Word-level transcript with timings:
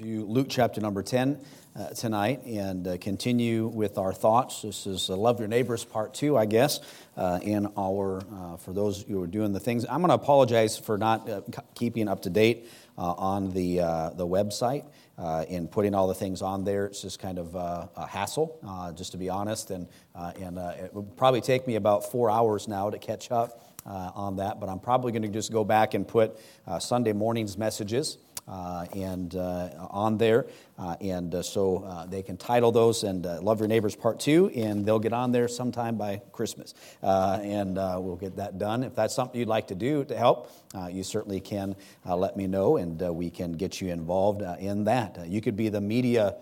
to 0.00 0.24
Luke 0.24 0.46
chapter 0.48 0.80
number 0.80 1.02
10 1.02 1.38
uh, 1.76 1.88
tonight 1.88 2.42
and 2.46 2.88
uh, 2.88 2.96
continue 2.96 3.66
with 3.66 3.98
our 3.98 4.14
thoughts. 4.14 4.62
This 4.62 4.86
is 4.86 5.10
uh, 5.10 5.16
Love 5.16 5.40
Your 5.40 5.48
Neighbors 5.48 5.84
part 5.84 6.14
two, 6.14 6.38
I 6.38 6.46
guess, 6.46 6.80
uh, 7.18 7.38
in 7.42 7.68
our, 7.76 8.22
uh, 8.32 8.56
for 8.56 8.72
those 8.72 9.02
who 9.02 9.22
are 9.22 9.26
doing 9.26 9.52
the 9.52 9.60
things. 9.60 9.84
I'm 9.84 9.98
going 9.98 10.08
to 10.08 10.14
apologize 10.14 10.78
for 10.78 10.96
not 10.96 11.28
uh, 11.28 11.42
keeping 11.74 12.08
up 12.08 12.22
to 12.22 12.30
date 12.30 12.66
on 12.96 13.52
the, 13.52 13.76
the 14.16 14.26
website 14.26 14.84
and 15.18 15.70
putting 15.70 15.94
all 15.94 16.08
the 16.08 16.14
things 16.14 16.40
on 16.40 16.64
there. 16.64 16.86
It's 16.86 17.02
just 17.02 17.18
kind 17.18 17.38
of 17.38 17.54
a 17.54 18.06
hassle, 18.06 18.58
just 18.94 19.12
to 19.12 19.18
be 19.18 19.28
honest. 19.28 19.70
And, 19.70 19.86
and 20.14 20.58
it 20.58 20.94
will 20.94 21.02
probably 21.02 21.40
take 21.42 21.66
me 21.66 21.76
about 21.76 22.10
four 22.10 22.30
hours 22.30 22.68
now 22.68 22.88
to 22.88 22.98
catch 22.98 23.30
up. 23.30 23.64
on 23.86 24.36
that, 24.36 24.60
but 24.60 24.68
I'm 24.68 24.80
probably 24.80 25.12
going 25.12 25.22
to 25.22 25.28
just 25.28 25.50
go 25.50 25.64
back 25.64 25.94
and 25.94 26.06
put 26.06 26.38
Sunday 26.78 27.14
morning's 27.14 27.56
messages 27.56 28.18
uh, 28.29 28.29
and 28.46 29.34
uh, 29.34 29.68
on 29.90 30.18
there. 30.18 30.46
Uh, 30.78 30.96
and 31.00 31.34
uh, 31.34 31.42
so 31.42 31.84
uh, 31.84 32.06
they 32.06 32.22
can 32.22 32.36
title 32.36 32.72
those 32.72 33.04
and 33.04 33.26
uh, 33.26 33.40
Love 33.42 33.58
Your 33.60 33.68
Neighbors 33.68 33.94
Part 33.94 34.18
2, 34.20 34.50
and 34.56 34.84
they'll 34.86 34.98
get 34.98 35.12
on 35.12 35.30
there 35.30 35.46
sometime 35.46 35.96
by 35.96 36.22
Christmas. 36.32 36.74
and 37.02 37.76
we'll 37.76 38.16
get 38.16 38.36
that 38.36 38.58
done. 38.58 38.82
If 38.82 38.94
that's 38.94 39.14
something 39.14 39.38
you'd 39.38 39.48
like 39.48 39.68
to 39.68 39.74
do 39.74 40.04
to 40.04 40.16
help, 40.16 40.50
you 40.90 41.02
certainly 41.02 41.40
can 41.40 41.76
let 42.06 42.36
me 42.36 42.46
know, 42.46 42.76
and 42.76 43.00
we 43.14 43.30
can 43.30 43.52
get 43.52 43.80
you 43.80 43.90
involved 43.90 44.42
in 44.58 44.84
that. 44.84 45.28
you 45.28 45.40
could 45.40 45.56
be 45.56 45.68
the 45.68 45.80
media 45.80 46.36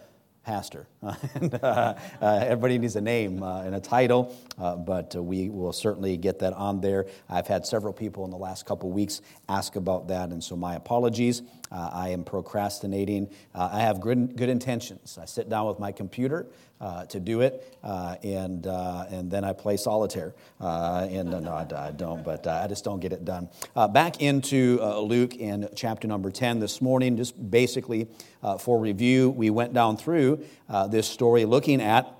pastor. 0.48 0.86
and, 1.34 1.54
uh, 1.62 1.94
uh, 2.22 2.40
everybody 2.42 2.78
needs 2.78 2.96
a 2.96 3.02
name 3.02 3.42
uh, 3.42 3.60
and 3.64 3.74
a 3.74 3.80
title, 3.80 4.34
uh, 4.58 4.76
but 4.76 5.14
uh, 5.14 5.22
we 5.22 5.50
will 5.50 5.74
certainly 5.74 6.16
get 6.16 6.38
that 6.38 6.54
on 6.54 6.80
there. 6.80 7.04
I've 7.28 7.46
had 7.46 7.66
several 7.66 7.92
people 7.92 8.24
in 8.24 8.30
the 8.30 8.38
last 8.38 8.64
couple 8.64 8.90
weeks 8.90 9.20
ask 9.46 9.76
about 9.76 10.08
that, 10.08 10.30
and 10.30 10.42
so 10.42 10.56
my 10.56 10.74
apologies. 10.74 11.42
Uh, 11.70 11.90
I 11.92 12.08
am 12.10 12.24
procrastinating. 12.24 13.28
I 13.54 13.80
have 13.80 14.00
good, 14.00 14.36
good 14.36 14.48
intentions. 14.48 15.18
I 15.20 15.26
sit 15.26 15.48
down 15.48 15.66
with 15.66 15.78
my 15.78 15.92
computer 15.92 16.46
uh, 16.80 17.04
to 17.06 17.18
do 17.18 17.40
it, 17.40 17.76
uh, 17.82 18.14
and 18.22 18.66
uh, 18.66 19.06
and 19.10 19.30
then 19.30 19.42
I 19.44 19.52
play 19.52 19.76
solitaire. 19.76 20.34
and 20.60 21.30
no, 21.30 21.52
I, 21.52 21.66
I, 21.76 21.90
don't, 21.90 22.24
but 22.24 22.46
I 22.46 22.68
just 22.68 22.84
don't 22.84 23.00
get 23.00 23.12
it 23.12 23.24
done. 23.24 23.48
back 23.92 24.22
into 24.22 24.80
Luke 25.00 25.34
in 25.34 25.68
chapter 25.74 26.06
number 26.06 26.30
ten 26.30 26.60
this 26.60 26.80
morning, 26.80 27.16
just 27.16 27.50
basically 27.50 28.08
for 28.60 28.78
review, 28.78 29.30
we 29.30 29.50
went 29.50 29.74
down 29.74 29.96
through 29.96 30.44
this 30.88 31.08
story 31.08 31.44
looking 31.44 31.82
at 31.82 32.14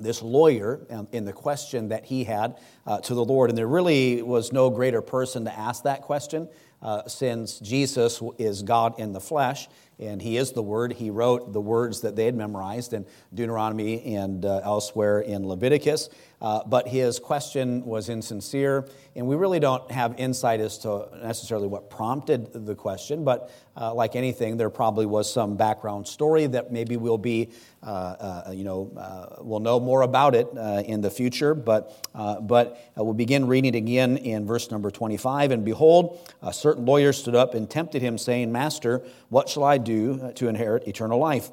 this 0.00 0.22
lawyer 0.22 0.80
um, 0.90 1.08
in 1.12 1.24
the 1.24 1.32
question 1.32 1.88
that 1.88 2.04
he 2.04 2.24
had 2.24 2.58
uh, 2.86 3.00
to 3.00 3.14
the 3.14 3.24
Lord. 3.24 3.50
And 3.50 3.58
there 3.58 3.66
really 3.66 4.22
was 4.22 4.52
no 4.52 4.70
greater 4.70 5.00
person 5.00 5.44
to 5.46 5.58
ask 5.58 5.84
that 5.84 6.02
question 6.02 6.48
uh, 6.82 7.06
since 7.06 7.58
Jesus 7.58 8.22
is 8.38 8.62
God 8.62 8.98
in 8.98 9.12
the 9.12 9.20
flesh 9.20 9.68
and 9.98 10.20
he 10.20 10.36
is 10.36 10.52
the 10.52 10.62
Word. 10.62 10.92
He 10.94 11.10
wrote 11.10 11.52
the 11.52 11.60
words 11.60 12.02
that 12.02 12.16
they 12.16 12.26
had 12.26 12.34
memorized 12.34 12.92
in 12.92 13.06
Deuteronomy 13.32 14.14
and 14.14 14.44
uh, 14.44 14.60
elsewhere 14.62 15.20
in 15.20 15.46
Leviticus. 15.46 16.10
Uh, 16.40 16.62
but 16.66 16.86
his 16.86 17.18
question 17.18 17.84
was 17.84 18.08
insincere, 18.10 18.86
and 19.14 19.26
we 19.26 19.36
really 19.36 19.58
don't 19.58 19.90
have 19.90 20.14
insight 20.18 20.60
as 20.60 20.76
to 20.78 21.08
necessarily 21.22 21.66
what 21.66 21.88
prompted 21.88 22.52
the 22.52 22.74
question. 22.74 23.24
But 23.24 23.50
uh, 23.74 23.94
like 23.94 24.16
anything, 24.16 24.58
there 24.58 24.68
probably 24.68 25.06
was 25.06 25.32
some 25.32 25.56
background 25.56 26.06
story 26.06 26.46
that 26.46 26.70
maybe 26.70 26.98
we'll 26.98 27.16
be, 27.16 27.52
uh, 27.82 27.86
uh, 27.86 28.50
you 28.52 28.64
know, 28.64 28.92
uh, 28.98 29.42
we'll 29.42 29.60
know 29.60 29.80
more 29.80 30.02
about 30.02 30.34
it 30.34 30.48
in 30.86 31.00
the 31.00 31.10
future. 31.10 31.54
But 31.54 32.06
but 32.42 32.78
we'll 32.96 33.14
begin 33.14 33.46
reading 33.46 33.74
it 33.74 33.78
again 33.78 34.18
in 34.18 34.46
verse 34.46 34.70
number 34.70 34.90
25. 34.90 35.52
And 35.52 35.64
behold, 35.64 36.20
a 36.42 36.52
certain 36.52 36.84
lawyer 36.84 37.12
stood 37.12 37.34
up 37.34 37.54
and 37.54 37.68
tempted 37.68 38.02
him, 38.02 38.18
saying, 38.18 38.52
Master, 38.52 39.02
what 39.30 39.48
shall 39.48 39.64
I 39.64 39.78
do 39.78 40.32
to 40.34 40.48
inherit 40.48 40.86
eternal 40.86 41.18
life? 41.18 41.50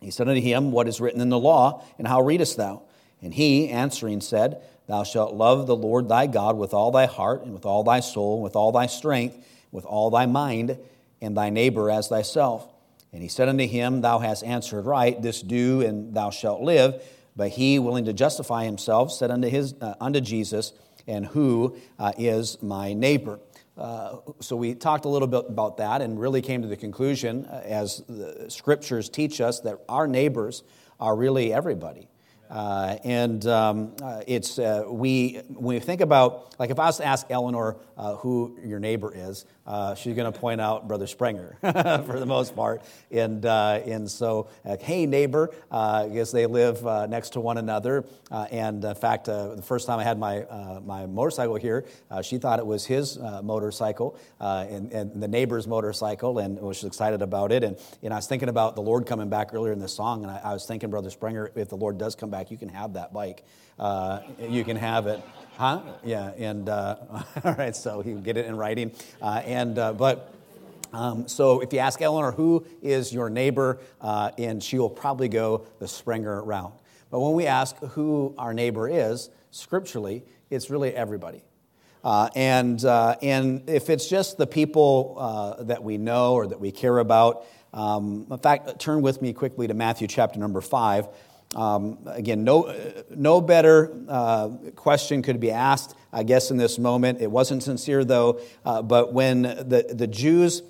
He 0.00 0.10
said 0.10 0.28
unto 0.28 0.40
him, 0.40 0.70
What 0.72 0.88
is 0.88 1.00
written 1.00 1.20
in 1.20 1.28
the 1.28 1.38
law, 1.38 1.84
and 1.98 2.06
how 2.06 2.22
readest 2.22 2.56
thou? 2.56 2.82
And 3.22 3.34
he, 3.34 3.68
answering, 3.68 4.20
said, 4.20 4.62
Thou 4.86 5.02
shalt 5.02 5.34
love 5.34 5.66
the 5.66 5.76
Lord 5.76 6.08
thy 6.08 6.26
God 6.26 6.56
with 6.56 6.72
all 6.72 6.90
thy 6.90 7.06
heart, 7.06 7.42
and 7.42 7.52
with 7.52 7.66
all 7.66 7.84
thy 7.84 8.00
soul, 8.00 8.34
and 8.34 8.42
with 8.42 8.56
all 8.56 8.72
thy 8.72 8.86
strength, 8.86 9.36
with 9.70 9.84
all 9.84 10.10
thy 10.10 10.26
mind, 10.26 10.78
and 11.20 11.36
thy 11.36 11.50
neighbor 11.50 11.90
as 11.90 12.08
thyself. 12.08 12.66
And 13.12 13.22
he 13.22 13.28
said 13.28 13.48
unto 13.48 13.66
him, 13.66 14.00
Thou 14.00 14.18
hast 14.18 14.44
answered 14.44 14.86
right, 14.86 15.20
this 15.20 15.42
do, 15.42 15.80
and 15.82 16.14
thou 16.14 16.30
shalt 16.30 16.62
live. 16.62 17.02
But 17.36 17.50
he, 17.50 17.78
willing 17.78 18.06
to 18.06 18.12
justify 18.12 18.64
himself, 18.64 19.12
said 19.12 19.30
unto, 19.30 19.48
his, 19.48 19.74
uh, 19.80 19.94
unto 20.00 20.20
Jesus, 20.20 20.72
And 21.06 21.26
who 21.26 21.76
uh, 21.98 22.12
is 22.18 22.60
my 22.62 22.92
neighbor? 22.92 23.40
Uh, 23.76 24.16
so 24.40 24.56
we 24.56 24.74
talked 24.74 25.04
a 25.04 25.08
little 25.08 25.28
bit 25.28 25.44
about 25.48 25.76
that 25.76 26.02
and 26.02 26.18
really 26.18 26.42
came 26.42 26.62
to 26.62 26.68
the 26.68 26.76
conclusion, 26.76 27.46
uh, 27.46 27.62
as 27.64 28.02
the 28.08 28.46
scriptures 28.48 29.08
teach 29.08 29.40
us, 29.40 29.60
that 29.60 29.78
our 29.88 30.08
neighbors 30.08 30.64
are 30.98 31.14
really 31.14 31.52
everybody. 31.52 32.08
Uh, 32.50 32.96
and 33.04 33.46
um, 33.46 33.94
uh, 34.02 34.22
it's 34.26 34.58
uh, 34.58 34.84
we 34.88 35.42
when 35.48 35.76
we 35.76 35.80
think 35.80 36.00
about 36.00 36.54
like 36.58 36.70
if 36.70 36.78
I 36.78 36.86
was 36.86 36.96
to 36.96 37.04
ask 37.04 37.26
Eleanor 37.30 37.76
uh, 37.96 38.16
who 38.16 38.58
your 38.64 38.80
neighbor 38.80 39.12
is, 39.14 39.44
uh, 39.68 39.94
she's 39.94 40.16
going 40.16 40.32
to 40.32 40.36
point 40.36 40.60
out 40.60 40.88
Brother 40.88 41.06
Springer 41.06 41.58
for 41.60 42.18
the 42.18 42.26
most 42.26 42.56
part. 42.56 42.82
And 43.12 43.44
uh, 43.46 43.80
and 43.84 44.10
so 44.10 44.48
uh, 44.64 44.76
hey 44.80 45.06
neighbor, 45.06 45.50
uh, 45.70 46.06
I 46.06 46.08
guess 46.08 46.32
they 46.32 46.46
live 46.46 46.84
uh, 46.84 47.06
next 47.06 47.34
to 47.34 47.40
one 47.40 47.58
another. 47.58 48.04
and 48.32 48.84
in 48.84 48.94
fact, 48.96 49.26
the 49.26 49.62
first 49.62 49.86
time 49.86 50.00
I 50.00 50.04
had 50.04 50.18
my 50.18 50.46
my 50.84 51.06
motorcycle 51.06 51.56
here, 51.56 51.84
she 52.22 52.38
thought 52.38 52.58
it 52.58 52.66
was 52.66 52.84
his 52.86 53.18
motorcycle 53.42 54.18
and, 54.40 54.92
and 54.92 55.22
the 55.22 55.28
neighbor's 55.28 55.68
motorcycle, 55.68 56.38
and 56.38 56.58
was 56.58 56.82
excited 56.82 57.22
about 57.22 57.52
it. 57.52 57.62
And 57.62 57.76
and 58.02 58.12
I 58.12 58.16
was 58.16 58.26
thinking 58.26 58.48
about 58.48 58.74
the 58.74 58.82
Lord 58.82 59.06
coming 59.06 59.28
back 59.28 59.54
earlier 59.54 59.72
in 59.72 59.78
the 59.78 59.88
song, 59.88 60.24
and 60.24 60.30
I, 60.32 60.40
I 60.42 60.52
was 60.54 60.64
thinking, 60.66 60.90
Brother 60.90 61.10
Springer, 61.10 61.52
if 61.54 61.68
the 61.68 61.76
Lord 61.76 61.98
does 61.98 62.16
come 62.16 62.30
back 62.30 62.48
you 62.50 62.56
can 62.56 62.68
have 62.68 62.94
that 62.94 63.12
bike. 63.12 63.44
Uh, 63.78 64.20
you 64.40 64.64
can 64.64 64.76
have 64.76 65.06
it. 65.06 65.22
Huh? 65.58 65.80
Yeah, 66.04 66.30
and 66.38 66.68
uh, 66.68 66.94
all 67.44 67.54
right, 67.54 67.74
so 67.74 68.00
you 68.04 68.20
get 68.20 68.36
it 68.36 68.46
in 68.46 68.56
writing. 68.56 68.92
Uh, 69.20 69.42
and 69.44 69.76
uh, 69.76 69.92
but 69.92 70.32
um, 70.92 71.26
so 71.26 71.58
if 71.58 71.72
you 71.72 71.80
ask 71.80 72.00
Eleanor 72.00 72.30
who 72.30 72.64
is 72.80 73.12
your 73.12 73.28
neighbor, 73.28 73.80
uh, 74.00 74.30
and 74.38 74.62
she 74.62 74.78
will 74.78 74.88
probably 74.88 75.28
go 75.28 75.66
the 75.80 75.88
Springer 75.88 76.44
route. 76.44 76.78
But 77.10 77.18
when 77.18 77.32
we 77.32 77.46
ask 77.46 77.76
who 77.78 78.36
our 78.38 78.54
neighbor 78.54 78.88
is, 78.88 79.30
scripturally, 79.50 80.22
it's 80.48 80.70
really 80.70 80.94
everybody. 80.94 81.42
Uh, 82.04 82.28
and, 82.36 82.84
uh, 82.84 83.16
and 83.20 83.68
if 83.68 83.90
it's 83.90 84.08
just 84.08 84.38
the 84.38 84.46
people 84.46 85.16
uh, 85.18 85.64
that 85.64 85.82
we 85.82 85.98
know 85.98 86.34
or 86.34 86.46
that 86.46 86.60
we 86.60 86.70
care 86.70 86.98
about, 86.98 87.44
um, 87.74 88.28
in 88.30 88.38
fact, 88.38 88.78
turn 88.78 89.02
with 89.02 89.20
me 89.20 89.32
quickly 89.32 89.66
to 89.66 89.74
Matthew 89.74 90.06
chapter 90.06 90.38
number 90.38 90.60
5. 90.60 91.08
Um, 91.54 91.98
again, 92.06 92.44
no, 92.44 92.74
no 93.14 93.40
better 93.40 93.96
uh, 94.08 94.48
question 94.76 95.22
could 95.22 95.40
be 95.40 95.50
asked, 95.50 95.94
I 96.12 96.22
guess, 96.22 96.50
in 96.50 96.58
this 96.58 96.78
moment. 96.78 97.20
It 97.20 97.30
wasn't 97.30 97.62
sincere, 97.62 98.04
though, 98.04 98.40
uh, 98.64 98.82
but 98.82 99.12
when 99.12 99.42
the, 99.42 99.86
the, 99.90 100.06
Jews, 100.06 100.62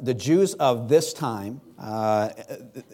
the 0.00 0.14
Jews 0.14 0.54
of 0.54 0.88
this 0.88 1.12
time, 1.12 1.60
uh, 1.78 2.30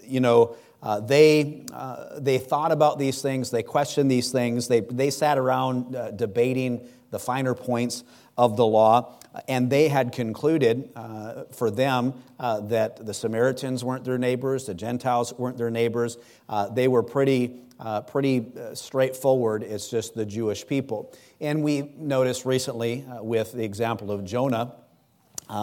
you 0.03 0.21
know, 0.21 0.57
uh, 0.83 1.01
they, 1.01 1.65
uh, 1.73 2.19
they 2.19 2.39
thought 2.39 2.73
about 2.73 2.99
these 2.99 3.21
things, 3.21 3.51
they 3.51 3.63
questioned 3.63 4.11
these 4.11 4.31
things, 4.31 4.69
they, 4.69 4.81
they 4.81 5.11
sat 5.11 5.37
around 5.37 5.95
uh, 5.95 6.13
debating 6.13 6.87
the 7.11 7.19
finer 7.19 7.55
points 7.55 8.05
of 8.37 8.57
the 8.57 8.67
law, 8.67 9.17
and 9.49 9.71
they 9.71 9.89
had 9.89 10.13
concluded 10.13 10.91
uh, 10.97 11.45
for 11.53 11.71
them 11.71 12.15
uh, 12.39 12.61
that 12.61 13.05
the 13.05 13.15
Samaritans 13.15 13.85
weren't 13.85 14.05
their 14.05 14.19
neighbors, 14.19 14.67
the 14.67 14.75
Gentiles 14.75 15.33
weren't 15.35 15.59
their 15.59 15.71
neighbors. 15.71 16.17
Uh, 16.49 16.69
they 16.69 16.89
were 16.89 17.03
pretty, 17.03 17.61
uh, 17.79 18.03
pretty 18.03 18.47
uh, 18.59 18.75
straightforward. 18.75 19.63
It's 19.63 19.89
just 19.89 20.15
the 20.15 20.25
Jewish 20.25 20.67
people. 20.67 21.13
And 21.41 21.63
we 21.63 21.93
noticed 21.97 22.45
recently, 22.45 23.05
uh, 23.05 23.23
with 23.23 23.53
the 23.53 23.65
example 23.65 24.11
of 24.11 24.25
Jonah, 24.25 24.75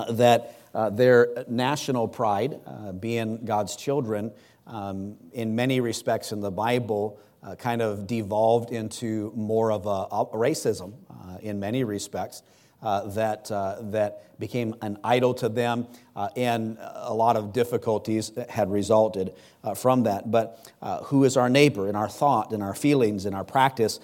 that 0.09 0.55
their 0.91 1.45
national 1.47 2.07
pride, 2.07 2.59
being 2.99 3.45
God's 3.45 3.75
children, 3.75 4.31
um, 4.65 5.17
in 5.33 5.55
many 5.55 5.81
respects 5.81 6.31
in 6.31 6.39
the 6.39 6.51
Bible, 6.51 7.19
kind 7.57 7.81
of 7.81 8.07
devolved 8.07 8.71
into 8.71 9.33
more 9.35 9.71
of 9.71 9.85
a, 9.85 10.25
racism 10.35 10.93
in 11.41 11.59
many 11.59 11.83
respects. 11.83 12.41
Uh, 12.83 13.07
that, 13.07 13.49
uh, 13.49 13.77
that 13.79 14.37
became 14.39 14.75
an 14.81 14.97
idol 15.05 15.33
to 15.33 15.47
them, 15.47 15.87
uh, 16.17 16.27
and 16.35 16.77
a 16.81 17.13
lot 17.13 17.37
of 17.37 17.53
difficulties 17.53 18.29
had 18.49 18.69
resulted 18.69 19.33
uh, 19.63 19.73
from 19.73 20.03
that. 20.03 20.29
But 20.29 20.59
who 21.05 21.23
is 21.23 21.37
our 21.37 21.47
neighbor 21.47 21.87
in 21.87 21.95
our 21.95 22.09
thought, 22.09 22.51
in 22.51 22.61
our 22.61 22.73
feelings, 22.73 23.25
in 23.25 23.33
our 23.33 23.45
practice? 23.45 24.01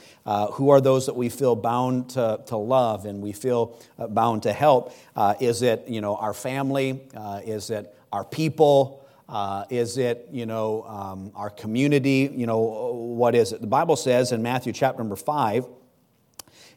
who 0.54 0.70
are 0.70 0.80
those 0.80 1.08
that 1.08 1.16
we 1.16 1.28
feel 1.28 1.58
bound 1.58 2.12
to, 2.12 2.40
to 2.46 2.56
love 2.56 3.06
and 3.06 3.22
we 3.22 3.34
feel 3.34 3.78
bound 3.98 4.44
to 4.44 4.54
help? 4.54 4.94
is 5.42 5.62
it 5.62 5.84
you 5.90 6.00
know, 6.00 6.16
our 6.16 6.34
family? 6.34 7.02
is 7.44 7.70
it 7.70 7.94
our 8.14 8.24
people? 8.24 9.06
Uh, 9.28 9.66
is 9.70 9.98
it, 9.98 10.28
you 10.32 10.46
know, 10.46 10.84
um, 10.84 11.32
our 11.36 11.50
community? 11.50 12.32
You 12.34 12.48
know, 12.48 12.60
what 12.60 13.36
is 13.36 13.52
it? 13.52 13.60
The 13.62 13.68
Bible 13.68 13.98
says 13.98 14.32
in 14.32 14.42
Matthew 14.42 14.72
chapter 14.74 15.00
number 15.00 15.18
5, 15.18 15.68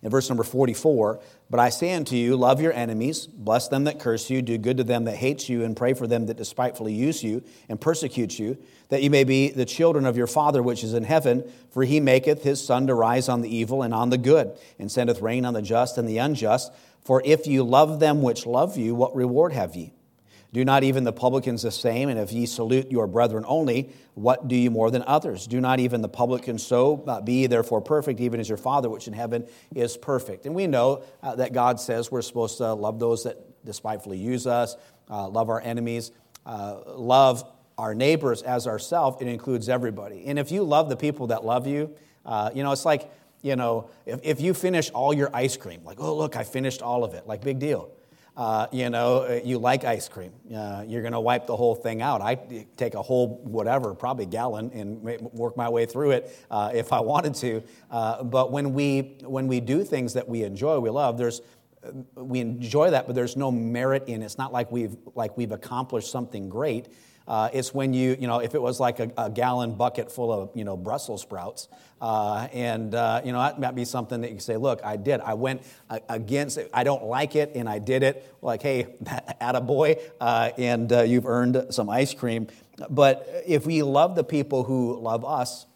In 0.02 0.10
verse 0.10 0.28
number 0.28 0.43
44, 0.43 1.20
but 1.49 1.60
I 1.60 1.69
say 1.69 1.93
unto 1.94 2.16
you, 2.16 2.37
love 2.37 2.60
your 2.60 2.72
enemies, 2.72 3.26
bless 3.26 3.69
them 3.69 3.84
that 3.84 4.00
curse 4.00 4.28
you, 4.28 4.43
do 4.43 4.58
good 4.58 4.78
to 4.78 4.84
them 4.84 5.04
that 5.04 5.14
hate 5.14 5.49
you, 5.49 5.62
and 5.62 5.76
pray 5.76 5.94
for 5.94 6.08
them 6.08 6.26
that 6.26 6.37
despitefully 6.37 6.93
use 6.93 7.22
you 7.22 7.44
and 7.69 7.81
persecute 7.81 8.37
you, 8.37 8.58
that 8.88 9.02
you 9.02 9.10
may 9.10 9.22
be 9.22 9.50
the 9.50 9.64
children 9.64 10.04
of 10.04 10.16
your 10.16 10.26
Father 10.26 10.60
which 10.60 10.82
is 10.82 10.93
in 10.93 11.04
heaven. 11.04 11.49
For 11.70 11.84
he 11.84 12.00
maketh 12.00 12.43
his 12.43 12.64
sun 12.64 12.88
to 12.88 12.94
rise 12.94 13.28
on 13.28 13.43
the 13.43 13.56
evil 13.56 13.82
and 13.82 13.94
on 13.94 14.10
the 14.10 14.19
good, 14.19 14.58
and 14.78 14.90
sendeth 14.90 15.22
rain 15.22 15.44
on 15.44 15.54
the 15.54 15.62
just 15.62 15.96
and 15.96 16.08
the 16.08 16.19
unjust. 16.19 16.72
For 17.05 17.22
if 17.25 17.46
you 17.46 17.62
love 17.62 18.00
them 18.00 18.22
which 18.22 18.44
love 18.44 18.76
you, 18.76 18.96
what 18.96 19.14
reward 19.14 19.52
have 19.52 19.76
ye? 19.76 19.93
Do 20.52 20.64
not 20.66 20.84
even 20.84 21.04
the 21.04 21.12
publicans 21.12 21.62
the 21.62 21.70
same? 21.70 22.10
And 22.10 22.19
if 22.19 22.31
ye 22.31 22.44
salute 22.44 22.90
your 22.90 23.06
brethren 23.06 23.44
only, 23.46 23.90
what 24.14 24.49
do 24.49 24.54
you 24.54 24.70
more 24.70 24.90
than 24.90 25.02
others? 25.06 25.46
Do 25.46 25.60
not 25.60 25.81
even 25.81 26.02
the 26.02 26.08
publicans 26.08 26.62
so? 26.62 27.02
Uh, 27.06 27.22
be 27.22 27.46
therefore 27.46 27.81
perfect, 27.81 28.20
even 28.20 28.38
as 28.38 28.50
your 28.50 28.58
Father 28.58 28.90
which 28.90 29.08
in 29.08 29.14
heaven 29.14 29.46
is 29.75 29.96
perfect. 29.96 30.44
And 30.44 30.54
we 30.54 30.66
know 30.66 31.04
uh, 31.22 31.37
that 31.37 31.54
God 31.54 31.81
says 31.81 32.10
we're 32.10 32.20
supposed 32.20 32.58
to 32.58 32.75
love 32.75 32.99
those 32.99 33.25
that 33.25 33.38
despitefully 33.64 34.19
use 34.19 34.46
us, 34.46 34.76
uh, 35.08 35.26
love 35.28 35.49
our 35.49 35.60
enemies, 35.60 36.12
uh, 36.44 36.81
love 36.96 37.50
our 37.78 37.94
neighbors 37.94 38.43
as 38.43 38.66
ourselves. 38.66 39.22
It 39.22 39.28
includes 39.28 39.70
everybody. 39.70 40.26
And 40.26 40.38
if 40.38 40.52
you 40.52 40.64
love 40.64 40.90
the 40.90 40.96
people 40.96 41.28
that 41.28 41.46
love 41.46 41.66
you, 41.66 41.94
uh, 42.26 42.50
you 42.55 42.62
know, 42.62 42.72
it's 42.72 42.84
like, 42.84 43.10
you 43.40 43.56
know, 43.56 43.88
if, 44.05 44.20
if 44.22 44.40
you 44.40 44.52
finish 44.52 44.90
all 44.90 45.14
your 45.14 45.34
ice 45.34 45.56
cream, 45.56 45.82
like, 45.82 45.98
oh, 45.98 46.14
look, 46.14 46.37
I 46.37 46.44
finished 46.44 46.82
all 46.82 47.05
of 47.05 47.14
it, 47.14 47.26
like, 47.26 47.40
big 47.40 47.58
deal. 47.58 47.90
Uh, 48.34 48.67
you 48.73 48.88
know, 48.88 49.25
uh, 49.25 49.40
you 49.44 49.58
like 49.58 49.84
ice 49.84 50.08
cream. 50.08 50.32
Uh, 50.55 50.82
you're 50.87 51.02
going 51.02 51.12
to 51.12 51.20
wipe 51.20 51.46
the 51.46 51.55
whole 51.55 51.75
thing 51.75 52.00
out. 52.00 52.23
I 52.23 52.34
take 52.79 52.94
a 52.94 53.02
whole 53.02 53.37
whatever, 53.44 53.93
probably 53.93 54.25
gallon, 54.25 54.70
and 54.73 55.02
work 55.02 55.56
my 55.56 55.69
way 55.69 55.84
through 55.84 56.12
it 56.12 56.34
uh, 56.50 56.70
if 56.73 56.94
I 56.94 57.00
wanted 57.00 57.34
to. 57.37 57.62
Uh, 57.90 58.23
but 58.23 58.50
when 58.50 58.73
we 58.73 59.19
when 59.23 59.49
we 59.49 59.61
do 59.61 59.84
things 59.84 60.14
that 60.14 60.26
we 60.26 60.44
enjoy, 60.44 60.79
we 60.79 60.88
love. 60.88 61.19
There's 61.19 61.43
we 62.14 62.40
enjoy 62.40 62.90
that, 62.90 63.06
but 63.06 63.14
there's 63.14 63.37
no 63.37 63.50
merit 63.50 64.05
in 64.06 64.23
it. 64.23 64.25
It's 64.25 64.38
not 64.38 64.52
like 64.52 64.73
we've 64.73 64.96
like 65.14 65.37
we've 65.37 65.52
accomplished 65.52 66.11
something 66.11 66.49
great. 66.49 66.88
Uh, 67.26 67.48
it's 67.52 67.72
when 67.72 67.94
you, 67.94 68.16
you 68.19 68.26
know, 68.26 68.40
if 68.40 68.54
it 68.54 68.60
was 68.60 68.80
like 68.80 69.00
a, 69.00 69.10
a 69.16 69.30
gallon 69.30 69.74
bucket 69.74 70.10
full 70.10 70.32
of, 70.32 70.50
you 70.54 70.64
know, 70.64 70.76
Brussels 70.76 71.22
sprouts, 71.22 71.69
uh, 72.00 72.48
and, 72.52 72.94
uh, 72.94 73.22
you 73.24 73.30
know, 73.30 73.38
that 73.38 73.60
might 73.60 73.76
be 73.76 73.84
something 73.84 74.22
that 74.22 74.32
you 74.32 74.40
say, 74.40 74.56
look, 74.56 74.80
I 74.84 74.96
did. 74.96 75.20
I 75.20 75.34
went 75.34 75.62
against 76.08 76.58
it. 76.58 76.69
I 76.74 76.82
don't 76.82 77.04
like 77.04 77.36
it, 77.36 77.52
and 77.54 77.69
I 77.69 77.78
did 77.78 78.02
it. 78.02 78.28
Like, 78.42 78.60
hey, 78.62 78.88
at 79.40 79.54
a 79.54 79.60
boy, 79.60 79.96
uh, 80.20 80.50
and 80.58 80.92
uh, 80.92 81.02
you've 81.02 81.26
earned 81.26 81.66
some 81.70 81.88
ice 81.88 82.12
cream. 82.12 82.48
But 82.90 83.28
if 83.46 83.66
we 83.66 83.84
love 83.84 84.16
the 84.16 84.24
people 84.24 84.64
who 84.64 84.98
love 84.98 85.24
us, 85.24 85.66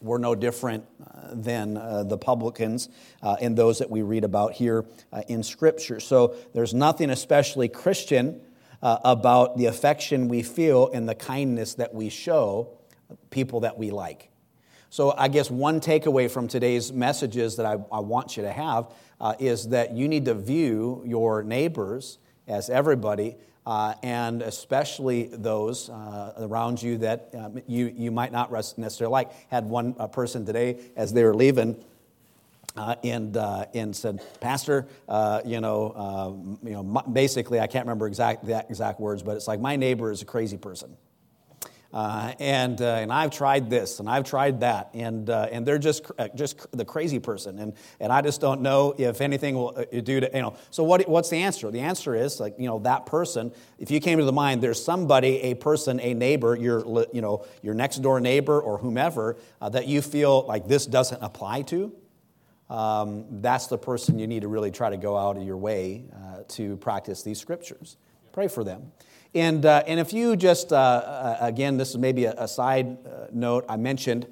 we're 0.00 0.18
no 0.18 0.34
different 0.34 0.84
uh, 1.00 1.28
than 1.32 1.76
uh, 1.76 2.02
the 2.02 2.18
publicans 2.18 2.88
uh, 3.22 3.36
and 3.40 3.56
those 3.56 3.78
that 3.78 3.88
we 3.88 4.02
read 4.02 4.24
about 4.24 4.52
here 4.52 4.84
in 5.28 5.42
Scripture. 5.42 6.00
So 6.00 6.34
there's 6.52 6.74
nothing 6.74 7.10
especially 7.10 7.68
Christian 7.68 8.40
uh, 8.84 8.98
about 9.02 9.56
the 9.56 9.66
affection 9.66 10.28
we 10.28 10.42
feel 10.42 10.90
and 10.92 11.08
the 11.08 11.14
kindness 11.14 11.74
that 11.74 11.94
we 11.94 12.10
show 12.10 12.68
people 13.30 13.60
that 13.60 13.78
we 13.78 13.90
like. 13.90 14.30
So, 14.90 15.12
I 15.16 15.26
guess 15.26 15.50
one 15.50 15.80
takeaway 15.80 16.30
from 16.30 16.46
today's 16.46 16.92
messages 16.92 17.56
that 17.56 17.66
I, 17.66 17.78
I 17.90 17.98
want 17.98 18.36
you 18.36 18.44
to 18.44 18.52
have 18.52 18.92
uh, 19.20 19.34
is 19.40 19.68
that 19.70 19.92
you 19.92 20.06
need 20.06 20.26
to 20.26 20.34
view 20.34 21.02
your 21.04 21.42
neighbors 21.42 22.18
as 22.46 22.68
everybody, 22.70 23.36
uh, 23.66 23.94
and 24.02 24.42
especially 24.42 25.28
those 25.32 25.88
uh, 25.88 26.34
around 26.38 26.80
you 26.80 26.98
that 26.98 27.30
um, 27.36 27.60
you, 27.66 27.86
you 27.96 28.10
might 28.12 28.30
not 28.30 28.52
necessarily 28.52 29.10
like. 29.10 29.50
Had 29.50 29.64
one 29.64 29.94
person 30.10 30.44
today 30.44 30.78
as 30.94 31.12
they 31.12 31.24
were 31.24 31.34
leaving 31.34 31.82
uh, 32.76 32.96
and, 33.04 33.36
uh, 33.36 33.66
and 33.74 33.94
said, 33.94 34.20
Pastor, 34.40 34.88
uh, 35.08 35.40
you 35.44 35.60
know, 35.60 35.90
uh, 35.90 36.66
you 36.68 36.72
know, 36.74 36.82
basically, 37.12 37.60
I 37.60 37.66
can't 37.66 37.86
remember 37.86 38.06
exact, 38.06 38.44
the 38.44 38.64
exact 38.68 39.00
words, 39.00 39.22
but 39.22 39.36
it's 39.36 39.46
like, 39.46 39.60
my 39.60 39.76
neighbor 39.76 40.10
is 40.10 40.22
a 40.22 40.24
crazy 40.24 40.56
person. 40.56 40.96
Uh, 41.92 42.32
and, 42.40 42.82
uh, 42.82 42.96
and 42.96 43.12
I've 43.12 43.30
tried 43.30 43.70
this 43.70 44.00
and 44.00 44.10
I've 44.10 44.24
tried 44.24 44.58
that, 44.62 44.90
and, 44.94 45.30
and 45.30 45.64
they're 45.64 45.78
just, 45.78 46.10
just 46.34 46.66
the 46.76 46.84
crazy 46.84 47.20
person. 47.20 47.60
And, 47.60 47.74
and 48.00 48.12
I 48.12 48.20
just 48.20 48.40
don't 48.40 48.62
know 48.62 48.96
if 48.98 49.20
anything 49.20 49.54
will 49.54 49.86
do 50.02 50.18
to, 50.18 50.28
you 50.34 50.42
know. 50.42 50.56
So, 50.70 50.82
what, 50.82 51.08
what's 51.08 51.30
the 51.30 51.36
answer? 51.36 51.70
The 51.70 51.78
answer 51.78 52.16
is, 52.16 52.40
like, 52.40 52.56
you 52.58 52.66
know, 52.66 52.80
that 52.80 53.06
person, 53.06 53.52
if 53.78 53.92
you 53.92 54.00
came 54.00 54.18
to 54.18 54.24
the 54.24 54.32
mind, 54.32 54.60
there's 54.60 54.84
somebody, 54.84 55.40
a 55.42 55.54
person, 55.54 56.00
a 56.00 56.14
neighbor, 56.14 56.56
your, 56.56 57.06
you 57.12 57.20
know, 57.20 57.46
your 57.62 57.74
next 57.74 57.98
door 57.98 58.18
neighbor 58.18 58.60
or 58.60 58.78
whomever, 58.78 59.36
that 59.60 59.86
you 59.86 60.02
feel 60.02 60.44
like 60.48 60.66
this 60.66 60.86
doesn't 60.86 61.22
apply 61.22 61.62
to 61.62 61.92
um, 62.70 63.26
that's 63.42 63.66
the 63.66 63.78
person 63.78 64.18
you 64.18 64.26
need 64.26 64.42
to 64.42 64.48
really 64.48 64.70
try 64.70 64.90
to 64.90 64.96
go 64.96 65.16
out 65.16 65.36
of 65.36 65.42
your 65.42 65.56
way 65.56 66.04
uh, 66.14 66.42
to 66.48 66.76
practice 66.78 67.22
these 67.22 67.38
scriptures. 67.38 67.96
Pray 68.32 68.48
for 68.48 68.64
them. 68.64 68.92
And, 69.34 69.66
uh, 69.66 69.82
and 69.86 70.00
if 70.00 70.12
you 70.12 70.36
just, 70.36 70.72
uh, 70.72 70.76
uh 70.76 71.36
again, 71.40 71.76
this 71.76 71.90
is 71.90 71.98
maybe 71.98 72.24
a, 72.24 72.34
a 72.36 72.48
side 72.48 72.98
uh, 73.06 73.26
note, 73.32 73.64
I 73.68 73.76
mentioned 73.76 74.26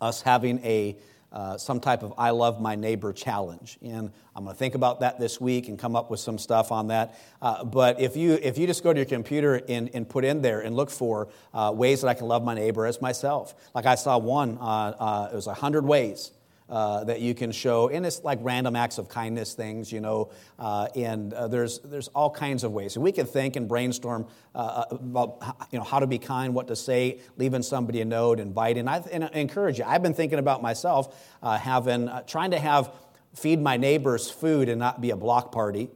us 0.00 0.22
having 0.22 0.64
a, 0.64 0.96
uh, 1.30 1.58
some 1.58 1.78
type 1.78 2.02
of 2.02 2.14
I 2.18 2.30
love 2.30 2.60
my 2.60 2.74
neighbor 2.74 3.12
challenge. 3.12 3.78
And 3.82 4.10
I'm 4.34 4.44
going 4.44 4.54
to 4.54 4.58
think 4.58 4.74
about 4.74 5.00
that 5.00 5.20
this 5.20 5.40
week 5.40 5.68
and 5.68 5.78
come 5.78 5.94
up 5.94 6.10
with 6.10 6.20
some 6.20 6.38
stuff 6.38 6.72
on 6.72 6.88
that. 6.88 7.18
But 7.40 8.00
if 8.00 8.16
you, 8.16 8.38
if 8.42 8.56
you 8.56 8.66
just 8.66 8.82
go 8.82 8.92
to 8.92 8.98
your 8.98 9.06
computer 9.06 9.60
and, 9.68 9.90
and 9.92 10.08
put 10.08 10.24
in 10.24 10.42
there 10.42 10.60
and 10.60 10.74
look 10.74 10.90
for 10.90 11.28
ways 11.52 12.00
that 12.00 12.08
I 12.08 12.14
can 12.14 12.28
love 12.28 12.42
my 12.44 12.54
neighbor 12.54 12.86
as 12.86 13.02
myself, 13.02 13.54
like 13.74 13.84
I 13.84 13.96
saw 13.96 14.16
one, 14.16 14.52
it 14.52 15.34
was 15.34 15.46
100 15.46 15.84
ways 15.84 16.32
uh, 16.68 17.04
that 17.04 17.20
you 17.20 17.34
can 17.34 17.52
show, 17.52 17.88
and 17.88 18.04
it's 18.04 18.22
like 18.24 18.38
random 18.42 18.76
acts 18.76 18.98
of 18.98 19.08
kindness 19.08 19.54
things, 19.54 19.90
you 19.90 20.00
know, 20.00 20.30
uh, 20.58 20.88
and 20.94 21.32
uh, 21.32 21.48
there's, 21.48 21.78
there's 21.80 22.08
all 22.08 22.30
kinds 22.30 22.64
of 22.64 22.72
ways. 22.72 22.96
And 22.96 23.02
we 23.02 23.12
can 23.12 23.26
think 23.26 23.56
and 23.56 23.68
brainstorm 23.68 24.26
uh, 24.54 24.58
uh, 24.58 24.84
about, 24.90 25.38
you 25.70 25.78
know, 25.78 25.84
how 25.84 25.98
to 25.98 26.06
be 26.06 26.18
kind, 26.18 26.54
what 26.54 26.68
to 26.68 26.76
say, 26.76 27.20
leaving 27.36 27.62
somebody 27.62 28.00
a 28.00 28.04
note, 28.04 28.40
inviting. 28.40 28.88
I, 28.88 28.98
and 29.10 29.24
I 29.24 29.28
encourage 29.34 29.78
you. 29.78 29.84
I've 29.86 30.02
been 30.02 30.14
thinking 30.14 30.38
about 30.38 30.62
myself 30.62 31.14
having, 31.42 32.10
trying 32.26 32.50
to 32.50 32.58
have 32.58 32.92
feed 33.34 33.60
my 33.60 33.76
neighbors 33.76 34.30
food 34.30 34.68
and 34.68 34.78
not 34.78 35.00
be 35.00 35.10
a 35.10 35.16
block 35.16 35.52
party. 35.52 35.88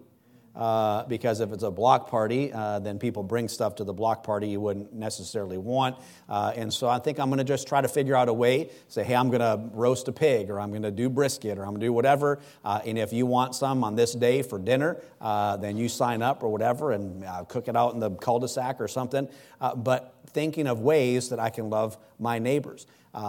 Uh, 0.55 1.05
because 1.05 1.41
if 1.41 1.51
it's 1.51 1.63
a 1.63 1.71
block 1.71 2.11
party, 2.11 2.53
uh, 2.53 2.79
then 2.79 2.99
people 2.99 3.23
bring 3.23 3.49
stuff 3.49 3.77
to 3.77 3.85
the 3.85 3.93
block 3.93 4.23
party 4.23 4.49
you 4.49 4.61
wouldn't 4.61 4.93
necessarily 4.93 5.57
want. 5.57 5.97
Uh, 6.29 6.53
and 6.55 6.73
so 6.73 6.89
I 6.89 6.99
think 6.99 7.19
I'm 7.19 7.29
going 7.29 7.39
to 7.39 7.45
just 7.45 7.67
try 7.67 7.81
to 7.81 7.89
figure 7.89 8.15
out 8.15 8.29
a 8.29 8.33
way, 8.33 8.71
say, 8.89 9.03
hey, 9.03 9.15
I'm 9.15 9.31
going 9.31 9.41
to 9.41 9.71
roast 9.73 10.09
a 10.09 10.13
pig, 10.13 10.51
or 10.51 10.61
I'm 10.61 10.71
going 10.71 10.83
to 10.83 10.91
do 10.91 11.09
brisket, 11.09 11.59
or 11.59 11.63
I'm 11.63 11.71
going 11.71 11.81
to 11.81 11.87
do 11.87 11.93
whatever. 11.93 12.39
Uh, 12.65 12.81
and 12.85 12.99
if 12.99 13.13
you 13.13 13.25
want 13.25 13.55
some 13.55 13.83
on 13.83 13.97
this 13.97 14.13
day 14.13 14.43
for 14.43 14.59
dinner, 14.59 15.01
uh, 15.21 15.57
then 15.57 15.77
you 15.77 15.89
sign 15.89 16.21
up 16.21 16.43
or 16.43 16.51
whatever 16.51 16.93
and 16.93 17.25
cook 17.49 17.69
it 17.69 17.77
out 17.77 17.95
in 17.95 18.01
the 18.01 18.11
cul 18.11 18.39
de 18.39 18.49
sac 18.49 18.81
or 18.81 18.89
something. 18.89 19.29
but 19.77 20.15
thinking 20.29 20.67
of 20.67 20.81
ways 20.81 21.31
that 21.31 21.41
I 21.41 21.51
can 21.51 21.71
love 21.71 21.97
my 22.19 22.39
neighbors. 22.39 22.87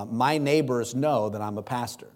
my 0.08 0.38
neighbors 0.38 0.94
know 0.94 1.30
that 1.30 1.42
I'm 1.42 1.58
a 1.58 1.63
pastor. 1.63 2.08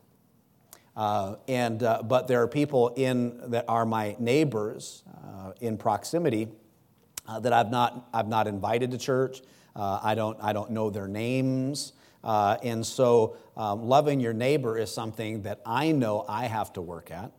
Uh, 0.97 1.35
and, 1.47 1.83
uh, 1.83 2.01
but 2.01 2.27
there 2.27 2.41
are 2.41 2.47
people 2.47 2.89
in, 2.95 3.39
that 3.51 3.65
are 3.67 3.85
my 3.85 4.15
neighbors 4.17 5.03
uh, 5.23 5.51
in 5.61 5.77
proximity 5.77 6.47
uh, 7.27 7.39
that 7.39 7.53
I've 7.53 7.69
not, 7.69 8.09
I've 8.11 8.27
not 8.27 8.47
invited 8.47 8.89
to 8.91 8.97
church. 8.97 9.41
Uh, 9.75 9.99
I, 10.01 10.15
don't, 10.15 10.39
I 10.41 10.53
don't 10.53 10.71
know 10.71 10.89
their 10.89 11.07
names. 11.07 11.93
Uh, 12.23 12.57
and 12.63 12.83
so 12.83 13.37
um, 13.55 13.87
loving 13.87 14.19
your 14.19 14.33
neighbor 14.33 14.75
is 14.75 14.91
something 14.91 15.43
that 15.43 15.61
I 15.67 15.91
know 15.91 16.25
I 16.27 16.45
have 16.45 16.73
to 16.73 16.81
work 16.81 17.11
at. 17.11 17.31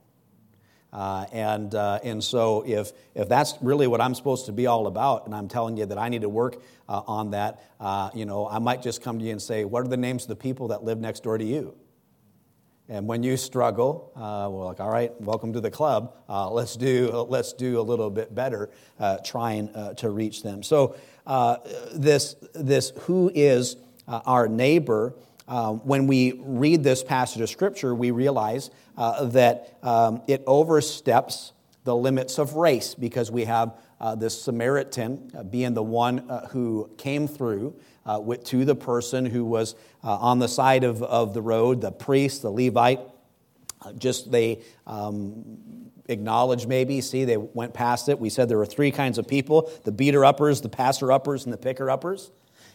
and, 0.93 1.75
and 1.75 2.23
so 2.23 2.63
if, 2.65 2.93
if 3.17 3.29
that's 3.29 3.55
really 3.61 3.89
what 3.89 4.01
I'm 4.01 4.15
supposed 4.15 4.47
to 4.47 4.53
be 4.53 4.69
all 4.69 4.87
about, 4.87 5.27
and 5.27 5.35
I'm 5.35 5.49
telling 5.49 5.77
you 5.77 5.87
that 5.87 5.99
I 5.99 6.09
need 6.09 6.23
to 6.23 6.29
work 6.29 6.63
on 6.89 7.33
that, 7.33 7.61
you 8.15 8.25
know, 8.25 8.49
I 8.49 8.61
might 8.61 8.83
just 8.83 9.03
come 9.03 9.19
to 9.19 9.25
you 9.25 9.33
and 9.33 9.43
say, 9.43 9.65
what 9.65 9.85
are 9.85 9.89
the 9.89 9.97
names 9.97 10.23
of 10.23 10.29
the 10.29 10.37
people 10.37 10.69
that 10.69 10.85
live 10.85 11.01
next 11.01 11.25
door 11.25 11.37
to 11.37 11.45
you? 11.45 11.75
And 12.91 13.07
when 13.07 13.23
you 13.23 13.37
struggle, 13.37 14.11
uh, 14.17 14.49
we're 14.51 14.65
like, 14.65 14.81
all 14.81 14.89
right, 14.89 15.13
welcome 15.21 15.53
to 15.53 15.61
the 15.61 15.71
club. 15.71 16.15
Uh, 16.27 16.51
let's, 16.51 16.75
do, 16.75 17.11
uh, 17.13 17.23
let's 17.23 17.53
do 17.53 17.79
a 17.79 17.83
little 17.83 18.09
bit 18.09 18.35
better 18.35 18.71
uh, 18.99 19.19
trying 19.19 19.69
uh, 19.75 19.93
to 19.95 20.09
reach 20.09 20.43
them. 20.43 20.63
So, 20.63 20.97
uh, 21.27 21.59
this, 21.93 22.35
this 22.55 22.93
who 23.01 23.31
is 23.35 23.77
our 24.07 24.49
neighbor, 24.49 25.15
when 25.85 26.07
we 26.07 26.41
read 26.43 26.83
this 26.83 27.05
passage 27.05 27.43
of 27.43 27.51
Scripture, 27.51 27.95
we 27.95 28.11
realize 28.11 28.71
that 28.97 29.77
um, 29.83 30.23
it 30.27 30.43
oversteps 30.47 31.53
the 31.85 31.95
limits 31.95 32.39
of 32.39 32.55
race 32.55 32.95
because 32.95 33.31
we 33.31 33.45
have 33.45 33.75
this 34.17 34.41
Samaritan 34.43 35.31
being 35.51 35.75
the 35.75 35.83
one 35.83 36.29
who 36.51 36.91
came 36.97 37.29
through 37.29 37.75
uh, 38.09 38.19
with, 38.19 38.43
to 38.45 38.65
the 38.65 38.75
person 38.75 39.27
who 39.27 39.45
was 39.45 39.75
uh, 40.03 40.17
on 40.17 40.39
the 40.39 40.49
side 40.49 40.83
of, 40.83 41.03
of 41.03 41.35
the 41.35 41.43
road, 41.43 41.81
the 41.81 41.93
priest, 41.93 42.43
the 42.43 42.51
Levite. 42.51 43.01
Uh, 43.83 43.93
just 43.93 44.33
they 44.33 44.63
um, 44.87 45.91
acknowledged 46.09 46.67
maybe, 46.67 47.01
see, 47.01 47.25
they 47.25 47.37
went 47.37 47.75
past 47.75 48.09
it. 48.09 48.19
We 48.19 48.31
said 48.31 48.49
there 48.49 48.59
were 48.59 48.67
three 48.67 48.91
kinds 48.91 49.19
of 49.19 49.29
people 49.29 49.71
the 49.85 49.93
beater 49.93 50.25
uppers, 50.25 50.63
the 50.63 50.69
passer 50.69 51.13
uppers, 51.13 51.45
and 51.45 51.53
the 51.53 51.59
picker 51.59 51.91
uppers. 51.91 52.31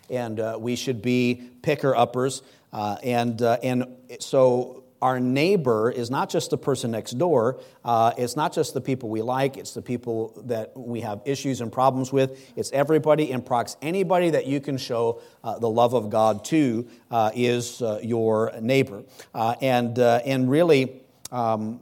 And 0.10 0.39
uh, 0.39 0.58
we 0.60 0.75
should 0.75 1.01
be 1.01 1.42
picker 1.62 1.96
uppers. 1.96 2.44
Uh, 2.72 2.98
and, 3.03 3.42
uh, 3.42 3.58
and 3.63 3.88
so 4.20 4.82
our 5.03 5.19
neighbor 5.19 5.91
is 5.91 6.10
not 6.10 6.29
just 6.29 6.50
the 6.50 6.57
person 6.57 6.91
next 6.91 7.17
door, 7.17 7.60
uh, 7.83 8.13
it's 8.17 8.38
not 8.38 8.53
just 8.53 8.74
the 8.74 8.79
people 8.79 9.10
we 9.10 9.22
like, 9.22 9.57
it's 9.57 9.74
the 9.74 9.81
people 9.81 10.41
that 10.45 10.72
we 10.77 11.01
have 11.01 11.22
issues 11.25 11.60
and 11.60 11.74
problems 11.74 12.13
with. 12.13 12.39
It's 12.55 12.72
everybody 12.72 13.29
in 13.29 13.41
prox. 13.41 13.75
Anybody 13.81 14.29
that 14.29 14.48
you 14.48 14.62
can 14.62 14.77
show 14.77 15.22
uh, 15.43 15.60
the 15.60 15.69
love 15.69 15.93
of 15.93 16.10
God 16.10 16.45
to 16.45 16.88
uh, 17.12 17.31
is 17.36 17.81
uh, 17.81 18.00
your 18.01 18.53
neighbor. 18.62 19.03
Uh, 19.36 19.55
and, 19.60 20.00
uh, 20.00 20.22
and 20.25 20.50
really, 20.50 21.01
um, 21.33 21.81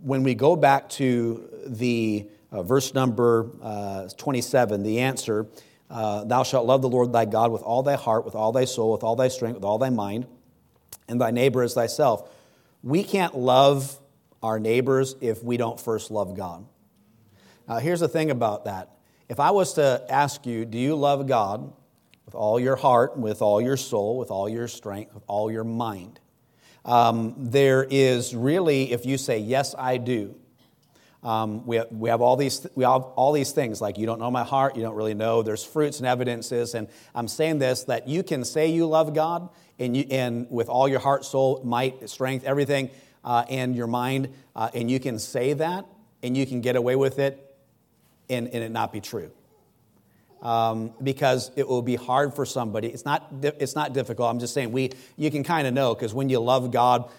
when 0.00 0.22
we 0.22 0.34
go 0.34 0.56
back 0.56 0.88
to 0.88 1.50
the 1.66 2.26
verse 2.50 2.94
number 2.94 3.50
27, 4.16 4.82
the 4.82 5.00
answer, 5.00 5.46
Thou 5.90 6.42
shalt 6.42 6.64
love 6.64 6.80
the 6.80 6.88
Lord 6.88 7.12
thy 7.12 7.26
God 7.26 7.52
with 7.52 7.60
all 7.60 7.82
thy 7.82 7.96
heart, 7.96 8.24
with 8.24 8.34
all 8.34 8.52
thy 8.52 8.64
soul, 8.64 8.92
with 8.92 9.02
all 9.02 9.14
thy 9.14 9.28
strength, 9.28 9.56
with 9.56 9.64
all 9.64 9.76
thy 9.76 9.90
mind 9.90 10.26
and 11.08 11.20
thy 11.20 11.30
neighbor 11.30 11.62
as 11.62 11.74
thyself. 11.74 12.30
We 12.86 13.02
can't 13.02 13.36
love 13.36 13.98
our 14.44 14.60
neighbors 14.60 15.16
if 15.20 15.42
we 15.42 15.56
don't 15.56 15.80
first 15.80 16.12
love 16.12 16.36
God. 16.36 16.64
Now, 17.68 17.78
here's 17.78 17.98
the 17.98 18.06
thing 18.06 18.30
about 18.30 18.66
that. 18.66 18.90
If 19.28 19.40
I 19.40 19.50
was 19.50 19.72
to 19.72 20.06
ask 20.08 20.46
you, 20.46 20.64
do 20.64 20.78
you 20.78 20.94
love 20.94 21.26
God 21.26 21.72
with 22.26 22.36
all 22.36 22.60
your 22.60 22.76
heart, 22.76 23.18
with 23.18 23.42
all 23.42 23.60
your 23.60 23.76
soul, 23.76 24.18
with 24.18 24.30
all 24.30 24.48
your 24.48 24.68
strength, 24.68 25.14
with 25.14 25.24
all 25.26 25.50
your 25.50 25.64
mind? 25.64 26.20
Um, 26.84 27.34
there 27.36 27.84
is 27.90 28.36
really, 28.36 28.92
if 28.92 29.04
you 29.04 29.18
say, 29.18 29.40
yes, 29.40 29.74
I 29.76 29.96
do, 29.96 30.36
um, 31.24 31.66
we, 31.66 31.74
have, 31.78 31.90
we, 31.90 32.08
have 32.08 32.20
all 32.20 32.36
these, 32.36 32.68
we 32.76 32.84
have 32.84 33.02
all 33.02 33.32
these 33.32 33.50
things 33.50 33.80
like 33.80 33.98
you 33.98 34.06
don't 34.06 34.20
know 34.20 34.30
my 34.30 34.44
heart, 34.44 34.76
you 34.76 34.82
don't 34.82 34.94
really 34.94 35.14
know. 35.14 35.42
There's 35.42 35.64
fruits 35.64 35.98
and 35.98 36.06
evidences. 36.06 36.76
And 36.76 36.86
I'm 37.16 37.26
saying 37.26 37.58
this 37.58 37.82
that 37.84 38.06
you 38.06 38.22
can 38.22 38.44
say 38.44 38.68
you 38.68 38.86
love 38.86 39.12
God 39.12 39.48
and, 39.78 39.96
you, 39.96 40.06
and 40.10 40.46
with 40.50 40.68
all 40.68 40.88
your 40.88 41.00
heart, 41.00 41.24
soul, 41.24 41.60
might, 41.64 42.08
strength, 42.08 42.44
everything, 42.44 42.90
uh, 43.24 43.44
and 43.48 43.74
your 43.74 43.86
mind, 43.86 44.32
uh, 44.54 44.70
and 44.74 44.90
you 44.90 45.00
can 45.00 45.18
say 45.18 45.52
that 45.52 45.86
and 46.22 46.36
you 46.36 46.46
can 46.46 46.60
get 46.60 46.76
away 46.76 46.96
with 46.96 47.18
it 47.18 47.56
and, 48.30 48.48
and 48.48 48.62
it 48.62 48.70
not 48.70 48.92
be 48.92 49.00
true. 49.00 49.30
Um, 50.42 50.92
because 51.02 51.50
it 51.56 51.66
will 51.66 51.82
be 51.82 51.96
hard 51.96 52.34
for 52.34 52.44
somebody. 52.44 52.88
It's 52.88 53.04
not, 53.04 53.32
it's 53.42 53.74
not 53.74 53.94
difficult. 53.94 54.30
I'm 54.30 54.38
just 54.38 54.54
saying 54.54 54.70
we, 54.70 54.90
you 55.16 55.30
can 55.30 55.42
kind 55.42 55.66
of 55.66 55.74
know 55.74 55.94
because 55.94 56.14
when 56.14 56.28
you 56.28 56.38
love 56.38 56.70
God, 56.70 57.10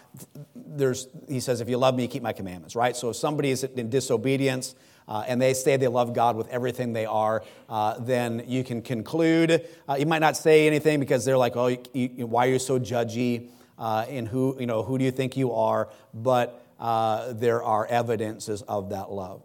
there's, 0.55 1.07
he 1.27 1.39
says, 1.39 1.59
if 1.59 1.67
you 1.67 1.77
love 1.77 1.95
me, 1.95 2.07
keep 2.07 2.23
my 2.23 2.31
commandments, 2.31 2.75
right? 2.75 2.95
So 2.95 3.09
if 3.09 3.15
somebody 3.15 3.49
is 3.49 3.63
in 3.63 3.89
disobedience, 3.89 4.75
uh, 5.07 5.23
and 5.27 5.41
they 5.41 5.53
say 5.53 5.77
they 5.77 5.87
love 5.87 6.13
God 6.13 6.35
with 6.35 6.47
everything 6.49 6.93
they 6.93 7.05
are, 7.05 7.43
uh, 7.69 7.97
then 7.99 8.43
you 8.47 8.63
can 8.63 8.81
conclude. 8.81 9.67
Uh, 9.87 9.95
you 9.95 10.05
might 10.05 10.19
not 10.19 10.35
say 10.35 10.67
anything 10.67 10.99
because 10.99 11.23
they're 11.23 11.37
like, 11.37 11.55
oh, 11.55 11.67
you, 11.67 11.79
you, 11.93 12.27
why 12.27 12.47
are 12.47 12.51
you 12.51 12.59
so 12.59 12.79
judgy? 12.79 13.49
Uh, 13.77 14.05
and 14.09 14.27
who, 14.27 14.57
you 14.59 14.65
know, 14.65 14.83
who 14.83 14.97
do 14.97 15.05
you 15.05 15.11
think 15.11 15.37
you 15.37 15.53
are? 15.53 15.89
But 16.13 16.63
uh, 16.79 17.33
there 17.33 17.63
are 17.63 17.85
evidences 17.85 18.61
of 18.63 18.89
that 18.89 19.11
love. 19.11 19.43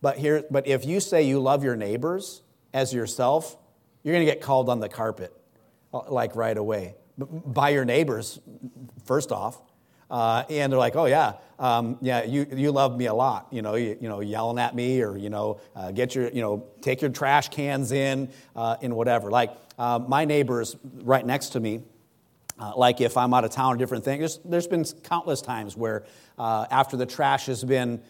But, 0.00 0.18
here, 0.18 0.44
but 0.50 0.66
if 0.66 0.84
you 0.84 1.00
say 1.00 1.22
you 1.22 1.40
love 1.40 1.64
your 1.64 1.76
neighbors 1.76 2.42
as 2.72 2.92
yourself, 2.92 3.56
you're 4.02 4.14
going 4.14 4.26
to 4.26 4.32
get 4.32 4.40
called 4.40 4.68
on 4.68 4.80
the 4.80 4.88
carpet, 4.88 5.34
uh, 5.92 6.10
like 6.10 6.34
right 6.36 6.56
away, 6.56 6.94
by 7.18 7.70
your 7.70 7.84
neighbors, 7.84 8.38
first 9.04 9.32
off. 9.32 9.60
Uh, 10.10 10.42
and 10.48 10.72
they're 10.72 10.78
like, 10.78 10.96
oh, 10.96 11.04
yeah, 11.04 11.34
um, 11.58 11.98
yeah, 12.00 12.24
you, 12.24 12.46
you 12.52 12.72
love 12.72 12.96
me 12.96 13.06
a 13.06 13.14
lot, 13.14 13.46
you 13.50 13.60
know, 13.60 13.74
you, 13.74 13.96
you 14.00 14.08
know, 14.08 14.20
yelling 14.20 14.58
at 14.58 14.74
me 14.74 15.02
or, 15.02 15.18
you 15.18 15.28
know, 15.28 15.60
uh, 15.76 15.90
get 15.90 16.14
your, 16.14 16.30
you 16.30 16.40
know, 16.40 16.64
take 16.80 17.02
your 17.02 17.10
trash 17.10 17.48
cans 17.48 17.92
in, 17.92 18.30
uh, 18.56 18.76
in 18.80 18.94
whatever. 18.94 19.30
Like, 19.30 19.54
uh, 19.78 19.98
my 19.98 20.24
neighbors 20.24 20.76
right 21.02 21.24
next 21.24 21.50
to 21.50 21.60
me, 21.60 21.82
uh, 22.58 22.72
like 22.76 23.00
if 23.00 23.16
I'm 23.16 23.34
out 23.34 23.44
of 23.44 23.50
town 23.50 23.74
or 23.74 23.76
different 23.76 24.04
things, 24.04 24.20
there's, 24.20 24.38
there's 24.44 24.66
been 24.66 24.84
countless 25.02 25.42
times 25.42 25.76
where 25.76 26.04
uh, 26.38 26.66
after 26.70 26.96
the 26.96 27.06
trash 27.06 27.46
has 27.46 27.62
been 27.62 28.00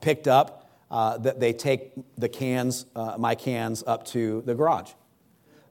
picked 0.00 0.28
up, 0.28 0.70
that 0.90 1.40
they 1.40 1.52
take 1.52 1.92
the 2.16 2.28
cans, 2.28 2.86
my 3.18 3.34
cans, 3.34 3.82
up 3.86 4.04
to 4.06 4.42
the 4.42 4.54
garage. 4.54 4.92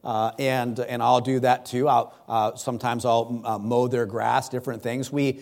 Uh, 0.05 0.31
and, 0.38 0.79
and 0.81 1.01
I'll 1.01 1.19
do 1.19 1.39
that 1.39 1.65
too. 1.65 1.88
I'll, 1.88 2.13
uh, 2.29 2.55
sometimes 2.55 3.05
I'll 3.05 3.41
uh, 3.43 3.57
mow 3.57 3.88
their 3.88 4.05
grass, 4.05 4.50
different 4.50 4.83
things. 4.83 5.12
We, 5.12 5.41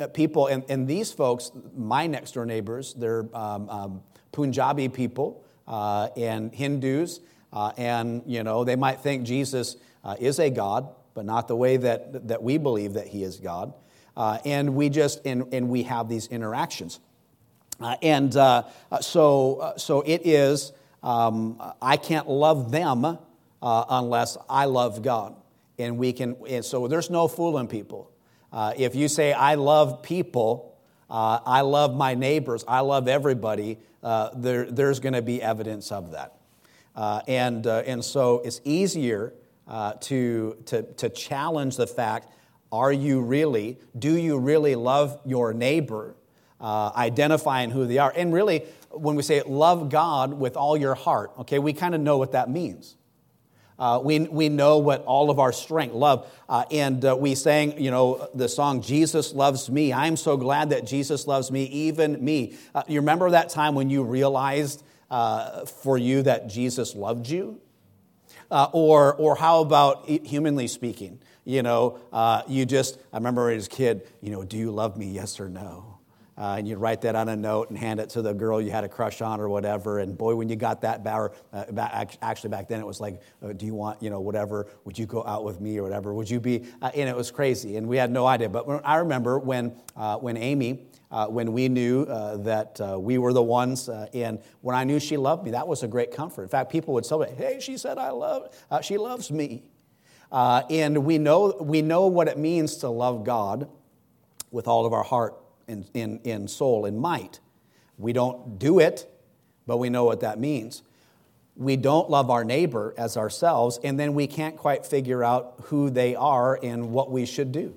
uh, 0.00 0.08
people, 0.08 0.48
and, 0.48 0.64
and, 0.68 0.88
these 0.88 1.12
folks, 1.12 1.52
my 1.76 2.08
next 2.08 2.32
door 2.32 2.44
neighbors, 2.44 2.92
they're 2.94 3.24
um, 3.32 3.70
um, 3.70 4.02
Punjabi 4.32 4.88
people 4.88 5.44
uh, 5.68 6.08
and 6.16 6.52
Hindus, 6.52 7.20
uh, 7.52 7.70
and 7.76 8.24
you 8.26 8.42
know 8.42 8.64
they 8.64 8.74
might 8.74 9.00
think 9.00 9.22
Jesus 9.24 9.76
is 10.18 10.40
a 10.40 10.50
God, 10.50 10.88
but 11.14 11.24
not 11.24 11.46
the 11.46 11.54
way 11.54 11.76
that, 11.76 12.26
that 12.26 12.42
we 12.42 12.58
believe 12.58 12.94
that 12.94 13.06
He 13.06 13.22
is 13.22 13.38
God. 13.38 13.72
and 14.16 14.74
we 14.74 14.88
just 14.88 15.24
and, 15.24 15.54
and 15.54 15.68
we 15.68 15.84
have 15.84 16.08
these 16.08 16.26
interactions, 16.26 16.98
and 18.02 18.32
so 18.32 19.72
so 19.76 20.00
it 20.00 20.22
is. 20.26 20.72
Um, 21.04 21.62
I 21.82 21.98
can't 21.98 22.28
love 22.28 22.72
them 22.72 23.18
uh, 23.64 23.84
unless 23.88 24.36
I 24.48 24.66
love 24.66 25.02
God. 25.02 25.34
And 25.78 25.96
we 25.98 26.12
can, 26.12 26.36
and 26.46 26.64
so 26.64 26.86
there's 26.86 27.10
no 27.10 27.26
fooling 27.26 27.66
people. 27.66 28.12
Uh, 28.52 28.74
if 28.76 28.94
you 28.94 29.08
say, 29.08 29.32
I 29.32 29.54
love 29.54 30.02
people, 30.02 30.76
uh, 31.10 31.40
I 31.44 31.62
love 31.62 31.96
my 31.96 32.14
neighbors, 32.14 32.64
I 32.68 32.80
love 32.80 33.08
everybody, 33.08 33.78
uh, 34.02 34.30
there, 34.36 34.70
there's 34.70 35.00
going 35.00 35.14
to 35.14 35.22
be 35.22 35.42
evidence 35.42 35.90
of 35.90 36.12
that. 36.12 36.36
Uh, 36.94 37.22
and, 37.26 37.66
uh, 37.66 37.82
and 37.86 38.04
so 38.04 38.42
it's 38.44 38.60
easier 38.64 39.32
to, 40.00 40.56
to, 40.66 40.82
to 40.82 41.08
challenge 41.08 41.76
the 41.76 41.86
fact 41.86 42.28
are 42.70 42.92
you 42.92 43.20
really, 43.22 43.78
do 43.98 44.16
you 44.16 44.38
really 44.38 44.74
love 44.76 45.18
your 45.24 45.54
neighbor? 45.54 46.14
identifying 46.62 47.70
who 47.70 47.86
they 47.86 47.98
are. 47.98 48.10
And 48.16 48.32
really, 48.32 48.64
when 48.90 49.16
we 49.16 49.22
say 49.22 49.42
love 49.42 49.90
God 49.90 50.32
with 50.32 50.56
all 50.56 50.78
your 50.78 50.94
heart, 50.94 51.32
okay, 51.40 51.58
we 51.58 51.74
kind 51.74 51.94
of 51.94 52.00
know 52.00 52.16
what 52.16 52.32
that 52.32 52.48
means. 52.48 52.96
Uh, 53.78 54.00
we, 54.02 54.20
we 54.20 54.48
know 54.48 54.78
what 54.78 55.04
all 55.04 55.30
of 55.30 55.38
our 55.38 55.52
strength, 55.52 55.94
love. 55.94 56.30
Uh, 56.48 56.64
and 56.70 57.04
uh, 57.04 57.16
we 57.18 57.34
sang, 57.34 57.80
you 57.80 57.90
know, 57.90 58.28
the 58.34 58.48
song, 58.48 58.80
Jesus 58.80 59.32
Loves 59.32 59.68
Me. 59.68 59.92
I'm 59.92 60.16
so 60.16 60.36
glad 60.36 60.70
that 60.70 60.86
Jesus 60.86 61.26
loves 61.26 61.50
me, 61.50 61.64
even 61.64 62.24
me. 62.24 62.56
Uh, 62.74 62.82
you 62.86 63.00
remember 63.00 63.30
that 63.30 63.48
time 63.48 63.74
when 63.74 63.90
you 63.90 64.04
realized 64.04 64.84
uh, 65.10 65.64
for 65.64 65.98
you 65.98 66.22
that 66.22 66.48
Jesus 66.48 66.94
loved 66.94 67.28
you? 67.28 67.60
Uh, 68.50 68.68
or, 68.72 69.14
or 69.14 69.34
how 69.36 69.60
about 69.60 70.08
humanly 70.08 70.68
speaking? 70.68 71.18
You 71.44 71.62
know, 71.62 72.44
you 72.46 72.64
just, 72.66 72.98
I 73.12 73.16
remember 73.16 73.50
as 73.50 73.66
a 73.66 73.70
kid, 73.70 74.08
you 74.20 74.30
know, 74.30 74.44
do 74.44 74.56
you 74.56 74.70
love 74.70 74.96
me, 74.96 75.06
yes 75.06 75.40
or 75.40 75.48
no? 75.48 75.93
Uh, 76.36 76.56
and 76.58 76.66
you'd 76.66 76.78
write 76.78 77.00
that 77.02 77.14
on 77.14 77.28
a 77.28 77.36
note 77.36 77.70
and 77.70 77.78
hand 77.78 78.00
it 78.00 78.10
to 78.10 78.20
the 78.20 78.32
girl 78.32 78.60
you 78.60 78.70
had 78.70 78.82
a 78.82 78.88
crush 78.88 79.20
on 79.20 79.40
or 79.40 79.48
whatever. 79.48 80.00
And 80.00 80.18
boy, 80.18 80.34
when 80.34 80.48
you 80.48 80.56
got 80.56 80.80
that, 80.80 81.04
bar, 81.04 81.32
uh, 81.52 81.64
actually 82.22 82.50
back 82.50 82.68
then 82.68 82.80
it 82.80 82.86
was 82.86 83.00
like, 83.00 83.20
uh, 83.42 83.52
do 83.52 83.66
you 83.66 83.74
want, 83.74 84.02
you 84.02 84.10
know, 84.10 84.20
whatever? 84.20 84.66
Would 84.84 84.98
you 84.98 85.06
go 85.06 85.24
out 85.24 85.44
with 85.44 85.60
me 85.60 85.78
or 85.78 85.84
whatever? 85.84 86.12
Would 86.12 86.28
you 86.28 86.40
be? 86.40 86.64
Uh, 86.82 86.90
and 86.94 87.08
it 87.08 87.14
was 87.14 87.30
crazy. 87.30 87.76
And 87.76 87.86
we 87.86 87.96
had 87.96 88.10
no 88.10 88.26
idea. 88.26 88.48
But 88.48 88.82
I 88.84 88.96
remember 88.96 89.38
when, 89.38 89.76
uh, 89.96 90.16
when 90.16 90.36
Amy, 90.36 90.86
uh, 91.10 91.28
when 91.28 91.52
we 91.52 91.68
knew 91.68 92.04
that 92.06 92.80
we 93.00 93.18
were 93.18 93.32
the 93.32 93.42
ones, 93.42 93.88
and 93.88 94.40
when 94.62 94.74
I 94.74 94.82
knew 94.82 94.98
she 94.98 95.16
loved 95.16 95.44
me, 95.44 95.52
that 95.52 95.68
was 95.68 95.84
a 95.84 95.88
great 95.88 96.10
comfort. 96.10 96.42
In 96.42 96.48
fact, 96.48 96.72
people 96.72 96.94
would 96.94 97.06
say, 97.06 97.32
hey, 97.36 97.58
she 97.60 97.76
said 97.76 97.98
I 97.98 98.10
love, 98.10 98.52
she 98.82 98.98
loves 98.98 99.30
me. 99.30 99.62
and 100.32 101.04
we 101.04 101.18
know, 101.18 101.56
we 101.60 101.82
know 101.82 102.08
what 102.08 102.26
it 102.26 102.36
means 102.36 102.78
to 102.78 102.88
love 102.88 103.22
God 103.22 103.68
with 104.50 104.66
all 104.66 104.86
of 104.86 104.92
our 104.92 105.04
heart 105.04 105.36
in, 105.68 105.86
in, 105.94 106.20
in 106.24 106.48
soul 106.48 106.86
and 106.86 106.98
might. 106.98 107.40
We 107.98 108.12
don't 108.12 108.58
do 108.58 108.78
it, 108.80 109.10
but 109.66 109.78
we 109.78 109.90
know 109.90 110.04
what 110.04 110.20
that 110.20 110.38
means. 110.38 110.82
We 111.56 111.76
don't 111.76 112.10
love 112.10 112.30
our 112.30 112.44
neighbor 112.44 112.94
as 112.98 113.16
ourselves, 113.16 113.78
and 113.84 113.98
then 113.98 114.14
we 114.14 114.26
can't 114.26 114.56
quite 114.56 114.84
figure 114.84 115.22
out 115.22 115.54
who 115.64 115.90
they 115.90 116.16
are 116.16 116.58
and 116.62 116.90
what 116.90 117.10
we 117.10 117.26
should 117.26 117.52
do. 117.52 117.74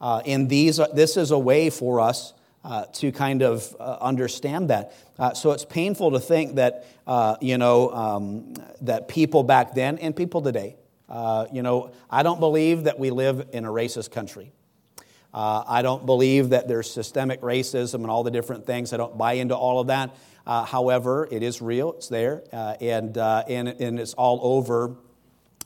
Uh, 0.00 0.22
and 0.26 0.48
these, 0.48 0.80
this 0.94 1.16
is 1.16 1.30
a 1.30 1.38
way 1.38 1.70
for 1.70 2.00
us 2.00 2.32
uh, 2.64 2.86
to 2.86 3.12
kind 3.12 3.42
of 3.42 3.76
uh, 3.78 3.98
understand 4.00 4.70
that. 4.70 4.94
Uh, 5.18 5.34
so 5.34 5.52
it's 5.52 5.64
painful 5.64 6.12
to 6.12 6.20
think 6.20 6.54
that, 6.54 6.86
uh, 7.06 7.36
you 7.40 7.58
know, 7.58 7.90
um, 7.90 8.54
that 8.80 9.08
people 9.08 9.42
back 9.42 9.74
then 9.74 9.98
and 9.98 10.16
people 10.16 10.40
today, 10.40 10.76
uh, 11.08 11.46
you 11.52 11.62
know, 11.62 11.92
I 12.10 12.22
don't 12.22 12.40
believe 12.40 12.84
that 12.84 12.98
we 12.98 13.10
live 13.10 13.48
in 13.52 13.66
a 13.66 13.68
racist 13.68 14.10
country. 14.10 14.52
Uh, 15.34 15.64
I 15.66 15.82
don't 15.82 16.06
believe 16.06 16.50
that 16.50 16.68
there's 16.68 16.88
systemic 16.88 17.40
racism 17.40 17.94
and 17.94 18.06
all 18.06 18.22
the 18.22 18.30
different 18.30 18.66
things. 18.66 18.92
I 18.92 18.96
don't 18.96 19.18
buy 19.18 19.32
into 19.34 19.56
all 19.56 19.80
of 19.80 19.88
that. 19.88 20.14
Uh, 20.46 20.64
however, 20.64 21.26
it 21.30 21.42
is 21.42 21.60
real, 21.60 21.94
it's 21.94 22.08
there, 22.08 22.44
uh, 22.52 22.76
and, 22.80 23.18
uh, 23.18 23.42
and, 23.48 23.68
and 23.68 23.98
it's 23.98 24.14
all 24.14 24.40
over 24.42 24.94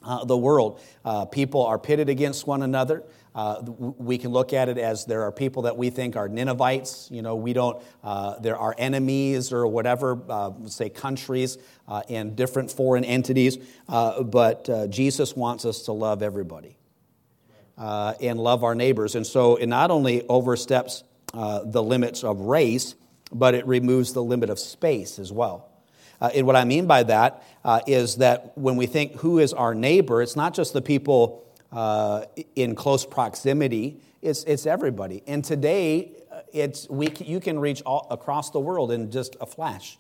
uh, 0.04 0.25
the 0.25 0.37
world. 0.37 0.80
Uh, 1.04 1.26
people 1.26 1.66
are 1.66 1.78
pitted 1.78 2.08
against 2.08 2.46
one 2.46 2.62
another. 2.62 3.02
we 3.98 4.16
can 4.16 4.30
look 4.30 4.52
at 4.52 4.68
it 4.68 4.78
as 4.78 5.04
there 5.04 5.22
are 5.22 5.32
people 5.32 5.62
that 5.62 5.76
we 5.76 5.90
think 5.90 6.16
are 6.16 6.28
Ninevites. 6.28 7.08
You 7.10 7.20
know, 7.22 7.37
we 7.37 7.52
don't, 7.52 7.82
there 8.40 8.56
are 8.56 8.75
enemies 8.78 9.52
or 9.52 9.66
whatever, 9.66 10.54
say 10.66 10.88
countries 10.88 11.58
and 12.08 12.34
different 12.37 12.70
foreign 12.70 13.04
entities, 13.04 13.58
but 13.87 14.90
Jesus 14.90 15.37
wants 15.37 15.64
us 15.64 15.82
to 15.82 15.92
love 15.92 16.22
everybody. 16.22 16.77
Uh, 17.78 18.14
and 18.20 18.40
love 18.40 18.64
our 18.64 18.75
neighbors. 18.75 19.14
And 19.14 19.26
so 19.26 19.56
it 19.56 19.66
not 19.66 19.90
only 19.90 20.26
oversteps 20.28 21.04
uh, 21.32 21.62
the 21.64 21.82
limits 21.82 22.25
of 22.25 22.40
race, 22.40 22.94
but 23.32 23.54
it 23.54 23.66
removes 23.66 24.12
the 24.12 24.23
limit 24.23 24.50
of 24.50 24.58
space 24.58 25.18
as 25.18 25.32
well. 25.32 25.68
Uh, 26.20 26.30
and 26.35 26.47
what 26.47 26.56
I 26.56 26.64
mean 26.64 26.87
by 26.87 27.04
that 27.04 27.44
uh, 27.64 27.80
is 27.87 28.16
that 28.16 28.56
when 28.56 28.76
we 28.76 28.87
think 28.87 29.14
who 29.16 29.38
is 29.38 29.52
our 29.52 29.75
neighbor, 29.75 30.20
it's 30.20 30.35
not 30.35 30.54
just 30.54 30.73
the 30.73 30.82
people 30.82 31.47
uh, 31.70 32.25
in 32.56 32.75
close 32.75 33.06
proximity, 33.06 34.00
it's, 34.23 34.42
it's 34.44 34.66
everybody. 34.66 35.23
And 35.26 35.44
today, 35.44 36.12
uh, 36.32 36.40
it's, 36.52 36.88
we, 36.88 37.11
you 37.20 37.38
can 37.38 37.58
reach 37.58 37.82
all, 37.82 38.06
across 38.11 38.50
the 38.50 38.58
world 38.58 38.90
in 38.90 39.11
just 39.12 39.37
a 39.40 39.47
flash. 39.47 39.99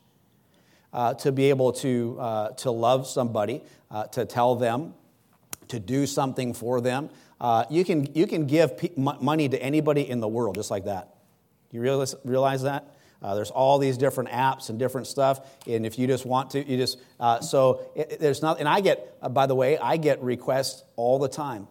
Uh, 0.90 1.12
to 1.12 1.30
be 1.30 1.50
able 1.50 1.70
to, 1.70 2.16
uh, 2.18 2.48
to 2.48 2.70
love 2.70 3.06
somebody, 3.06 3.62
to 4.10 4.24
tell 4.24 4.56
them, 4.56 4.94
to 5.68 5.78
do 5.78 6.06
something 6.06 6.54
for 6.54 6.80
them. 6.80 7.10
You, 7.70 7.84
can, 7.84 8.14
you 8.14 8.26
can 8.26 8.46
give 8.46 8.72
money 8.96 9.48
to 9.48 9.62
anybody 9.62 10.08
in 10.08 10.20
the 10.20 10.28
world 10.28 10.54
just 10.56 10.70
like 10.70 10.84
that. 10.84 11.14
You 11.70 11.80
realize, 11.80 12.14
realize 12.24 12.62
that? 12.62 12.94
Uh, 13.20 13.34
there's 13.34 13.50
all 13.50 13.78
these 13.78 13.98
different 13.98 14.30
apps 14.30 14.70
and 14.70 14.78
different 14.78 15.06
stuff, 15.06 15.40
and 15.66 15.84
if 15.84 15.98
you 15.98 16.06
just 16.06 16.24
want 16.24 16.50
to, 16.50 16.64
you 16.64 16.76
just 16.76 16.98
uh, 17.18 17.40
so 17.40 17.90
it, 17.96 18.20
there's 18.20 18.42
not. 18.42 18.60
And 18.60 18.68
I 18.68 18.80
get, 18.80 19.16
uh, 19.20 19.28
by 19.28 19.46
the 19.46 19.56
way, 19.56 19.76
I 19.76 19.96
get 19.96 20.22
requests 20.22 20.84
all 20.94 21.18
the 21.18 21.28
time, 21.28 21.66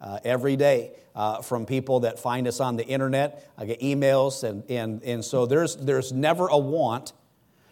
uh, 0.00 0.18
every 0.24 0.56
day 0.56 0.90
uh, 1.14 1.40
from 1.42 1.66
people 1.66 2.00
that 2.00 2.18
find 2.18 2.48
us 2.48 2.58
on 2.58 2.76
the 2.76 2.84
internet. 2.84 3.48
I 3.56 3.66
get 3.66 3.80
emails, 3.80 4.42
and 4.42 4.68
and 4.68 5.00
and 5.04 5.24
so 5.24 5.46
there's 5.46 5.76
there's 5.76 6.12
never 6.12 6.48
a 6.48 6.58
want 6.58 7.12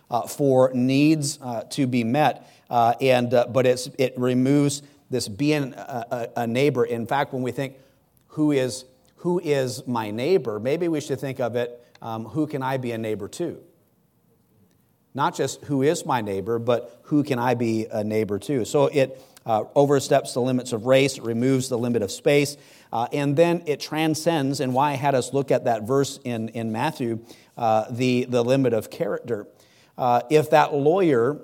uh, 0.08 0.28
for 0.28 0.70
needs 0.72 1.40
to 1.70 1.86
be 1.88 2.04
met, 2.04 2.48
and 2.70 3.30
but 3.30 3.66
it's 3.66 3.88
it 3.98 4.14
removes 4.16 4.82
this 5.10 5.28
being 5.28 5.74
a, 5.74 6.28
a 6.36 6.46
neighbor. 6.46 6.84
In 6.84 7.06
fact, 7.06 7.32
when 7.32 7.42
we 7.42 7.52
think 7.52 7.74
who 8.28 8.52
is 8.52 8.84
who 9.16 9.40
is 9.40 9.86
my 9.86 10.10
neighbor, 10.10 10.60
maybe 10.60 10.88
we 10.88 11.00
should 11.00 11.18
think 11.18 11.40
of 11.40 11.56
it 11.56 11.82
um, 12.02 12.26
who 12.26 12.46
can 12.46 12.62
I 12.62 12.76
be 12.76 12.92
a 12.92 12.98
neighbor 12.98 13.28
to? 13.28 13.60
Not 15.14 15.34
just 15.34 15.64
who 15.64 15.82
is 15.82 16.04
my 16.04 16.20
neighbor, 16.20 16.58
but 16.58 17.00
who 17.04 17.24
can 17.24 17.38
I 17.38 17.54
be 17.54 17.86
a 17.90 18.04
neighbor 18.04 18.38
to? 18.40 18.64
So 18.64 18.86
it 18.86 19.20
uh, 19.46 19.64
oversteps 19.74 20.34
the 20.34 20.40
limits 20.40 20.72
of 20.72 20.86
race, 20.86 21.16
it 21.16 21.24
removes 21.24 21.68
the 21.68 21.78
limit 21.78 22.02
of 22.02 22.10
space, 22.10 22.56
uh, 22.92 23.08
and 23.12 23.34
then 23.34 23.62
it 23.66 23.80
transcends, 23.80 24.60
and 24.60 24.74
why 24.74 24.90
I 24.90 24.94
had 24.94 25.14
us 25.14 25.32
look 25.32 25.50
at 25.50 25.64
that 25.64 25.84
verse 25.84 26.20
in, 26.24 26.50
in 26.50 26.70
Matthew, 26.70 27.20
uh, 27.56 27.86
the, 27.90 28.26
the 28.26 28.44
limit 28.44 28.74
of 28.74 28.90
character. 28.90 29.46
Uh, 29.96 30.20
if 30.30 30.50
that 30.50 30.74
lawyer 30.74 31.40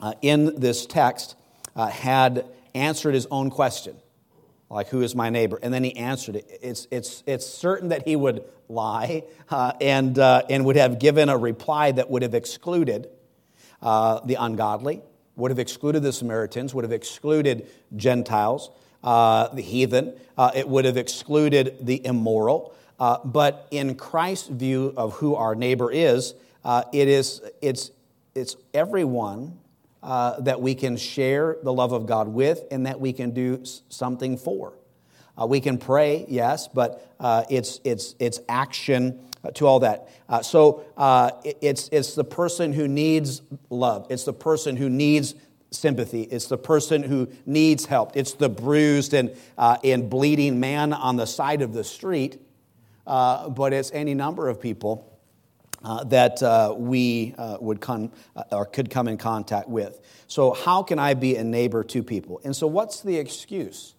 uh, 0.00 0.12
in 0.20 0.60
this 0.60 0.84
text 0.84 1.36
uh, 1.74 1.86
had 1.86 2.44
answered 2.74 3.14
his 3.14 3.26
own 3.30 3.50
question, 3.50 3.96
like, 4.70 4.88
who 4.88 5.02
is 5.02 5.14
my 5.14 5.30
neighbor? 5.30 5.58
And 5.62 5.72
then 5.72 5.84
he 5.84 5.96
answered 5.96 6.36
it. 6.36 6.58
It's, 6.62 6.88
it's, 6.90 7.22
it's 7.26 7.46
certain 7.46 7.90
that 7.90 8.06
he 8.06 8.16
would 8.16 8.44
lie 8.68 9.22
uh, 9.50 9.72
and, 9.80 10.18
uh, 10.18 10.42
and 10.50 10.64
would 10.64 10.76
have 10.76 10.98
given 10.98 11.28
a 11.28 11.36
reply 11.36 11.92
that 11.92 12.10
would 12.10 12.22
have 12.22 12.34
excluded 12.34 13.08
uh, 13.82 14.20
the 14.24 14.34
ungodly, 14.34 15.02
would 15.36 15.50
have 15.50 15.58
excluded 15.58 16.02
the 16.02 16.12
Samaritans, 16.12 16.74
would 16.74 16.84
have 16.84 16.92
excluded 16.92 17.68
Gentiles, 17.94 18.70
uh, 19.04 19.48
the 19.48 19.62
heathen, 19.62 20.14
uh, 20.38 20.50
it 20.54 20.66
would 20.66 20.86
have 20.86 20.96
excluded 20.96 21.76
the 21.80 22.04
immoral. 22.04 22.74
Uh, 22.98 23.18
but 23.24 23.68
in 23.70 23.94
Christ's 23.94 24.48
view 24.48 24.94
of 24.96 25.12
who 25.14 25.34
our 25.34 25.54
neighbor 25.54 25.90
is, 25.92 26.34
it 26.92 27.08
is 27.08 27.42
it's, 27.60 27.90
it's 28.34 28.56
everyone 28.72 29.58
uh, 30.04 30.38
that 30.40 30.60
we 30.60 30.74
can 30.74 30.98
share 30.98 31.56
the 31.62 31.72
love 31.72 31.92
of 31.92 32.04
God 32.04 32.28
with 32.28 32.62
and 32.70 32.84
that 32.84 33.00
we 33.00 33.14
can 33.14 33.30
do 33.30 33.64
something 33.88 34.36
for. 34.36 34.74
Uh, 35.40 35.46
we 35.46 35.60
can 35.60 35.78
pray, 35.78 36.26
yes, 36.28 36.68
but 36.68 37.10
uh, 37.18 37.44
it's, 37.48 37.80
it's, 37.84 38.14
it's 38.18 38.38
action 38.46 39.18
to 39.54 39.66
all 39.66 39.80
that. 39.80 40.10
Uh, 40.28 40.42
so 40.42 40.84
uh, 40.98 41.30
it's, 41.42 41.88
it's 41.88 42.14
the 42.14 42.22
person 42.22 42.72
who 42.72 42.86
needs 42.86 43.40
love, 43.70 44.06
it's 44.10 44.24
the 44.24 44.32
person 44.32 44.76
who 44.76 44.90
needs 44.90 45.34
sympathy, 45.70 46.22
it's 46.24 46.48
the 46.48 46.58
person 46.58 47.02
who 47.02 47.26
needs 47.46 47.86
help, 47.86 48.14
it's 48.14 48.34
the 48.34 48.50
bruised 48.50 49.14
and, 49.14 49.34
uh, 49.56 49.78
and 49.82 50.10
bleeding 50.10 50.60
man 50.60 50.92
on 50.92 51.16
the 51.16 51.26
side 51.26 51.62
of 51.62 51.72
the 51.72 51.82
street, 51.82 52.38
but 53.06 53.72
it's 53.72 53.90
any 53.92 54.12
number 54.12 54.48
of 54.48 54.60
people 54.60 55.13
uh, 55.84 56.02
that 56.04 56.42
uh, 56.42 56.74
we 56.76 57.34
uh, 57.36 57.58
would 57.60 57.80
come 57.80 58.10
uh, 58.34 58.42
or 58.50 58.66
could 58.66 58.90
come 58.90 59.06
in 59.06 59.18
contact 59.18 59.68
with. 59.68 60.00
So, 60.26 60.52
how 60.52 60.82
can 60.82 60.98
I 60.98 61.14
be 61.14 61.36
a 61.36 61.44
neighbor 61.44 61.84
to 61.84 62.02
people? 62.02 62.40
And 62.44 62.56
so, 62.56 62.66
what's 62.66 63.02
the 63.02 63.18
excuse? 63.18 63.94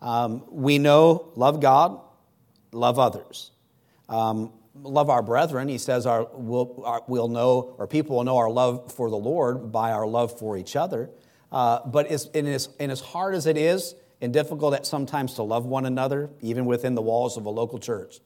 Um, 0.00 0.44
we 0.48 0.78
know 0.78 1.32
love 1.34 1.60
God, 1.60 2.00
love 2.72 2.98
others. 2.98 3.50
Um, 4.08 4.52
love 4.82 5.10
our 5.10 5.22
brethren. 5.22 5.68
He 5.68 5.78
says 5.78 6.06
our, 6.06 6.28
we'll, 6.32 6.82
our, 6.84 7.02
we'll 7.06 7.28
know, 7.28 7.74
or 7.78 7.86
people 7.86 8.16
will 8.16 8.24
know 8.24 8.36
our 8.36 8.50
love 8.50 8.92
for 8.92 9.10
the 9.10 9.16
Lord 9.16 9.72
by 9.72 9.92
our 9.92 10.06
love 10.06 10.38
for 10.38 10.56
each 10.56 10.76
other. 10.76 11.10
Uh, 11.50 11.80
but 11.86 12.10
it's, 12.10 12.26
and, 12.34 12.46
as, 12.46 12.68
and 12.78 12.92
as 12.92 13.00
hard 13.00 13.34
as 13.34 13.46
it 13.46 13.56
is, 13.56 13.94
and 14.20 14.32
difficult 14.32 14.74
at 14.74 14.86
sometimes 14.86 15.34
to 15.34 15.42
love 15.42 15.66
one 15.66 15.84
another, 15.84 16.30
even 16.40 16.64
within 16.64 16.94
the 16.94 17.02
walls 17.02 17.36
of 17.36 17.44
a 17.44 17.50
local 17.50 17.78
church, 17.78 18.20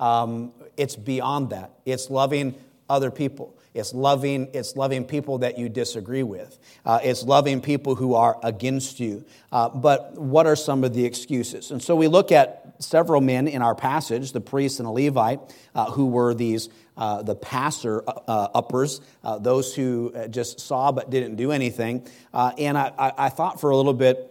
um, 0.00 0.52
it's 0.76 0.96
beyond 0.96 1.50
that. 1.50 1.70
It's 1.84 2.10
loving 2.10 2.56
other 2.88 3.12
people. 3.12 3.56
It's 3.72 3.94
loving, 3.94 4.48
it's 4.52 4.74
loving 4.74 5.04
people 5.04 5.38
that 5.38 5.56
you 5.56 5.68
disagree 5.68 6.24
with. 6.24 6.58
Uh, 6.84 6.98
it's 7.04 7.22
loving 7.22 7.60
people 7.60 7.94
who 7.94 8.14
are 8.14 8.36
against 8.42 8.98
you. 8.98 9.24
Uh, 9.52 9.68
but 9.68 10.14
what 10.14 10.46
are 10.46 10.56
some 10.56 10.82
of 10.82 10.92
the 10.92 11.04
excuses? 11.04 11.70
And 11.70 11.80
so 11.80 11.94
we 11.94 12.08
look 12.08 12.32
at 12.32 12.74
several 12.80 13.20
men 13.20 13.46
in 13.46 13.62
our 13.62 13.76
passage, 13.76 14.32
the 14.32 14.40
priest 14.40 14.80
and 14.80 14.88
a 14.88 14.90
Levite, 14.90 15.38
uh, 15.74 15.90
who 15.92 16.06
were 16.06 16.34
these 16.34 16.68
uh, 16.96 17.22
the 17.22 17.34
passer 17.34 18.02
uh, 18.06 18.12
uh, 18.28 18.48
uppers, 18.54 19.00
those 19.40 19.74
who 19.74 20.12
just 20.28 20.60
saw 20.60 20.92
but 20.92 21.08
didn't 21.08 21.36
do 21.36 21.50
anything. 21.50 22.06
and 22.34 22.76
I, 22.76 22.92
I 23.16 23.28
thought 23.30 23.58
for 23.60 23.70
a 23.70 23.76
little 23.76 23.94
bit 23.94 24.29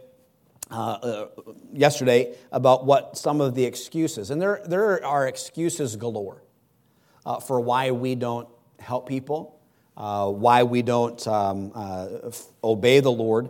uh, 0.72 0.76
uh, 0.76 1.28
yesterday 1.74 2.36
about 2.52 2.86
what 2.86 3.18
some 3.18 3.42
of 3.42 3.56
the 3.56 3.66
excuses, 3.66 4.30
and 4.30 4.42
there, 4.42 4.62
there 4.66 5.04
are 5.04 5.28
excuses 5.28 5.96
galore 5.96 6.44
uh, 7.26 7.40
for 7.40 7.60
why 7.60 7.92
we 7.92 8.14
don't 8.14 8.48
help 8.80 9.08
people, 9.08 9.60
uh, 9.98 10.30
why 10.30 10.64
we 10.64 10.82
don't 10.82 11.28
um, 11.28 11.72
uh, 11.74 12.08
obey 12.64 13.00
the 13.00 13.12
Lord 13.12 13.50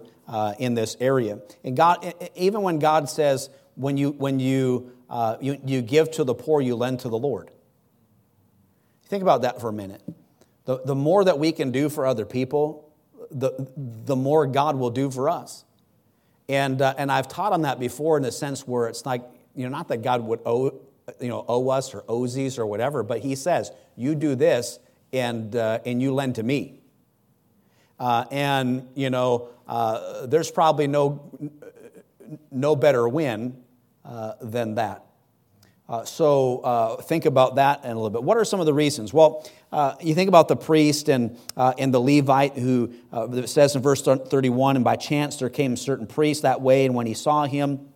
in 0.59 0.75
this 0.75 0.95
area. 0.99 1.39
And 1.63 1.75
God, 1.75 2.13
even 2.35 2.61
when 2.61 2.79
God 2.79 3.09
says, 3.09 3.49
when 3.75 3.97
you, 3.97 4.11
when 4.11 4.39
you, 4.39 4.91
you, 5.41 5.59
you 5.65 5.81
give 5.81 6.11
to 6.11 6.23
the 6.23 6.35
poor, 6.35 6.61
you 6.61 6.75
lend 6.75 7.01
to 7.01 7.09
the 7.09 7.17
Lord. 7.17 7.51
Think 9.07 9.23
about 9.23 9.41
that 9.41 9.59
for 9.59 9.69
a 9.69 9.73
minute. 9.73 10.03
The, 10.65 10.81
the 10.85 10.95
more 10.95 11.23
that 11.23 11.39
we 11.39 11.51
can 11.51 11.71
do 11.71 11.89
for 11.89 12.05
other 12.05 12.25
people, 12.25 12.93
the, 13.31 13.67
the 13.75 14.15
more 14.15 14.45
God 14.45 14.75
will 14.75 14.91
do 14.91 15.09
for 15.09 15.29
us. 15.29 15.65
And, 16.49 16.81
uh, 16.81 16.95
and 16.97 17.11
I've 17.11 17.27
taught 17.27 17.53
on 17.53 17.61
that 17.61 17.79
before 17.79 18.17
in 18.17 18.23
the 18.23 18.31
sense 18.31 18.67
where 18.67 18.87
it's 18.87 19.05
like, 19.05 19.23
you 19.55 19.63
know, 19.63 19.69
not 19.69 19.87
that 19.89 20.01
God 20.01 20.23
would 20.23 20.39
owe, 20.45 20.73
you 21.19 21.27
know, 21.27 21.45
owe 21.47 21.69
us 21.69 21.93
or 21.93 22.03
owes 22.09 22.57
or 22.57 22.65
whatever, 22.65 23.03
but 23.03 23.19
he 23.19 23.35
says, 23.35 23.71
you 23.95 24.15
do 24.15 24.33
this 24.33 24.79
and, 25.13 25.55
uh, 25.55 25.79
and 25.85 26.01
you 26.01 26.13
lend 26.13 26.35
to 26.35 26.43
me. 26.43 26.79
Uh, 27.99 28.25
and, 28.31 28.87
you 28.95 29.09
know, 29.11 29.49
uh, 29.67 30.25
there's 30.25 30.49
probably 30.49 30.87
no, 30.87 31.21
no 32.49 32.75
better 32.75 33.07
win 33.07 33.55
uh, 34.03 34.33
than 34.41 34.75
that. 34.75 35.05
Uh, 35.87 36.05
so 36.05 36.99
think 37.03 37.25
about 37.25 37.55
that 37.55 37.83
in 37.83 37.91
a 37.91 37.95
little 37.95 38.09
bit. 38.09 38.23
What 38.23 38.37
are 38.37 38.45
some 38.45 38.59
of 38.59 38.65
the 38.65 38.73
reasons? 38.73 39.13
Well, 39.13 39.47
uh, 39.71 39.95
you 40.01 40.15
think 40.15 40.27
about 40.27 40.47
the 40.47 40.55
priest 40.55 41.09
and, 41.09 41.37
uh, 41.55 41.73
and 41.77 41.93
the 41.93 41.99
Levite 41.99 42.57
who 42.57 42.93
uh, 43.11 43.45
says 43.45 43.75
in 43.75 43.81
verse 43.81 44.01
31 44.01 44.75
and 44.75 44.85
by 44.85 44.95
chance 44.95 45.37
there 45.37 45.49
came 45.49 45.73
a 45.73 45.77
certain 45.77 46.07
priest 46.07 46.43
that 46.43 46.61
way, 46.61 46.85
and 46.85 46.95
when 46.95 47.05
he 47.05 47.13
saw 47.13 47.45
him, 47.45 47.89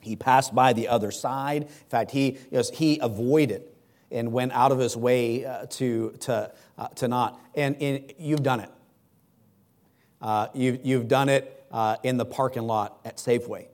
he 0.00 0.16
passed 0.16 0.54
by 0.54 0.72
the 0.72 0.88
other 0.88 1.10
side. 1.10 1.62
In 1.62 1.88
fact, 1.88 2.10
he, 2.12 2.32
you 2.32 2.38
know, 2.52 2.62
he 2.72 2.98
avoided 3.00 3.64
and 4.10 4.32
went 4.32 4.52
out 4.52 4.72
of 4.72 4.78
his 4.78 4.96
way 4.96 5.44
uh, 5.44 5.66
to, 5.66 6.12
to, 6.20 6.50
to 6.96 7.08
not. 7.08 7.38
And, 7.54 7.76
and, 7.82 8.12
you've 8.18 8.42
done 8.42 8.60
it. 8.60 8.70
you've, 10.54 10.84
you've 10.84 11.08
done 11.08 11.28
it 11.28 11.66
in 12.02 12.16
the 12.16 12.24
parking 12.24 12.62
lot 12.62 13.00
at 13.04 13.18
Safeway 13.18 13.66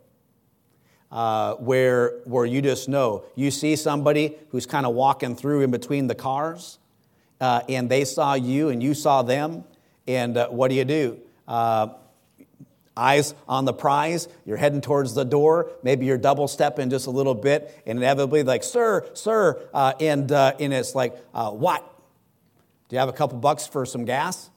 uh, 1.15 1.55
where, 1.55 2.19
where 2.25 2.45
you 2.45 2.61
just 2.61 2.89
know 2.89 3.25
you 3.37 3.51
see 3.51 3.77
somebody 3.77 4.37
who's 4.51 4.67
kind 4.67 4.85
of 4.85 4.95
walking 4.95 5.37
through 5.37 5.63
in 5.63 5.71
between 5.71 6.09
the 6.09 6.15
cars, 6.15 6.79
uh, 7.41 7.63
and 7.69 7.91
they 7.91 8.05
saw 8.05 8.35
you 8.35 8.69
and 8.69 8.83
you 8.83 8.95
saw 8.95 9.23
them, 9.23 9.65
and 10.07 10.37
uh, 10.37 10.49
what 10.49 10.69
do 10.69 10.75
you 10.75 10.85
do? 10.85 11.19
Uh, 11.47 11.89
eyes 12.97 13.35
on 13.49 13.65
the 13.65 13.73
prize, 13.73 14.29
you're 14.45 14.57
heading 14.57 14.81
towards 14.81 15.15
the 15.15 15.25
door, 15.25 15.73
maybe 15.83 16.07
you're 16.07 16.19
double 16.19 16.47
stepping 16.47 16.91
just 16.91 17.07
a 17.07 17.11
little 17.11 17.35
bit, 17.35 17.83
and 17.87 17.99
inevitably, 17.99 18.43
like, 18.43 18.63
sir, 18.63 19.09
sir, 19.15 19.61
uh, 19.75 19.93
and, 20.01 20.31
uh, 20.31 20.55
and 20.61 20.73
it's 20.73 20.95
like, 20.95 21.17
what? 21.33 21.83
Do 22.89 22.97
you 22.97 23.01
have 23.01 23.09
a 23.09 23.13
couple 23.13 23.39
bucks 23.39 23.67
for 23.67 23.85
some 23.87 24.05
gas? 24.05 24.51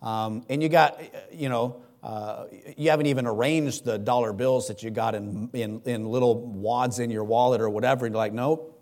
Um, 0.00 0.44
and 0.48 0.62
you 0.62 0.68
got, 0.68 1.00
you 1.32 1.48
know, 1.48 1.82
uh, 2.02 2.44
you 2.76 2.90
haven't 2.90 3.06
even 3.06 3.26
arranged 3.26 3.86
the 3.86 3.98
dollar 3.98 4.34
bills 4.34 4.68
that 4.68 4.82
you 4.82 4.90
got 4.90 5.14
in, 5.14 5.48
in, 5.54 5.80
in 5.86 6.06
little 6.06 6.38
wads 6.46 6.98
in 6.98 7.10
your 7.10 7.24
wallet 7.24 7.62
or 7.62 7.70
whatever. 7.70 8.04
And 8.04 8.14
you're 8.14 8.18
like, 8.18 8.34
nope, 8.34 8.78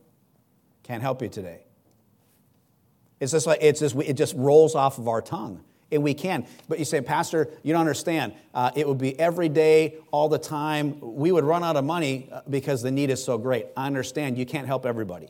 can't 0.82 1.02
help 1.02 1.22
you 1.22 1.28
today. 1.28 1.61
It's 3.22 3.30
just 3.30 3.46
like, 3.46 3.60
it's 3.62 3.78
just, 3.78 3.94
it 3.94 4.14
just 4.14 4.34
rolls 4.34 4.74
off 4.74 4.98
of 4.98 5.06
our 5.06 5.22
tongue. 5.22 5.62
And 5.92 6.02
we 6.02 6.12
can. 6.12 6.44
But 6.68 6.80
you 6.80 6.84
say, 6.84 7.00
Pastor, 7.00 7.50
you 7.62 7.72
don't 7.72 7.82
understand. 7.82 8.32
Uh, 8.52 8.72
it 8.74 8.88
would 8.88 8.98
be 8.98 9.16
every 9.16 9.48
day, 9.48 9.94
all 10.10 10.28
the 10.28 10.40
time. 10.40 10.98
We 11.00 11.30
would 11.30 11.44
run 11.44 11.62
out 11.62 11.76
of 11.76 11.84
money 11.84 12.28
uh, 12.32 12.40
because 12.50 12.82
the 12.82 12.90
need 12.90 13.10
is 13.10 13.22
so 13.22 13.38
great. 13.38 13.66
I 13.76 13.86
understand 13.86 14.38
you 14.38 14.44
can't 14.44 14.66
help 14.66 14.84
everybody. 14.84 15.28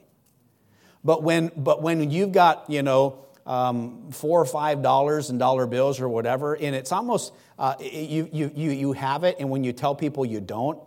But 1.04 1.22
when, 1.22 1.52
but 1.54 1.82
when 1.82 2.10
you've 2.10 2.32
got, 2.32 2.70
you 2.70 2.82
know, 2.82 3.26
um, 3.44 4.10
four 4.10 4.40
or 4.40 4.46
five 4.46 4.80
dollars 4.80 5.28
in 5.28 5.36
dollar 5.36 5.66
bills 5.66 6.00
or 6.00 6.08
whatever, 6.08 6.54
and 6.54 6.74
it's 6.74 6.92
almost 6.92 7.34
uh, 7.58 7.74
you, 7.78 8.26
you, 8.32 8.50
you, 8.54 8.70
you 8.70 8.92
have 8.94 9.24
it, 9.24 9.36
and 9.38 9.50
when 9.50 9.64
you 9.64 9.74
tell 9.74 9.94
people 9.94 10.24
you 10.24 10.40
don't, 10.40 10.80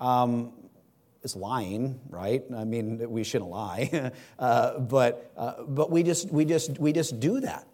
um, 0.00 0.52
it's 1.22 1.36
lying, 1.36 2.00
right? 2.08 2.42
I 2.54 2.64
mean, 2.64 3.10
we 3.10 3.24
shouldn't 3.24 3.50
lie, 3.50 4.12
uh, 4.38 4.78
but 4.80 5.32
uh, 5.36 5.62
but 5.62 5.90
we 5.90 6.02
just 6.02 6.30
we 6.30 6.44
just 6.44 6.78
we 6.78 6.92
just 6.92 7.20
do 7.20 7.40
that, 7.40 7.66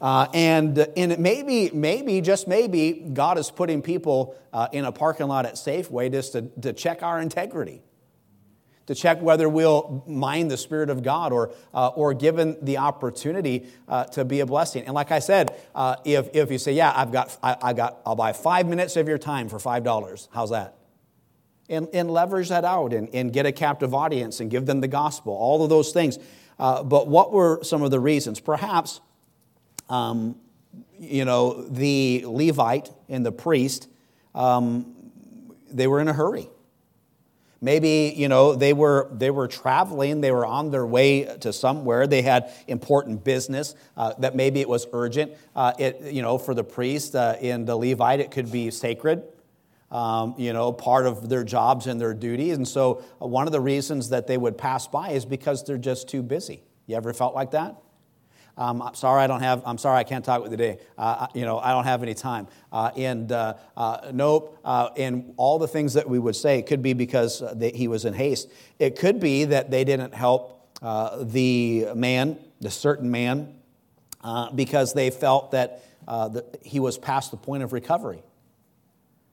uh, 0.00 0.28
and 0.32 0.78
and 0.96 1.18
maybe 1.18 1.70
maybe 1.72 2.20
just 2.20 2.46
maybe 2.46 2.92
God 3.12 3.38
is 3.38 3.50
putting 3.50 3.82
people 3.82 4.36
uh, 4.52 4.68
in 4.72 4.84
a 4.84 4.92
parking 4.92 5.26
lot 5.26 5.44
at 5.44 5.54
Safeway 5.54 6.10
just 6.10 6.32
to, 6.32 6.42
to 6.62 6.72
check 6.72 7.02
our 7.02 7.20
integrity 7.20 7.82
to 8.86 8.94
check 8.94 9.20
whether 9.20 9.50
we'll 9.50 10.02
mind 10.06 10.50
the 10.50 10.56
Spirit 10.56 10.88
of 10.88 11.02
God 11.02 11.30
or, 11.30 11.52
uh, 11.74 11.88
or 11.88 12.14
given 12.14 12.56
the 12.62 12.78
opportunity 12.78 13.66
uh, 13.86 14.04
to 14.04 14.24
be 14.24 14.40
a 14.40 14.46
blessing. 14.46 14.84
And 14.86 14.94
like 14.94 15.12
I 15.12 15.18
said, 15.18 15.54
if, 16.06 16.30
if 16.32 16.50
you 16.50 16.56
say, 16.56 16.72
yeah, 16.72 16.94
I've 16.96 17.12
got, 17.12 17.36
I, 17.42 17.56
I, 17.60 17.72
got, 17.74 18.00
I'll 18.06 18.16
buy 18.16 18.32
five 18.32 18.66
minutes 18.66 18.96
of 18.96 19.06
your 19.06 19.18
time 19.18 19.50
for 19.50 19.58
$5, 19.58 20.28
how's 20.32 20.48
that? 20.48 20.77
And, 21.70 21.86
and 21.92 22.10
leverage 22.10 22.48
that 22.48 22.64
out 22.64 22.94
and, 22.94 23.10
and 23.12 23.30
get 23.30 23.44
a 23.44 23.52
captive 23.52 23.92
audience 23.92 24.40
and 24.40 24.50
give 24.50 24.64
them 24.64 24.80
the 24.80 24.88
gospel, 24.88 25.34
all 25.34 25.62
of 25.62 25.68
those 25.68 25.92
things. 25.92 26.18
Uh, 26.58 26.82
but 26.82 27.08
what 27.08 27.30
were 27.30 27.62
some 27.62 27.82
of 27.82 27.90
the 27.90 28.00
reasons? 28.00 28.40
Perhaps, 28.40 29.02
um, 29.90 30.36
you 30.98 31.26
know, 31.26 31.62
the 31.68 32.24
Levite 32.26 32.90
and 33.10 33.24
the 33.24 33.32
priest, 33.32 33.86
um, 34.34 34.94
they 35.70 35.86
were 35.86 36.00
in 36.00 36.08
a 36.08 36.14
hurry. 36.14 36.48
Maybe, 37.60 38.14
you 38.16 38.28
know, 38.28 38.54
they 38.54 38.72
were, 38.72 39.10
they 39.12 39.30
were 39.30 39.46
traveling, 39.46 40.22
they 40.22 40.32
were 40.32 40.46
on 40.46 40.70
their 40.70 40.86
way 40.86 41.24
to 41.40 41.52
somewhere, 41.52 42.06
they 42.06 42.22
had 42.22 42.50
important 42.66 43.24
business, 43.24 43.74
uh, 43.96 44.14
that 44.20 44.34
maybe 44.34 44.60
it 44.60 44.68
was 44.68 44.86
urgent. 44.92 45.32
Uh, 45.54 45.72
it, 45.78 46.00
you 46.12 46.22
know, 46.22 46.38
for 46.38 46.54
the 46.54 46.64
priest 46.64 47.14
uh, 47.14 47.34
in 47.40 47.66
the 47.66 47.76
Levite, 47.76 48.20
it 48.20 48.30
could 48.30 48.50
be 48.50 48.70
sacred, 48.70 49.22
um, 49.90 50.34
you 50.36 50.52
know, 50.52 50.72
part 50.72 51.06
of 51.06 51.28
their 51.28 51.44
jobs 51.44 51.86
and 51.86 52.00
their 52.00 52.14
duties. 52.14 52.56
And 52.56 52.68
so 52.68 53.02
uh, 53.20 53.26
one 53.26 53.46
of 53.46 53.52
the 53.52 53.60
reasons 53.60 54.10
that 54.10 54.26
they 54.26 54.36
would 54.36 54.58
pass 54.58 54.86
by 54.86 55.10
is 55.10 55.24
because 55.24 55.64
they're 55.64 55.78
just 55.78 56.08
too 56.08 56.22
busy. 56.22 56.62
You 56.86 56.96
ever 56.96 57.12
felt 57.12 57.34
like 57.34 57.52
that? 57.52 57.76
Um, 58.58 58.82
I'm 58.82 58.94
sorry, 58.96 59.22
I 59.22 59.28
don't 59.28 59.40
have. 59.40 59.62
I'm 59.64 59.78
sorry, 59.78 59.98
I 59.98 60.04
can't 60.04 60.24
talk 60.24 60.42
with 60.42 60.50
you 60.50 60.56
today. 60.56 60.80
Uh, 60.98 61.28
you 61.32 61.44
know, 61.44 61.60
I 61.60 61.70
don't 61.70 61.84
have 61.84 62.02
any 62.02 62.14
time. 62.14 62.48
Uh, 62.72 62.90
and 62.96 63.30
uh, 63.30 63.54
uh 63.76 64.10
nope. 64.12 64.58
Uh, 64.64 64.88
and 64.96 65.32
all 65.36 65.60
the 65.60 65.68
things 65.68 65.94
that 65.94 66.08
we 66.08 66.18
would 66.18 66.34
say 66.34 66.58
it 66.58 66.66
could 66.66 66.82
be 66.82 66.92
because 66.92 67.40
uh, 67.40 67.54
they, 67.54 67.70
he 67.70 67.86
was 67.86 68.04
in 68.04 68.14
haste. 68.14 68.50
It 68.80 68.98
could 68.98 69.20
be 69.20 69.44
that 69.44 69.70
they 69.70 69.84
didn't 69.84 70.12
help 70.12 70.56
the 70.82 71.88
man, 71.94 72.38
the 72.60 72.70
certain 72.70 73.10
man, 73.12 73.54
because 74.54 74.92
they 74.92 75.10
felt 75.10 75.52
that 75.52 75.84
the, 76.06 76.44
he 76.62 76.80
was 76.80 76.98
past 76.98 77.30
the 77.30 77.36
point 77.36 77.62
of 77.62 77.72
recovery. 77.72 78.22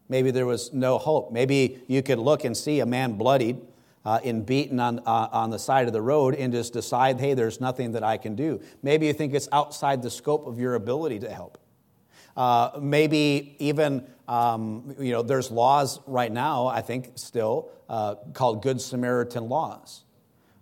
Maybe 0.08 0.32
there 0.32 0.46
was 0.46 0.72
no 0.74 0.98
hope. 0.98 1.32
Maybe 1.32 1.82
you 1.88 2.04
could 2.04 2.20
look 2.20 2.44
and 2.44 2.56
see 2.56 2.80
a 2.80 2.86
man 2.86 3.14
bloodied 3.14 3.60
uh, 4.06 4.20
and 4.24 4.46
beaten 4.46 4.80
on, 4.80 5.00
uh, 5.00 5.30
on 5.32 5.50
the 5.50 5.58
side 5.58 5.88
of 5.88 5.94
the 5.94 6.02
road 6.02 6.36
and 6.36 6.54
just 6.54 6.74
decide, 6.74 7.20
hey, 7.20 7.34
there's 7.34 7.60
nothing 7.60 7.94
that 7.94 8.04
I 8.04 8.18
can 8.18 8.36
do. 8.36 8.62
Maybe 8.84 9.08
you 9.08 9.14
think 9.14 9.34
it's 9.34 9.50
outside 9.52 10.04
the 10.04 10.12
scope 10.12 10.46
of 10.46 10.60
your 10.60 10.76
ability 10.76 11.20
to 11.20 11.30
help. 11.30 11.58
Uh, 12.38 12.72
maybe 12.80 13.56
even, 13.60 14.06
um, 14.28 14.94
you 15.00 15.12
know, 15.12 15.22
there's 15.24 15.50
laws 15.50 16.02
right 16.06 16.32
now, 16.32 16.68
I 16.68 16.82
think 16.82 17.14
still, 17.16 17.72
uh, 17.90 18.16
called 18.34 18.62
Good 18.62 18.82
Samaritan 18.82 19.48
laws, 19.48 20.04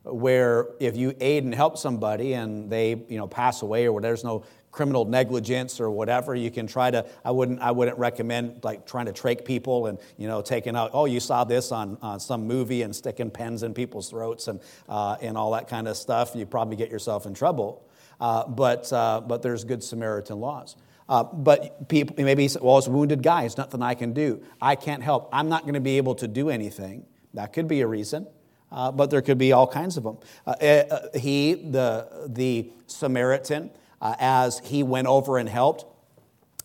where 0.04 0.68
if 0.80 0.96
you 0.96 1.16
aid 1.20 1.44
and 1.44 1.54
help 1.54 1.78
somebody 1.78 2.34
and 2.34 2.70
they, 2.70 2.92
you 3.10 3.18
know, 3.18 3.28
pass 3.28 3.62
away 3.64 3.86
or 3.86 3.94
where 3.94 4.02
there's 4.02 4.24
no 4.24 4.44
criminal 4.74 5.06
negligence 5.06 5.80
or 5.80 5.90
whatever 5.90 6.34
you 6.34 6.50
can 6.50 6.66
try 6.66 6.90
to 6.90 7.06
i 7.24 7.30
wouldn't 7.30 7.62
i 7.62 7.70
wouldn't 7.70 7.98
recommend 7.98 8.60
like 8.64 8.86
trying 8.88 9.06
to 9.06 9.14
trach 9.14 9.46
people 9.46 9.86
and 9.86 10.00
you 10.18 10.28
know 10.28 10.42
taking 10.42 10.76
out 10.76 10.90
oh 10.94 11.06
you 11.06 11.20
saw 11.20 11.44
this 11.44 11.72
on, 11.72 11.96
on 12.02 12.20
some 12.20 12.48
movie 12.48 12.82
and 12.82 12.94
sticking 12.96 13.30
pens 13.30 13.62
in 13.62 13.72
people's 13.74 14.10
throats 14.10 14.48
and 14.48 14.60
uh, 14.90 15.16
and 15.22 15.38
all 15.38 15.52
that 15.52 15.68
kind 15.68 15.88
of 15.88 15.96
stuff. 15.96 16.36
You 16.36 16.46
probably 16.46 16.76
get 16.76 16.90
yourself 16.90 17.26
in 17.26 17.34
trouble. 17.34 17.88
Uh, 18.20 18.48
but 18.48 18.92
uh, 18.92 19.22
but 19.22 19.42
there's 19.42 19.64
good 19.64 19.84
samaritan 19.84 20.40
laws. 20.40 20.76
Uh, 21.08 21.24
but 21.24 21.88
people 21.90 22.16
maybe 22.24 22.50
well 22.62 22.78
it's 22.78 22.88
wounded 22.88 23.22
guy 23.22 23.44
it's 23.44 23.58
nothing 23.58 23.82
i 23.82 23.94
can 23.94 24.14
do. 24.14 24.44
I 24.62 24.76
can't 24.76 25.04
help. 25.04 25.30
I'm 25.32 25.50
not 25.50 25.64
going 25.64 25.74
to 25.76 25.82
be 25.82 25.98
able 25.98 26.16
to 26.16 26.28
do 26.28 26.50
anything. 26.50 27.06
That 27.34 27.54
could 27.54 27.68
be 27.68 27.82
a 27.82 27.88
reason 27.88 28.28
uh, 28.74 28.92
but 28.92 29.12
there 29.12 29.22
could 29.22 29.38
be 29.38 29.52
all 29.52 29.68
kinds 29.68 29.98
of 29.98 30.04
them. 30.04 30.18
Uh, 30.48 30.84
he, 31.14 31.54
the, 31.54 32.26
the 32.28 32.72
Samaritan, 32.88 33.70
uh, 34.04 34.16
as 34.20 34.60
he 34.60 34.84
went 34.84 35.08
over 35.08 35.38
and 35.38 35.50
helped. 35.50 35.86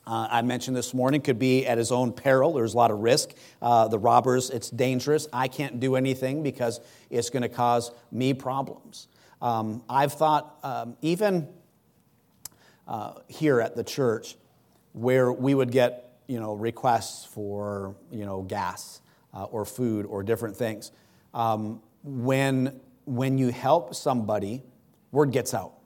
Uh, 0.05 0.27
I 0.31 0.43
mentioned 0.43 0.77
this 0.77 0.93
morning, 0.93 1.21
could 1.21 1.39
be 1.39 1.67
at 1.67 1.79
his 1.79 1.93
own 1.93 2.13
peril. 2.13 2.55
There's 2.55 2.75
a 2.75 2.77
lot 2.77 2.91
of 2.91 2.99
risk. 2.99 3.31
Uh, 3.63 3.89
the 3.89 3.99
robbers, 3.99 4.51
it's 4.51 4.71
dangerous. 4.71 5.29
I 5.33 5.49
can't 5.49 5.79
do 5.81 5.97
anything 5.97 6.43
because 6.43 6.81
it's 7.11 7.31
going 7.31 7.43
to 7.43 7.49
cause 7.49 7.93
me 8.11 8.35
problems. 8.35 9.07
Um, 9.41 9.85
I've 9.89 10.15
thought, 10.15 10.59
um, 10.65 10.97
even 11.01 11.47
uh, 12.89 13.15
here 13.29 13.61
at 13.61 13.77
the 13.77 13.85
church, 13.85 14.37
where 14.93 15.31
we 15.31 15.55
would 15.55 15.71
get 15.71 16.07
you 16.27 16.41
know 16.41 16.55
requests 16.55 17.25
for 17.25 17.95
you 18.11 18.25
know 18.25 18.43
gas 18.43 19.01
uh, 19.33 19.45
or 19.45 19.65
food 19.65 20.07
or 20.07 20.23
different 20.23 20.57
things, 20.57 20.91
um, 21.35 21.81
when 22.03 22.81
when 23.05 23.39
you 23.39 23.53
help 23.53 23.95
somebody, 23.95 24.63
word 25.13 25.31
gets 25.31 25.55
out. 25.55 25.78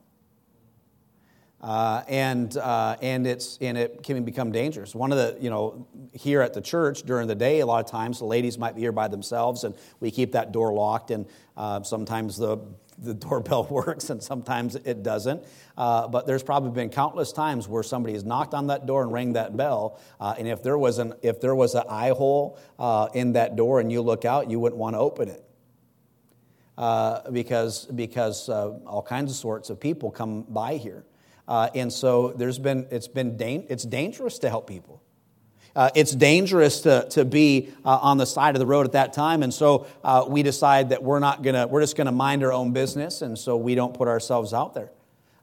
Uh, 1.62 2.02
and 2.08 2.56
uh, 2.56 2.96
and 3.02 3.24
it's 3.24 3.56
and 3.60 3.78
it 3.78 4.02
can 4.02 4.24
become 4.24 4.50
dangerous. 4.50 4.96
One 4.96 5.12
of 5.12 5.18
the 5.18 5.36
you 5.40 5.48
know 5.48 5.86
here 6.12 6.40
at 6.42 6.54
the 6.54 6.60
church 6.60 7.04
during 7.04 7.28
the 7.28 7.36
day, 7.36 7.60
a 7.60 7.66
lot 7.66 7.84
of 7.84 7.88
times 7.88 8.18
the 8.18 8.24
ladies 8.24 8.58
might 8.58 8.74
be 8.74 8.80
here 8.80 8.90
by 8.90 9.06
themselves, 9.06 9.62
and 9.62 9.76
we 10.00 10.10
keep 10.10 10.32
that 10.32 10.50
door 10.50 10.72
locked. 10.72 11.12
And 11.12 11.24
uh, 11.56 11.84
sometimes 11.84 12.36
the 12.36 12.58
the 12.98 13.14
doorbell 13.28 13.68
works, 13.70 14.10
and 14.10 14.20
sometimes 14.20 14.74
it 14.74 15.04
doesn't. 15.04 15.44
Uh, 15.78 16.08
but 16.08 16.26
there's 16.26 16.42
probably 16.42 16.72
been 16.72 16.90
countless 16.90 17.32
times 17.32 17.68
where 17.68 17.84
somebody 17.84 18.14
has 18.14 18.24
knocked 18.24 18.54
on 18.54 18.66
that 18.66 18.84
door 18.84 19.04
and 19.04 19.12
rang 19.12 19.34
that 19.34 19.56
bell, 19.56 20.00
uh, 20.18 20.34
and 20.36 20.48
if 20.48 20.64
there 20.64 20.76
was 20.76 20.98
an 20.98 21.14
if 21.22 21.40
there 21.40 21.54
was 21.54 21.76
an 21.76 21.84
eye 21.88 22.10
hole 22.10 22.58
uh, 22.80 23.08
in 23.14 23.34
that 23.34 23.54
door 23.54 23.78
and 23.78 23.92
you 23.92 24.02
look 24.02 24.24
out, 24.24 24.50
you 24.50 24.58
wouldn't 24.58 24.80
want 24.80 24.96
to 24.96 24.98
open 24.98 25.28
it. 25.28 25.44
because 27.32 27.86
because 27.86 28.48
all 28.48 29.04
kinds 29.08 29.30
of 29.30 29.36
sorts 29.36 29.70
of 29.70 29.78
people 29.78 30.10
come 30.10 30.42
by 30.48 30.76
here. 30.76 31.04
Uh, 31.52 31.68
and 31.74 31.92
so 31.92 32.32
there's 32.34 32.58
been, 32.58 32.86
it's 32.90 33.08
been, 33.08 33.36
da- 33.36 33.66
it's 33.68 33.84
dangerous 33.84 34.38
to 34.38 34.48
help 34.48 34.66
people. 34.66 35.02
Uh, 35.76 35.90
it's 35.94 36.14
dangerous 36.14 36.80
to, 36.80 37.06
to 37.10 37.26
be 37.26 37.68
uh, 37.84 37.98
on 38.00 38.16
the 38.16 38.24
side 38.24 38.54
of 38.54 38.58
the 38.58 38.64
road 38.64 38.86
at 38.86 38.92
that 38.92 39.12
time. 39.12 39.42
And 39.42 39.52
so 39.52 39.86
uh, 40.02 40.24
we 40.26 40.42
decide 40.42 40.88
that 40.88 41.02
we're 41.02 41.18
not 41.18 41.42
going 41.42 41.54
to, 41.54 41.66
we're 41.66 41.82
just 41.82 41.94
going 41.94 42.06
to 42.06 42.12
mind 42.12 42.42
our 42.42 42.54
own 42.54 42.72
business. 42.72 43.20
And 43.20 43.38
so 43.38 43.58
we 43.58 43.74
don't 43.74 43.92
put 43.92 44.08
ourselves 44.08 44.54
out 44.54 44.72
there. 44.72 44.92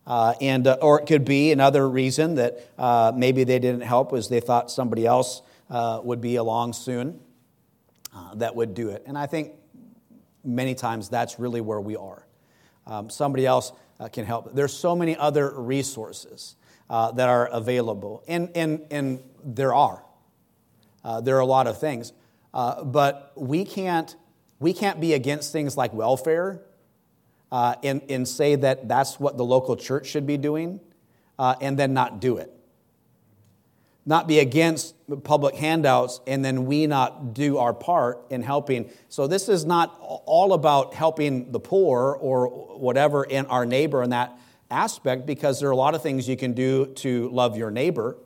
Uh, 0.08 0.34
and, 0.41 0.65
uh, 0.65 0.80
or 0.82 1.00
it 1.00 1.06
could 1.06 1.26
be 1.26 1.52
another 1.52 1.88
reason 1.88 2.34
that 2.36 3.13
maybe 3.15 3.43
they 3.43 3.60
didn't 3.60 3.82
help 3.82 4.12
was 4.12 4.30
they 4.30 4.39
thought 4.39 4.72
somebody 4.72 5.06
else 5.06 5.43
would 5.69 6.22
be 6.22 6.38
along 6.38 6.74
soon 6.74 7.19
that 8.34 8.56
would 8.56 8.74
do 8.74 8.89
it. 8.89 9.04
And 9.06 9.15
I 9.15 9.28
think 9.28 9.52
many 10.43 10.74
times 10.74 11.08
that's 11.08 11.38
really 11.38 11.62
where 11.62 11.80
we 11.80 11.95
are. 11.95 12.26
Um, 12.88 13.12
somebody 13.12 13.45
else 13.45 13.74
can 14.07 14.25
help. 14.25 14.53
There's 14.53 14.73
so 14.73 14.95
many 14.95 15.17
other 15.17 15.51
resources 15.59 16.55
uh, 16.89 17.12
that 17.12 17.27
are 17.27 17.47
available, 17.47 18.23
and, 18.27 18.49
and, 18.55 18.85
and 18.89 19.19
there 19.43 19.73
are. 19.73 20.03
Uh, 21.03 21.21
there 21.21 21.35
are 21.35 21.41
a 21.41 21.45
lot 21.45 21.67
of 21.67 21.79
things. 21.79 22.13
Uh, 22.53 22.83
but 22.83 23.33
we 23.35 23.65
can't, 23.65 24.15
we 24.59 24.73
can't 24.73 24.99
be 24.99 25.13
against 25.13 25.51
things 25.51 25.77
like 25.77 25.93
welfare 25.93 26.62
uh, 27.51 27.75
and, 27.83 28.01
and 28.09 28.27
say 28.27 28.55
that 28.55 28.88
that's 28.88 29.19
what 29.19 29.38
the 29.38 29.45
local 29.45 29.75
church 29.75 30.07
should 30.07 30.25
be 30.25 30.38
doing 30.38 30.79
uh, 31.38 31.55
and 31.62 31.77
then 31.77 31.93
not 31.93 32.19
do 32.19 32.38
it 32.38 32.51
not 34.10 34.28
be 34.28 34.39
against 34.39 34.95
public 35.24 35.56
handouts 35.56 36.19
and 36.28 36.43
then 36.43 36.65
we 36.65 36.88
not 36.88 37.34
do 37.34 37.58
our 37.60 37.74
part 37.74 38.26
in 38.30 38.41
helping. 38.41 38.89
So, 39.08 39.28
this 39.28 39.48
is 39.48 39.65
not 39.65 39.98
all 40.02 40.54
about 40.54 40.93
helping 40.93 41.52
the 41.52 41.60
poor 41.60 42.17
or 42.19 42.48
whatever 42.78 43.24
in 43.24 43.45
our 43.45 43.65
neighbor 43.65 44.04
in 44.04 44.10
that 44.10 44.38
aspect 44.72 45.26
because 45.26 45.60
there 45.60 45.69
are 45.69 45.72
a 45.72 45.76
lot 45.78 45.95
of 45.95 46.02
things 46.02 46.28
you 46.28 46.36
can 46.36 46.54
do 46.54 46.88
to 46.88 47.30
love 47.30 47.56
your 47.56 47.72
neighbor. 47.72 48.17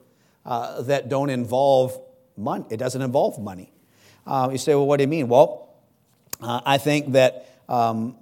uh, 0.45 0.81
that 0.83 1.09
don't 1.09 1.29
involve 1.29 1.99
money. 2.35 2.65
It 2.69 2.77
doesn't 2.77 3.01
involve 3.01 3.39
money. 3.39 3.71
Uh, 4.25 4.49
you 4.51 4.57
say, 4.57 4.75
well, 4.75 4.85
what 4.85 4.97
do 4.97 5.03
you 5.03 5.07
mean? 5.07 5.27
Well, 5.27 5.73
uh, 6.41 6.61
I 6.65 6.77
think 6.77 7.13
that 7.13 7.47
um, 7.69 8.17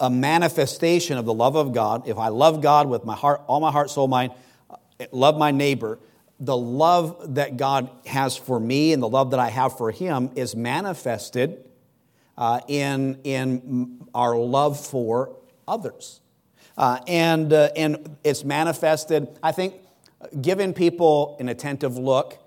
a 0.00 0.10
manifestation 0.10 1.18
of 1.18 1.24
the 1.24 1.34
love 1.34 1.56
of 1.56 1.72
God, 1.72 2.08
if 2.08 2.18
I 2.18 2.28
love 2.28 2.62
God 2.62 2.88
with 2.88 3.04
my 3.04 3.14
heart, 3.14 3.42
all 3.46 3.60
my 3.60 3.70
heart, 3.70 3.90
soul, 3.90 4.08
mind, 4.08 4.32
uh, 4.70 4.76
love 5.12 5.36
my 5.38 5.50
neighbor, 5.50 5.98
the 6.38 6.56
love 6.56 7.34
that 7.34 7.56
God 7.56 7.90
has 8.04 8.36
for 8.36 8.60
me 8.60 8.92
and 8.92 9.02
the 9.02 9.08
love 9.08 9.30
that 9.30 9.40
I 9.40 9.48
have 9.48 9.76
for 9.76 9.90
Him 9.90 10.30
is 10.34 10.54
manifested 10.54 11.64
uh, 12.36 12.60
in, 12.68 13.18
in 13.24 14.06
our 14.14 14.36
love 14.36 14.78
for 14.78 15.36
others. 15.66 16.20
Uh, 16.76 17.00
and, 17.06 17.52
uh, 17.52 17.70
and 17.74 18.16
it's 18.22 18.44
manifested, 18.44 19.28
I 19.42 19.52
think, 19.52 19.74
giving 20.40 20.74
people 20.74 21.36
an 21.40 21.48
attentive 21.48 21.96
look 21.96 22.38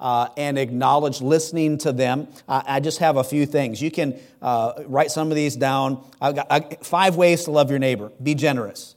uh, 0.00 0.28
and 0.36 0.58
acknowledge 0.58 1.20
listening 1.20 1.78
to 1.78 1.92
them. 1.92 2.28
I 2.48 2.80
just 2.80 2.98
have 2.98 3.16
a 3.16 3.24
few 3.24 3.46
things. 3.46 3.82
You 3.82 3.90
can 3.90 4.18
uh, 4.40 4.84
write 4.86 5.10
some 5.10 5.30
of 5.30 5.36
these 5.36 5.56
down. 5.56 6.04
I've 6.20 6.36
got 6.36 6.46
I, 6.50 6.60
five 6.82 7.16
ways 7.16 7.44
to 7.44 7.50
love 7.50 7.70
your 7.70 7.80
neighbor 7.80 8.12
be 8.22 8.34
generous, 8.34 8.94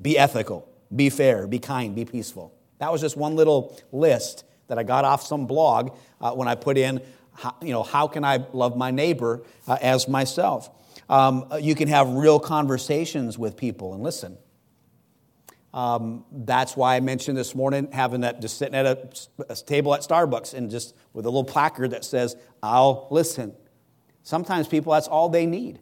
be 0.00 0.18
ethical, 0.18 0.68
be 0.94 1.10
fair, 1.10 1.46
be 1.46 1.58
kind, 1.58 1.94
be 1.94 2.04
peaceful. 2.04 2.54
That 2.80 2.90
was 2.90 3.00
just 3.00 3.16
one 3.16 3.36
little 3.36 3.78
list 3.92 4.44
that 4.66 4.78
I 4.78 4.82
got 4.82 5.04
off 5.04 5.22
some 5.22 5.46
blog 5.46 5.96
uh, 6.20 6.32
when 6.32 6.48
I 6.48 6.54
put 6.54 6.76
in, 6.76 7.00
how, 7.34 7.54
you 7.62 7.72
know, 7.72 7.82
how 7.82 8.08
can 8.08 8.24
I 8.24 8.44
love 8.52 8.76
my 8.76 8.90
neighbor 8.90 9.42
uh, 9.68 9.78
as 9.80 10.08
myself? 10.08 10.70
Um, 11.08 11.46
you 11.60 11.74
can 11.74 11.88
have 11.88 12.08
real 12.08 12.40
conversations 12.40 13.38
with 13.38 13.56
people 13.56 13.94
and 13.94 14.02
listen. 14.02 14.38
Um, 15.72 16.24
that's 16.32 16.76
why 16.76 16.96
I 16.96 17.00
mentioned 17.00 17.36
this 17.36 17.54
morning 17.54 17.88
having 17.92 18.22
that 18.22 18.40
just 18.40 18.58
sitting 18.58 18.74
at 18.74 18.86
a, 18.86 19.08
a, 19.48 19.54
table 19.54 19.94
at 19.94 20.00
Starbucks 20.00 20.54
and 20.54 20.68
just 20.68 20.96
with 21.12 21.26
a 21.26 21.28
little 21.28 21.44
placard 21.44 21.92
that 21.92 22.04
says, 22.04 22.36
I'll 22.62 23.06
listen. 23.10 23.54
Sometimes 24.24 24.66
people, 24.66 24.94
that's 24.94 25.06
all 25.06 25.28
they 25.28 25.46
need. 25.46 25.78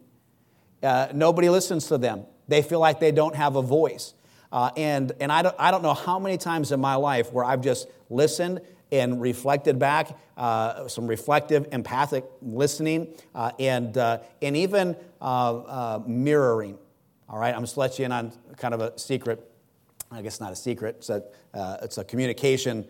Uh, 0.82 1.08
nobody 1.14 1.48
listens 1.48 1.87
to 1.88 1.96
them. 1.96 2.26
They 2.48 2.61
feel 2.61 2.80
like 2.80 3.00
they 3.00 3.12
don't 3.12 3.34
have 3.34 3.56
a 3.56 3.62
voice. 3.62 4.14
Uh, 4.50 4.70
and 4.76 5.12
and 5.20 5.30
I, 5.30 5.42
don't, 5.42 5.54
I 5.58 5.70
don't 5.70 5.82
know 5.82 5.94
how 5.94 6.18
many 6.18 6.38
times 6.38 6.72
in 6.72 6.80
my 6.80 6.94
life 6.94 7.32
where 7.32 7.44
I've 7.44 7.61
just 7.61 7.88
listened 8.08 8.61
and 8.90 9.20
reflected 9.20 9.78
back, 9.78 10.16
uh, 10.37 10.88
some 10.88 11.06
reflective, 11.06 11.68
empathic 11.72 12.24
listening, 12.40 13.08
uh, 13.34 13.52
and, 13.58 13.98
uh, 13.98 14.20
and 14.40 14.56
even 14.56 14.96
uh, 15.20 16.00
mirroring. 16.06 16.78
All 17.28 17.38
right, 17.38 17.54
I'm 17.54 17.62
just 17.62 17.76
let 17.76 17.98
you 17.98 18.06
in 18.06 18.12
on 18.12 18.32
kind 18.56 18.72
of 18.72 18.80
a 18.80 18.98
secret 18.98 19.44
I 20.11 20.22
guess 20.22 20.40
not 20.40 20.52
a 20.52 20.56
secret, 20.56 20.96
it's 20.98 21.11
a, 21.11 21.22
uh, 21.54 21.78
it's 21.82 21.98
a 21.98 22.04
communication 22.04 22.87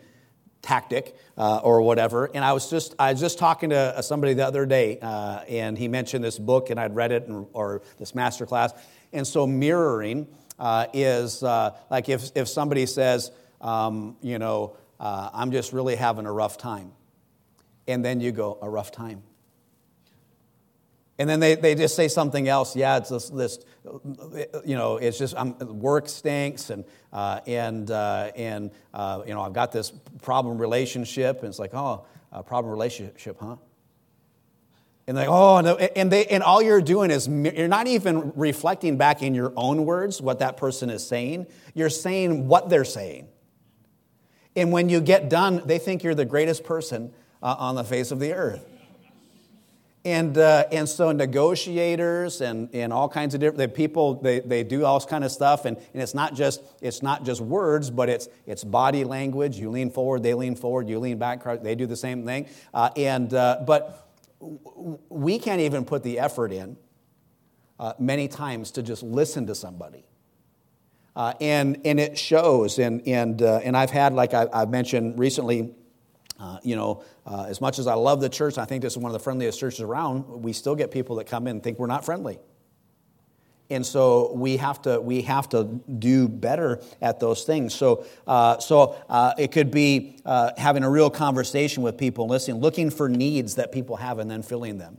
tactic 0.61 1.15
uh, 1.37 1.57
or 1.57 1.81
whatever. 1.81 2.29
And 2.33 2.43
I 2.43 2.53
was 2.53 2.69
just 2.69 2.95
I 2.99 3.11
was 3.11 3.21
just 3.21 3.39
talking 3.39 3.69
to 3.71 3.77
uh, 3.77 4.01
somebody 4.01 4.33
the 4.33 4.45
other 4.45 4.65
day, 4.65 4.99
uh, 5.01 5.41
and 5.47 5.77
he 5.77 5.87
mentioned 5.87 6.23
this 6.23 6.39
book, 6.39 6.69
and 6.69 6.79
I'd 6.79 6.95
read 6.95 7.11
it, 7.11 7.27
and, 7.27 7.47
or 7.53 7.81
this 7.97 8.15
master 8.15 8.45
class. 8.45 8.73
And 9.11 9.25
so 9.27 9.47
mirroring 9.47 10.27
uh, 10.59 10.87
is 10.93 11.41
uh, 11.41 11.75
like 11.89 12.09
if 12.09 12.31
if 12.35 12.47
somebody 12.47 12.85
says, 12.85 13.31
um, 13.61 14.17
you 14.21 14.39
know, 14.39 14.75
I'm 14.99 15.51
just 15.51 15.73
really 15.73 15.95
having 15.95 16.25
a 16.25 16.31
rough 16.31 16.57
time, 16.57 16.91
and 17.87 18.03
then 18.03 18.19
you 18.19 18.31
go 18.31 18.57
a 18.61 18.69
rough 18.69 18.91
time. 18.91 19.23
And 21.19 21.29
then 21.29 21.41
they, 21.41 21.55
they 21.55 21.75
just 21.75 21.97
say 21.97 22.07
something 22.07 22.47
else. 22.47 22.77
Yeah, 22.77 22.95
it's 22.95 23.09
this, 23.09 23.29
this 23.29 23.59
you 24.65 24.77
know, 24.77 24.95
it's 24.95 25.17
just 25.17 25.35
I'm, 25.37 25.57
work 25.59 26.07
stinks, 26.07 26.69
and 26.69 26.85
uh, 27.11 27.41
and 27.45 27.91
uh, 27.91 28.31
and 28.37 28.71
uh, 28.93 29.23
you 29.27 29.33
know 29.33 29.41
I've 29.41 29.53
got 29.53 29.73
this 29.73 29.91
problem 30.21 30.57
relationship, 30.57 31.39
and 31.39 31.49
it's 31.49 31.59
like, 31.59 31.73
oh, 31.73 32.05
a 32.31 32.41
problem 32.41 32.71
relationship, 32.71 33.35
huh? 33.37 33.57
And 35.09 35.17
like, 35.17 35.27
oh, 35.27 35.59
no, 35.61 35.75
and 35.75 36.11
they 36.11 36.27
and 36.27 36.43
all 36.43 36.61
you're 36.61 36.83
doing 36.83 37.09
is 37.09 37.27
you're 37.27 37.67
not 37.67 37.87
even 37.87 38.31
reflecting 38.35 38.95
back 38.95 39.23
in 39.23 39.33
your 39.33 39.51
own 39.55 39.87
words 39.87 40.21
what 40.21 40.37
that 40.37 40.55
person 40.55 40.91
is 40.91 41.05
saying. 41.05 41.47
You're 41.73 41.89
saying 41.89 42.47
what 42.47 42.69
they're 42.69 42.85
saying. 42.85 43.27
And 44.55 44.71
when 44.71 44.87
you 44.87 45.01
get 45.01 45.27
done, 45.27 45.63
they 45.65 45.79
think 45.79 46.03
you're 46.03 46.13
the 46.13 46.25
greatest 46.25 46.63
person 46.63 47.11
uh, 47.41 47.55
on 47.57 47.73
the 47.73 47.83
face 47.83 48.11
of 48.11 48.19
the 48.19 48.33
earth. 48.33 48.63
And, 50.05 50.37
uh, 50.37 50.65
and 50.71 50.87
so 50.87 51.11
negotiators 51.11 52.41
and, 52.41 52.69
and 52.71 52.93
all 52.93 53.09
kinds 53.09 53.33
of 53.33 53.41
different 53.41 53.73
people, 53.73 54.13
they, 54.13 54.41
they 54.41 54.63
do 54.63 54.85
all 54.85 54.99
this 54.99 55.07
kind 55.07 55.23
of 55.23 55.31
stuff. 55.31 55.65
And, 55.65 55.75
and 55.91 56.03
it's, 56.03 56.13
not 56.13 56.35
just, 56.35 56.61
it's 56.81 57.01
not 57.01 57.25
just 57.25 57.41
words, 57.41 57.89
but 57.89 58.09
it's, 58.09 58.29
it's 58.45 58.63
body 58.63 59.03
language. 59.03 59.57
You 59.57 59.71
lean 59.71 59.89
forward, 59.89 60.21
they 60.21 60.35
lean 60.35 60.55
forward, 60.55 60.87
you 60.87 60.99
lean 60.99 61.17
back, 61.17 61.43
they 61.63 61.73
do 61.73 61.87
the 61.87 61.97
same 61.97 62.25
thing. 62.27 62.47
Uh, 62.75 62.91
and, 62.95 63.33
uh, 63.33 63.63
but 63.65 64.08
we 64.39 65.39
can't 65.39 65.61
even 65.61 65.85
put 65.85 66.03
the 66.03 66.19
effort 66.19 66.51
in 66.51 66.77
uh, 67.79 67.93
many 67.99 68.27
times 68.27 68.71
to 68.71 68.83
just 68.83 69.03
listen 69.03 69.47
to 69.47 69.55
somebody. 69.55 70.05
Uh, 71.15 71.33
and, 71.41 71.81
and 71.85 71.99
it 71.99 72.17
shows. 72.17 72.79
And, 72.79 73.05
and, 73.07 73.41
uh, 73.41 73.59
and 73.63 73.75
I've 73.75 73.89
had, 73.89 74.13
like 74.13 74.33
I, 74.33 74.47
I've 74.53 74.69
mentioned 74.69 75.19
recently, 75.19 75.73
uh, 76.39 76.59
you 76.63 76.75
know, 76.75 77.03
uh, 77.25 77.45
as 77.49 77.59
much 77.59 77.79
as 77.79 77.87
I 77.87 77.95
love 77.95 78.21
the 78.21 78.29
church, 78.29 78.57
I 78.57 78.65
think 78.65 78.81
this 78.81 78.93
is 78.93 78.97
one 78.97 79.09
of 79.09 79.13
the 79.13 79.19
friendliest 79.19 79.59
churches 79.59 79.81
around. 79.81 80.25
We 80.41 80.53
still 80.53 80.75
get 80.75 80.91
people 80.91 81.17
that 81.17 81.25
come 81.27 81.47
in 81.47 81.57
and 81.57 81.63
think 81.63 81.79
we're 81.79 81.87
not 81.87 82.05
friendly, 82.05 82.39
and 83.69 83.85
so 83.85 84.33
we 84.33 84.57
have 84.57 84.81
to 84.83 84.99
we 84.99 85.21
have 85.23 85.47
to 85.49 85.63
do 85.99 86.27
better 86.27 86.81
at 87.01 87.19
those 87.19 87.43
things. 87.43 87.73
So 87.73 88.05
uh, 88.25 88.59
so 88.59 88.95
uh, 89.07 89.33
it 89.37 89.51
could 89.51 89.71
be 89.71 90.17
uh, 90.25 90.51
having 90.57 90.83
a 90.83 90.89
real 90.89 91.09
conversation 91.09 91.83
with 91.83 91.97
people, 91.97 92.27
listening, 92.27 92.61
looking 92.61 92.89
for 92.89 93.07
needs 93.07 93.55
that 93.55 93.71
people 93.71 93.97
have, 93.97 94.19
and 94.19 94.29
then 94.29 94.41
filling 94.41 94.77
them. 94.77 94.97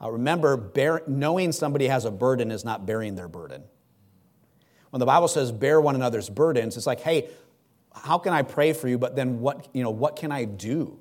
remember, 0.00 0.56
bear, 0.56 1.02
knowing 1.06 1.52
somebody 1.52 1.86
has 1.86 2.04
a 2.04 2.10
burden 2.10 2.50
is 2.50 2.64
not 2.64 2.84
bearing 2.84 3.14
their 3.14 3.28
burden. 3.28 3.62
When 4.90 5.00
the 5.00 5.06
Bible 5.06 5.28
says 5.28 5.52
bear 5.52 5.80
one 5.80 5.94
another's 5.94 6.30
burdens, 6.30 6.76
it's 6.76 6.86
like, 6.86 7.00
hey, 7.00 7.28
how 7.94 8.18
can 8.18 8.32
I 8.32 8.42
pray 8.42 8.72
for 8.72 8.88
you? 8.88 8.98
But 8.98 9.16
then 9.16 9.40
what, 9.40 9.68
you 9.72 9.82
know, 9.82 9.90
what 9.90 10.16
can 10.16 10.32
I 10.32 10.44
do? 10.44 10.98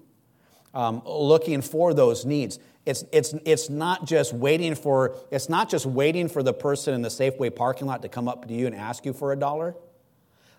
Um, 0.74 1.02
looking 1.06 1.62
for 1.62 1.94
those 1.94 2.26
needs. 2.26 2.60
It's, 2.88 3.04
it's, 3.12 3.34
it's 3.45 3.69
not 3.69 4.06
just 4.06 4.32
waiting 4.32 4.73
for 4.73 5.17
it's 5.30 5.50
not 5.50 5.69
just 5.69 5.86
waiting 5.86 6.30
for 6.30 6.41
the 6.41 6.54
person 6.54 6.93
in 6.93 7.02
the 7.02 7.10
Safeway 7.10 7.54
parking 7.54 7.86
lot 7.86 8.02
to 8.04 8.10
come 8.10 8.30
up 8.30 8.47
to 8.47 8.54
you 8.54 8.65
and 8.65 8.73
ask 8.73 9.06
you 9.06 9.12
for 9.12 9.34
a 9.34 9.36
dollar. 9.36 9.76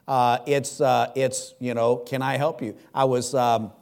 Uh, 0.07 0.39
it's 0.47 0.81
uh, 0.81 1.11
it's 1.17 1.55
you 1.59 1.73
know 1.73 1.97
can 1.97 2.21
I 2.21 2.37
help 2.37 2.61
you? 2.61 2.77
I 2.95 3.05
was 3.05 3.35
um, 3.35 3.73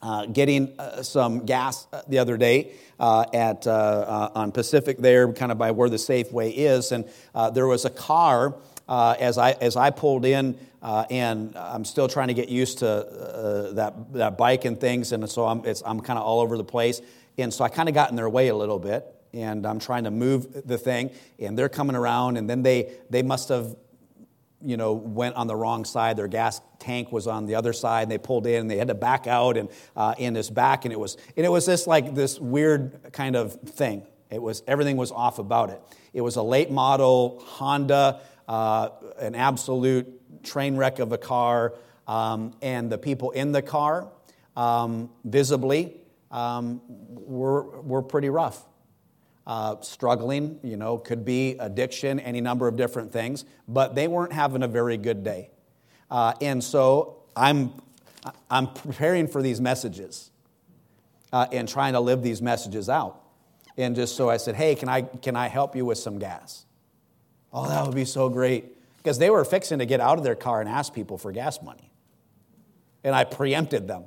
uh, 0.00 0.26
getting 0.26 0.74
uh, 0.78 1.02
some 1.02 1.44
gas 1.44 1.88
uh, 1.92 2.02
the 2.06 2.18
other 2.18 2.36
day 2.36 2.72
uh, 3.00 3.24
at 3.34 3.66
on 3.66 4.52
Pacific 4.52 4.98
there, 4.98 5.32
kind 5.32 5.50
of 5.50 5.58
by 5.58 5.72
where 5.72 5.88
the 5.88 5.96
Safeway 5.96 6.52
is, 6.54 6.92
and 6.92 7.04
there 7.52 7.66
was 7.66 7.84
a 7.84 7.90
car 7.90 8.54
as 8.88 9.38
I 9.38 9.52
as 9.52 9.76
I 9.76 9.90
pulled 9.90 10.24
in. 10.24 10.56
Uh, 10.82 11.06
and 11.10 11.56
I'm 11.56 11.84
still 11.84 12.08
trying 12.08 12.26
to 12.26 12.34
get 12.34 12.48
used 12.48 12.78
to 12.78 12.88
uh, 12.88 13.72
that, 13.74 14.12
that 14.14 14.36
bike 14.36 14.64
and 14.64 14.80
things, 14.80 15.12
and 15.12 15.30
so 15.30 15.46
I'm, 15.46 15.62
I'm 15.86 16.00
kind 16.00 16.18
of 16.18 16.24
all 16.24 16.40
over 16.40 16.56
the 16.56 16.64
place. 16.64 17.00
And 17.38 17.52
so 17.52 17.64
I 17.64 17.68
kind 17.68 17.88
of 17.88 17.94
got 17.94 18.10
in 18.10 18.16
their 18.16 18.28
way 18.28 18.48
a 18.48 18.56
little 18.56 18.78
bit, 18.78 19.06
and 19.32 19.66
I'm 19.66 19.78
trying 19.78 20.04
to 20.04 20.10
move 20.10 20.66
the 20.66 20.78
thing, 20.78 21.10
and 21.38 21.58
they're 21.58 21.68
coming 21.68 21.96
around, 21.96 22.36
and 22.36 22.48
then 22.48 22.62
they, 22.62 22.92
they 23.08 23.22
must 23.22 23.48
have, 23.48 23.74
you 24.60 24.76
know, 24.76 24.92
went 24.92 25.34
on 25.36 25.46
the 25.46 25.56
wrong 25.56 25.84
side. 25.84 26.16
Their 26.16 26.28
gas 26.28 26.60
tank 26.78 27.10
was 27.10 27.26
on 27.26 27.46
the 27.46 27.54
other 27.54 27.72
side, 27.72 28.02
and 28.02 28.10
they 28.10 28.18
pulled 28.18 28.46
in, 28.46 28.60
and 28.62 28.70
they 28.70 28.76
had 28.76 28.88
to 28.88 28.94
back 28.94 29.26
out 29.26 29.56
and 29.56 29.70
uh, 29.96 30.14
in 30.18 30.34
this 30.34 30.50
back, 30.50 30.84
and 30.84 30.92
it 30.92 31.00
was, 31.00 31.16
and 31.36 31.46
it 31.46 31.48
was 31.48 31.66
just 31.66 31.86
like 31.86 32.14
this 32.14 32.38
weird 32.38 33.12
kind 33.12 33.34
of 33.34 33.54
thing. 33.62 34.06
It 34.30 34.40
was 34.40 34.62
everything 34.66 34.96
was 34.96 35.12
off 35.12 35.38
about 35.38 35.70
it. 35.70 35.80
It 36.12 36.20
was 36.20 36.36
a 36.36 36.42
late 36.42 36.70
model 36.70 37.42
Honda, 37.44 38.20
uh, 38.48 38.90
an 39.18 39.34
absolute 39.34 40.42
train 40.42 40.76
wreck 40.76 40.98
of 40.98 41.12
a 41.12 41.18
car, 41.18 41.74
um, 42.06 42.54
and 42.60 42.90
the 42.90 42.98
people 42.98 43.30
in 43.30 43.52
the 43.52 43.62
car, 43.62 44.08
um, 44.56 45.10
visibly, 45.24 46.01
um, 46.32 46.80
were, 46.88 47.80
were 47.82 48.02
pretty 48.02 48.30
rough. 48.30 48.64
Uh, 49.44 49.80
struggling, 49.80 50.58
you 50.62 50.76
know, 50.76 50.96
could 50.96 51.24
be 51.24 51.56
addiction, 51.58 52.20
any 52.20 52.40
number 52.40 52.68
of 52.68 52.76
different 52.76 53.12
things, 53.12 53.44
but 53.66 53.94
they 53.96 54.06
weren't 54.06 54.32
having 54.32 54.62
a 54.62 54.68
very 54.68 54.96
good 54.96 55.24
day. 55.24 55.50
Uh, 56.10 56.32
and 56.40 56.62
so 56.62 57.24
I'm, 57.34 57.72
I'm 58.48 58.72
preparing 58.72 59.26
for 59.26 59.42
these 59.42 59.60
messages 59.60 60.30
uh, 61.32 61.46
and 61.50 61.68
trying 61.68 61.94
to 61.94 62.00
live 62.00 62.22
these 62.22 62.40
messages 62.40 62.88
out. 62.88 63.20
And 63.76 63.96
just 63.96 64.14
so 64.14 64.30
I 64.30 64.36
said, 64.36 64.54
hey, 64.54 64.76
can 64.76 64.88
I, 64.88 65.02
can 65.02 65.34
I 65.34 65.48
help 65.48 65.74
you 65.74 65.84
with 65.84 65.98
some 65.98 66.20
gas? 66.20 66.64
Oh, 67.52 67.68
that 67.68 67.84
would 67.84 67.96
be 67.96 68.04
so 68.04 68.28
great 68.28 68.76
because 68.98 69.18
they 69.18 69.28
were 69.28 69.44
fixing 69.44 69.80
to 69.80 69.86
get 69.86 69.98
out 69.98 70.18
of 70.18 70.24
their 70.24 70.36
car 70.36 70.60
and 70.60 70.68
ask 70.68 70.94
people 70.94 71.18
for 71.18 71.32
gas 71.32 71.60
money. 71.62 71.90
And 73.02 73.12
I 73.12 73.24
preempted 73.24 73.88
them 73.88 74.04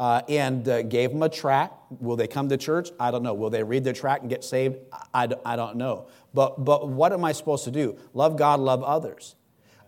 uh, 0.00 0.22
and 0.28 0.66
uh, 0.68 0.82
gave 0.82 1.10
them 1.12 1.22
a 1.22 1.28
track. 1.28 1.70
Will 2.00 2.16
they 2.16 2.26
come 2.26 2.48
to 2.48 2.56
church? 2.56 2.88
I 2.98 3.10
don't 3.12 3.22
know. 3.22 3.34
Will 3.34 3.50
they 3.50 3.62
read 3.62 3.84
the 3.84 3.92
track 3.92 4.22
and 4.22 4.30
get 4.30 4.42
saved? 4.42 4.78
I, 5.14 5.28
I 5.44 5.56
don't 5.56 5.76
know. 5.76 6.08
But, 6.34 6.64
but 6.64 6.88
what 6.88 7.12
am 7.12 7.24
I 7.24 7.32
supposed 7.32 7.64
to 7.64 7.70
do? 7.70 7.98
Love 8.14 8.36
God, 8.36 8.60
love 8.60 8.82
others. 8.82 9.36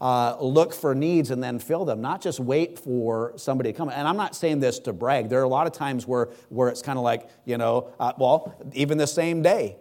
uh, 0.02 0.36
look 0.40 0.74
for 0.74 0.96
needs 0.96 1.30
and 1.30 1.40
then 1.40 1.60
fill 1.60 1.84
them, 1.84 2.00
not 2.00 2.20
just 2.20 2.40
wait 2.40 2.76
for 2.76 3.32
somebody 3.36 3.72
to 3.72 3.78
come. 3.78 3.88
And 3.88 4.08
I'm 4.08 4.16
not 4.16 4.34
saying 4.34 4.58
this 4.58 4.80
to 4.80 4.92
brag. 4.92 5.28
There 5.28 5.38
are 5.38 5.44
a 5.44 5.48
lot 5.48 5.68
of 5.68 5.72
times 5.72 6.08
where, 6.08 6.30
where 6.48 6.68
it's 6.68 6.82
kind 6.82 6.98
of 6.98 7.04
like, 7.04 7.30
you 7.44 7.56
know, 7.56 7.92
uh, 8.00 8.12
well, 8.18 8.52
even 8.72 8.98
the 8.98 9.06
same 9.06 9.42
day, 9.42 9.76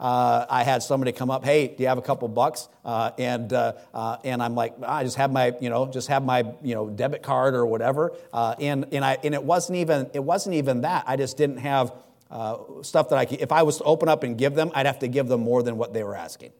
uh, 0.00 0.46
I 0.48 0.64
had 0.64 0.82
somebody 0.82 1.12
come 1.12 1.30
up, 1.30 1.44
hey, 1.44 1.68
do 1.68 1.82
you 1.82 1.88
have 1.88 1.98
a 1.98 2.02
couple 2.02 2.26
bucks? 2.28 2.68
Uh, 2.84 3.10
and, 3.18 3.52
uh, 3.52 3.74
uh 3.92 4.16
and 4.24 4.42
I'm 4.42 4.54
like, 4.54 4.74
I 4.82 5.04
just 5.04 5.16
have 5.16 5.30
my, 5.30 5.54
you 5.60 5.68
know, 5.68 5.86
just 5.86 6.08
have 6.08 6.24
my, 6.24 6.44
you 6.62 6.74
know, 6.74 6.88
debit 6.88 7.22
card 7.22 7.54
or 7.54 7.66
whatever. 7.66 8.12
Uh, 8.32 8.54
and, 8.58 8.86
and, 8.92 9.04
I, 9.04 9.18
and 9.22 9.34
it 9.34 9.44
wasn't 9.44 9.76
even, 9.76 10.10
it 10.14 10.24
wasn't 10.24 10.56
even 10.56 10.80
that. 10.80 11.04
I 11.06 11.16
just 11.16 11.36
didn't 11.36 11.58
have 11.58 11.92
uh, 12.30 12.56
stuff 12.82 13.10
that 13.10 13.18
I 13.18 13.26
could, 13.26 13.42
if 13.42 13.52
I 13.52 13.62
was 13.62 13.78
to 13.78 13.84
open 13.84 14.08
up 14.08 14.22
and 14.22 14.38
give 14.38 14.54
them, 14.54 14.70
I'd 14.74 14.86
have 14.86 15.00
to 15.00 15.08
give 15.08 15.28
them 15.28 15.42
more 15.42 15.62
than 15.62 15.76
what 15.76 15.92
they 15.92 16.02
were 16.02 16.16
asking. 16.16 16.52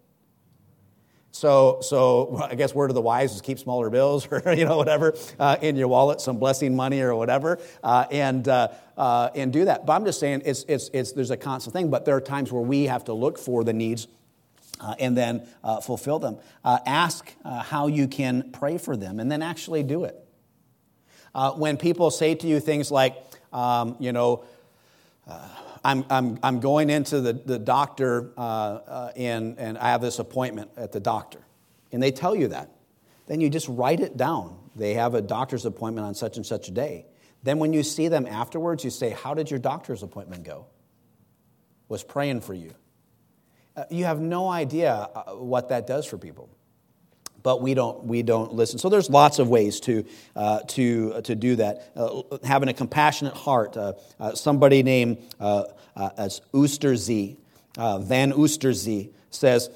So, 1.33 1.79
so 1.83 2.41
I 2.51 2.55
guess 2.57 2.75
word 2.75 2.91
of 2.91 2.95
the 2.95 3.01
wise 3.01 3.35
is 3.35 3.41
keep 3.41 3.59
smaller 3.59 3.89
bills 3.89 4.27
or 4.31 4.43
you 4.55 4.65
know 4.65 4.77
whatever 4.77 5.15
uh, 5.39 5.57
in 5.61 5.77
your 5.77 5.89
wallet, 5.89 6.21
some 6.21 6.39
blessing 6.39 6.75
money 6.75 7.01
or 7.01 7.15
whatever, 7.15 7.59
uh, 7.83 8.07
and 8.11 8.47
uh, 8.49 8.69
uh, 8.97 9.31
and 9.35 9.53
do 9.53 9.65
that. 9.67 9.87
But 9.87 9.95
I'm 9.95 10.05
just 10.05 10.19
saying 10.19 10.43
it's, 10.45 10.65
it's, 10.69 10.91
it's 10.93 11.13
there's 11.13 11.31
a 11.31 11.37
constant 11.37 11.73
thing. 11.73 11.91
But 11.91 12.05
there 12.05 12.17
are 12.17 12.21
times 12.21 12.51
where 12.53 12.63
we 12.63 12.85
have 12.85 13.05
to 13.05 13.13
look 13.13 13.39
for 13.39 13.63
the 13.63 13.73
needs 13.73 14.09
uh, 14.81 14.95
and 14.99 15.17
then 15.17 15.47
uh, 15.63 15.81
fulfill 15.81 16.19
them. 16.19 16.39
ask 16.65 17.33
how 17.45 17.87
you 17.87 18.09
can 18.09 18.51
pray 18.53 18.77
for 18.77 18.97
them, 18.97 19.21
and 19.21 19.31
then 19.31 19.43
actually 19.43 19.83
do 19.83 20.05
it. 20.05 20.17
when 21.57 21.77
people 21.77 22.11
say 22.11 22.35
to 22.35 22.47
you 22.47 22.59
things 22.61 22.91
like, 22.91 23.17
um, 23.53 23.97
you 24.01 24.13
know. 24.13 24.45
I'm, 25.85 26.05
I'm, 26.11 26.39
I'm 26.43 26.61
going 26.61 26.91
into 26.91 27.21
the, 27.21 27.33
the 27.33 27.59
doctor 27.59 28.33
uh, 28.37 28.41
uh, 28.41 29.13
and, 29.17 29.59
and 29.59 29.79
I 29.79 29.91
have 29.91 30.01
this 30.01 30.19
appointment 30.19 30.71
at 30.77 30.93
the 30.93 31.01
doctor. 31.01 31.41
And 31.93 32.03
they 32.03 32.11
tell 32.11 32.35
you 32.35 32.49
that. 32.49 32.71
Then 33.27 33.41
you 33.41 33.49
just 33.49 33.69
write 33.69 34.01
it 34.01 34.17
down. 34.17 34.59
They 34.77 34.95
have 34.95 35.15
a 35.15 35.23
doctor's 35.23 35.65
appointment 35.65 36.07
on 36.07 36.15
such 36.15 36.37
and 36.37 36.45
such 36.45 36.69
a 36.69 36.71
day. 36.71 37.07
Then 37.43 37.59
when 37.59 37.73
you 37.73 37.83
see 37.83 38.09
them 38.09 38.27
afterwards, 38.27 38.85
you 38.85 38.91
say, 38.91 39.11
How 39.11 39.35
did 39.35 39.51
your 39.51 39.59
doctor's 39.61 40.03
appointment 40.03 40.45
go? 40.45 40.67
Was 41.89 42.05
praying 42.05 42.43
for 42.43 42.55
you. 42.55 42.75
Uh, 43.77 43.85
you 43.91 44.05
have 44.05 44.21
no 44.21 44.49
idea 44.49 44.93
uh, 44.93 45.35
what 45.35 45.69
that 45.71 45.87
does 45.87 46.07
for 46.07 46.19
people 46.19 46.51
but 47.43 47.61
we 47.63 47.75
don't 47.75 48.05
we 48.05 48.23
don't 48.23 48.53
listen. 48.53 48.79
So 48.79 48.89
there's 48.89 49.11
lots 49.11 49.39
of 49.39 49.49
ways 49.49 49.81
to 49.81 50.05
uh, 50.37 50.61
to 50.69 51.13
uh, 51.17 51.21
to 51.23 51.35
do 51.35 51.57
that. 51.57 51.93
Uh, 51.97 52.23
having 52.45 52.69
a 52.69 52.75
compassionate 52.75 53.35
heart 53.35 53.77
uh, 53.77 53.95
uh 54.19 54.35
somebody 54.35 54.83
named 54.83 55.19
as 55.39 56.41
Oosterzee 56.53 57.37
Van 57.77 58.33
Oosterzee 58.33 59.11
says 59.31 59.71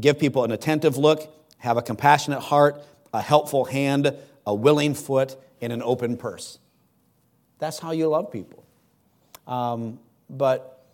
give 0.00 0.18
people 0.18 0.44
an 0.44 0.52
attentive 0.52 0.96
look 0.96 1.32
have 1.58 1.76
a 1.76 1.82
compassionate 1.82 2.40
heart 2.40 2.82
a 3.12 3.20
helpful 3.20 3.64
hand 3.64 4.14
a 4.46 4.54
willing 4.54 4.94
foot 4.94 5.36
and 5.60 5.72
an 5.72 5.82
open 5.82 6.16
purse. 6.16 6.58
That's 7.58 7.78
how 7.78 7.90
you 7.90 8.08
love 8.08 8.32
people. 8.32 8.64
Um, 9.46 9.98
but 10.30 10.86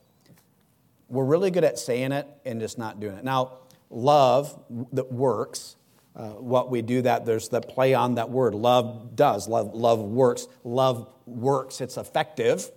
we're 1.08 1.24
really 1.24 1.50
good 1.50 1.64
at 1.64 1.78
saying 1.78 2.12
it 2.12 2.26
and 2.44 2.60
just 2.60 2.78
not 2.78 2.98
doing 2.98 3.16
it. 3.16 3.24
Now 3.24 3.58
love 3.90 4.58
that 4.92 5.12
works 5.12 5.76
uh, 6.16 6.28
what 6.28 6.70
we 6.70 6.80
do 6.80 7.02
that 7.02 7.26
there's 7.26 7.48
the 7.48 7.60
play 7.60 7.92
on 7.92 8.14
that 8.14 8.30
word. 8.30 8.54
Love 8.54 9.16
does. 9.16 9.48
Love 9.48 9.74
love 9.74 9.98
works. 9.98 10.46
Love 10.62 11.12
works. 11.26 11.80
It's 11.80 11.96
effective. 11.96 12.70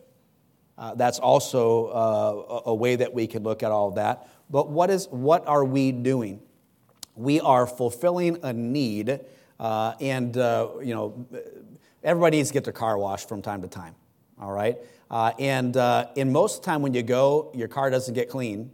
Uh, 0.77 0.95
that's 0.95 1.19
also 1.19 1.87
uh, 1.87 2.61
a 2.67 2.73
way 2.73 2.95
that 2.95 3.13
we 3.13 3.27
can 3.27 3.43
look 3.43 3.63
at 3.63 3.71
all 3.71 3.89
of 3.89 3.95
that. 3.95 4.27
But 4.49 4.69
what 4.69 4.89
is 4.89 5.07
what 5.09 5.47
are 5.47 5.63
we 5.63 5.91
doing? 5.91 6.39
We 7.15 7.39
are 7.39 7.67
fulfilling 7.67 8.39
a 8.43 8.53
need 8.53 9.19
uh, 9.59 9.93
and 10.01 10.35
uh, 10.35 10.69
you 10.81 10.95
know 10.95 11.27
everybody 12.03 12.37
needs 12.37 12.49
to 12.49 12.53
get 12.53 12.63
their 12.63 12.73
car 12.73 12.97
washed 12.97 13.29
from 13.29 13.41
time 13.41 13.61
to 13.61 13.67
time 13.67 13.95
all 14.39 14.51
right? 14.51 14.77
And 15.39 15.75
in 16.15 16.31
most 16.31 16.57
of 16.57 16.61
the 16.61 16.65
time 16.71 16.81
when 16.81 16.93
you 16.93 17.03
go 17.03 17.51
your 17.53 17.67
car 17.67 17.89
doesn't 17.91 18.13
get 18.13 18.29
clean 18.29 18.71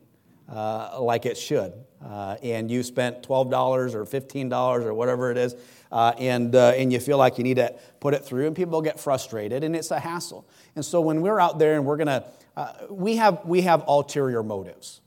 like 0.47 1.25
it 1.25 1.37
should 1.37 1.73
uh, 2.03 2.37
and 2.43 2.69
you 2.69 2.83
spent 2.83 3.23
$12 3.23 3.93
or 3.93 4.05
$15 4.05 4.85
or 4.85 4.93
whatever 4.93 5.31
it 5.31 5.37
is, 5.37 5.55
uh, 5.91 6.13
and, 6.17 6.55
uh, 6.55 6.73
and 6.75 6.91
you 6.91 6.99
feel 6.99 7.17
like 7.17 7.37
you 7.37 7.43
need 7.43 7.57
to 7.57 7.73
put 7.99 8.13
it 8.13 8.25
through, 8.25 8.47
and 8.47 8.55
people 8.55 8.81
get 8.81 8.99
frustrated, 8.99 9.63
and 9.63 9.75
it's 9.75 9.91
a 9.91 9.99
hassle. 9.99 10.47
And 10.75 10.83
so 10.83 11.01
when 11.01 11.21
we're 11.21 11.39
out 11.39 11.59
there 11.59 11.75
and 11.75 11.85
we're 11.85 11.97
to, 11.97 12.25
uh, 12.57 12.73
we, 12.89 13.15
have, 13.17 13.45
we 13.45 13.61
have 13.61 13.83
ulterior 13.87 14.43
motives. 14.43 15.01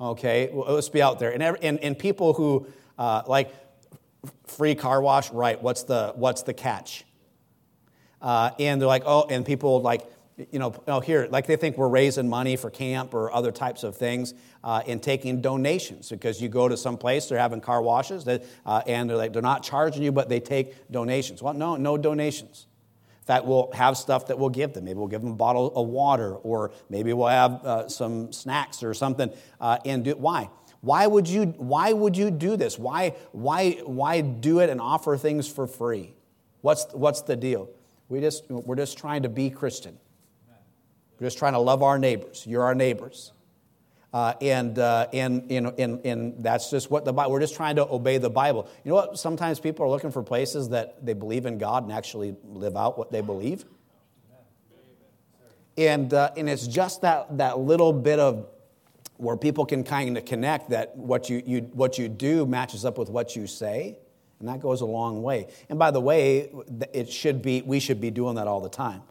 Okay, 0.00 0.50
well, 0.52 0.74
let's 0.74 0.88
be 0.88 1.02
out 1.02 1.18
there. 1.18 1.32
And, 1.32 1.42
every, 1.42 1.60
and, 1.62 1.78
and 1.80 1.98
people 1.98 2.32
who, 2.34 2.66
uh, 2.98 3.22
like, 3.26 3.52
free 4.46 4.74
car 4.74 5.00
wash, 5.00 5.30
right, 5.30 5.60
what's 5.60 5.84
the, 5.84 6.12
what's 6.16 6.42
the 6.42 6.54
catch? 6.54 7.04
Uh, 8.20 8.50
and 8.58 8.80
they're 8.80 8.88
like, 8.88 9.04
oh, 9.06 9.26
and 9.28 9.44
people 9.46 9.80
like, 9.80 10.02
you 10.50 10.58
know, 10.58 10.74
oh, 10.86 11.00
here, 11.00 11.26
like 11.30 11.46
they 11.46 11.56
think 11.56 11.76
we're 11.76 11.88
raising 11.88 12.28
money 12.28 12.56
for 12.56 12.70
camp 12.70 13.12
or 13.12 13.32
other 13.32 13.50
types 13.50 13.82
of 13.82 13.96
things 13.96 14.34
uh, 14.62 14.82
and 14.86 15.02
taking 15.02 15.40
donations 15.40 16.08
because 16.10 16.40
you 16.40 16.48
go 16.48 16.68
to 16.68 16.76
some 16.76 16.96
place, 16.96 17.28
they're 17.28 17.38
having 17.38 17.60
car 17.60 17.82
washes 17.82 18.24
that, 18.24 18.44
uh, 18.64 18.82
and 18.86 19.10
they're 19.10 19.16
like, 19.16 19.32
they're 19.32 19.42
not 19.42 19.62
charging 19.62 20.02
you, 20.02 20.12
but 20.12 20.28
they 20.28 20.40
take 20.40 20.90
donations. 20.90 21.42
Well, 21.42 21.54
no, 21.54 21.76
no 21.76 21.96
donations. 21.96 22.66
In 23.20 23.26
fact, 23.26 23.44
we'll 23.44 23.70
have 23.72 23.96
stuff 23.96 24.28
that 24.28 24.38
we'll 24.38 24.48
give 24.48 24.72
them. 24.72 24.84
Maybe 24.84 24.98
we'll 24.98 25.08
give 25.08 25.22
them 25.22 25.32
a 25.32 25.36
bottle 25.36 25.74
of 25.74 25.88
water 25.88 26.34
or 26.34 26.70
maybe 26.88 27.12
we'll 27.12 27.26
have 27.26 27.64
uh, 27.64 27.88
some 27.88 28.32
snacks 28.32 28.82
or 28.82 28.94
something. 28.94 29.30
Uh, 29.60 29.78
and 29.84 30.04
do, 30.04 30.12
why? 30.12 30.48
Why 30.80 31.06
would 31.06 31.28
you, 31.28 31.46
why 31.58 31.92
would 31.92 32.16
you 32.16 32.30
do 32.30 32.56
this? 32.56 32.78
Why, 32.78 33.16
why, 33.32 33.72
why 33.84 34.20
do 34.20 34.60
it 34.60 34.70
and 34.70 34.80
offer 34.80 35.16
things 35.16 35.48
for 35.48 35.66
free? 35.66 36.14
What's, 36.60 36.86
what's 36.92 37.22
the 37.22 37.36
deal? 37.36 37.68
We 38.08 38.20
just, 38.20 38.48
we're 38.48 38.76
just 38.76 38.96
trying 38.96 39.24
to 39.24 39.28
be 39.28 39.50
Christian. 39.50 39.98
We're 41.18 41.26
just 41.26 41.38
trying 41.38 41.54
to 41.54 41.58
love 41.58 41.82
our 41.82 41.98
neighbors. 41.98 42.44
You're 42.46 42.62
our 42.62 42.74
neighbors. 42.74 43.32
Uh, 44.12 44.34
and, 44.40 44.78
uh, 44.78 45.06
and, 45.12 45.50
and, 45.50 46.06
and, 46.06 46.42
that's 46.42 46.70
just 46.70 46.90
what 46.90 47.04
the 47.04 47.12
Bible, 47.12 47.30
we're 47.30 47.40
just 47.40 47.54
trying 47.54 47.76
to 47.76 47.86
obey 47.86 48.16
the 48.16 48.30
Bible. 48.30 48.66
You 48.82 48.90
know 48.90 48.94
what? 48.94 49.18
Sometimes 49.18 49.60
people 49.60 49.84
are 49.84 49.88
looking 49.88 50.10
for 50.10 50.22
places 50.22 50.70
that 50.70 51.04
they 51.04 51.12
believe 51.12 51.44
in 51.44 51.58
God 51.58 51.82
and 51.82 51.92
actually 51.92 52.34
live 52.44 52.74
out 52.74 52.96
what 52.96 53.12
they 53.12 53.20
believe. 53.20 53.66
And, 55.76 56.12
uh, 56.14 56.30
and 56.38 56.48
it's 56.48 56.66
just 56.66 57.02
that, 57.02 57.36
that 57.36 57.58
little 57.58 57.92
bit 57.92 58.18
of 58.18 58.46
where 59.18 59.36
people 59.36 59.66
can 59.66 59.84
kind 59.84 60.16
of 60.16 60.24
connect 60.24 60.70
that 60.70 60.96
what 60.96 61.28
you, 61.28 61.42
you, 61.44 61.60
what 61.74 61.98
you 61.98 62.08
do 62.08 62.46
matches 62.46 62.86
up 62.86 62.96
with 62.96 63.10
what 63.10 63.36
you 63.36 63.46
say. 63.46 63.98
And 64.40 64.48
that 64.48 64.60
goes 64.60 64.80
a 64.80 64.86
long 64.86 65.22
way. 65.22 65.48
And 65.68 65.78
by 65.78 65.90
the 65.90 66.00
way, 66.00 66.50
it 66.94 67.12
should 67.12 67.42
be, 67.42 67.60
we 67.60 67.78
should 67.78 68.00
be 68.00 68.10
doing 68.10 68.36
that 68.36 68.46
all 68.46 68.60
the 68.60 68.70
time 68.70 69.02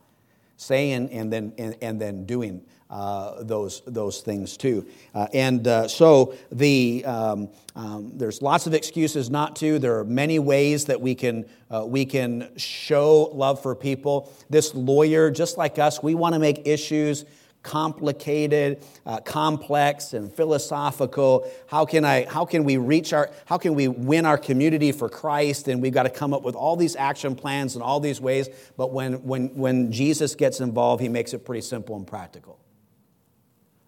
saying 0.58 1.10
and 1.12 1.32
then, 1.32 1.54
and, 1.58 1.76
and 1.82 2.02
then 2.02 2.26
doing 2.26 2.62
uh, 2.90 3.44
those, 3.44 3.82
those 3.86 4.22
things 4.22 4.58
too. 4.58 4.86
Uh, 5.14 5.28
and 5.34 5.68
uh, 5.68 5.88
so 5.88 6.34
the, 6.52 7.04
um, 7.06 7.50
um, 7.76 8.12
there's 8.16 8.42
lots 8.42 8.66
of 8.66 8.74
excuses 8.74 9.30
not 9.30 9.56
to. 9.58 9.78
There 9.80 10.00
are 10.00 10.06
many 10.06 10.40
ways 10.40 10.86
that 10.86 11.00
we 11.00 11.14
can, 11.16 11.46
uh, 11.70 11.86
we 11.86 12.06
can 12.06 12.50
show 12.58 13.30
love 13.34 13.62
for 13.62 13.76
people. 13.76 14.32
This 14.50 14.74
lawyer, 14.74 15.30
just 15.30 15.58
like 15.58 15.80
us, 15.80 16.02
we 16.02 16.16
want 16.16 16.34
to 16.34 16.40
make 16.40 16.66
issues 16.66 17.26
complicated, 17.64 18.84
uh, 19.06 19.20
complex, 19.20 20.14
and 20.14 20.32
philosophical. 20.32 21.50
How 21.68 21.86
can, 21.86 22.06
I, 22.06 22.26
how 22.26 22.46
can 22.46 22.64
we 22.64 22.78
reach 22.78 23.14
our, 23.14 23.30
how 23.46 23.58
can 23.58 23.76
we 23.76 23.88
win 23.88 24.26
our 24.26 24.38
community 24.38 24.92
for 24.92 25.10
Christ? 25.10 25.68
And 25.68 25.82
we've 25.82 25.94
got 25.94 26.04
to 26.04 26.10
come 26.10 26.34
up 26.34 26.44
with 26.44 26.56
all 26.56 26.76
these 26.76 26.96
action 26.96 27.36
plans 27.36 27.76
and 27.76 27.84
all 27.84 28.00
these 28.00 28.22
ways. 28.22 28.50
But 28.78 28.94
when, 28.94 29.24
when, 29.24 29.48
when 29.56 29.92
Jesus 29.92 30.36
gets 30.36 30.62
involved, 30.62 31.02
he 31.02 31.10
makes 31.10 31.34
it 31.34 31.46
pretty 31.46 31.62
simple 31.62 31.96
and 31.96 32.08
practical. 32.08 32.60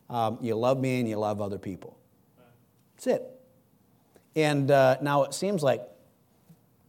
Um, 0.10 0.40
you 0.42 0.56
love 0.56 0.80
me 0.80 1.00
and 1.00 1.08
you 1.08 1.18
love 1.18 1.40
other 1.40 1.60
people. 1.60 1.98
That's 2.96 3.08
it. 3.08 3.24
And 4.36 4.70
uh, 4.72 4.98
now 5.02 5.24
it 5.24 5.34
seems 5.34 5.64
like 5.64 5.82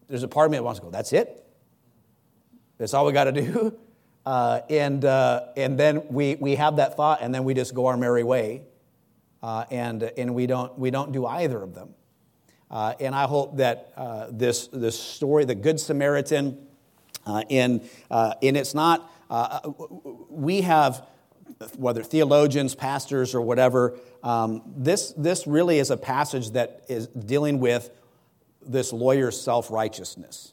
there's 0.09 0.23
a 0.23 0.29
part 0.29 0.47
of 0.47 0.51
me 0.51 0.59
that 0.59 0.64
wants 0.64 0.81
to 0.81 0.87
go, 0.87 0.90
that's 0.90 1.12
it? 1.12 1.45
That's 2.79 2.95
all 2.95 3.07
we 3.07 3.12
got 3.12 3.25
to 3.25 3.33
do? 3.33 3.79
Uh, 4.27 4.61
and, 4.69 5.05
uh, 5.05 5.47
and 5.57 5.79
then 5.79 6.03
we, 6.09 6.37
we 6.37 6.55
have 6.57 6.77
that 6.77 6.97
thought, 6.97 7.21
and 7.23 7.35
then 7.35 7.45
we 7.45 7.55
just 7.55 7.75
go 7.75 7.87
our 7.87 7.97
merry 7.97 8.23
way. 8.23 8.63
Uh, 9.43 9.65
and, 9.71 10.03
and 10.03 10.35
we, 10.35 10.47
don't, 10.47 10.79
we 10.79 10.91
don't 10.91 11.13
do 11.13 11.25
either 11.27 11.63
of 11.63 11.75
them. 11.75 11.95
Uh, 12.71 12.95
and 13.01 13.14
I 13.14 13.25
hope 13.25 13.57
that 13.57 13.93
uh, 13.97 14.27
this, 14.31 14.68
this 14.68 14.99
story, 14.99 15.45
the 15.45 15.55
Good 15.55 15.81
Samaritan, 15.81 16.66
uh, 17.27 17.43
and, 17.51 17.89
and 18.11 18.57
it's 18.57 18.75
not, 18.75 19.11
we 20.29 20.61
have, 20.61 21.07
whether 21.77 22.03
theologians, 22.03 22.75
pastors, 22.75 23.35
or 23.35 23.41
whatever, 23.41 23.99
um, 24.23 24.62
this, 24.77 25.12
this 25.16 25.47
really 25.47 25.79
is 25.79 25.91
a 25.91 25.97
passage 25.97 26.51
that 26.51 26.85
is 26.89 27.09
dealing 27.09 27.59
with 27.61 27.91
this 28.64 28.93
lawyer's 28.93 29.41
self 29.41 29.71
righteousness. 29.71 30.53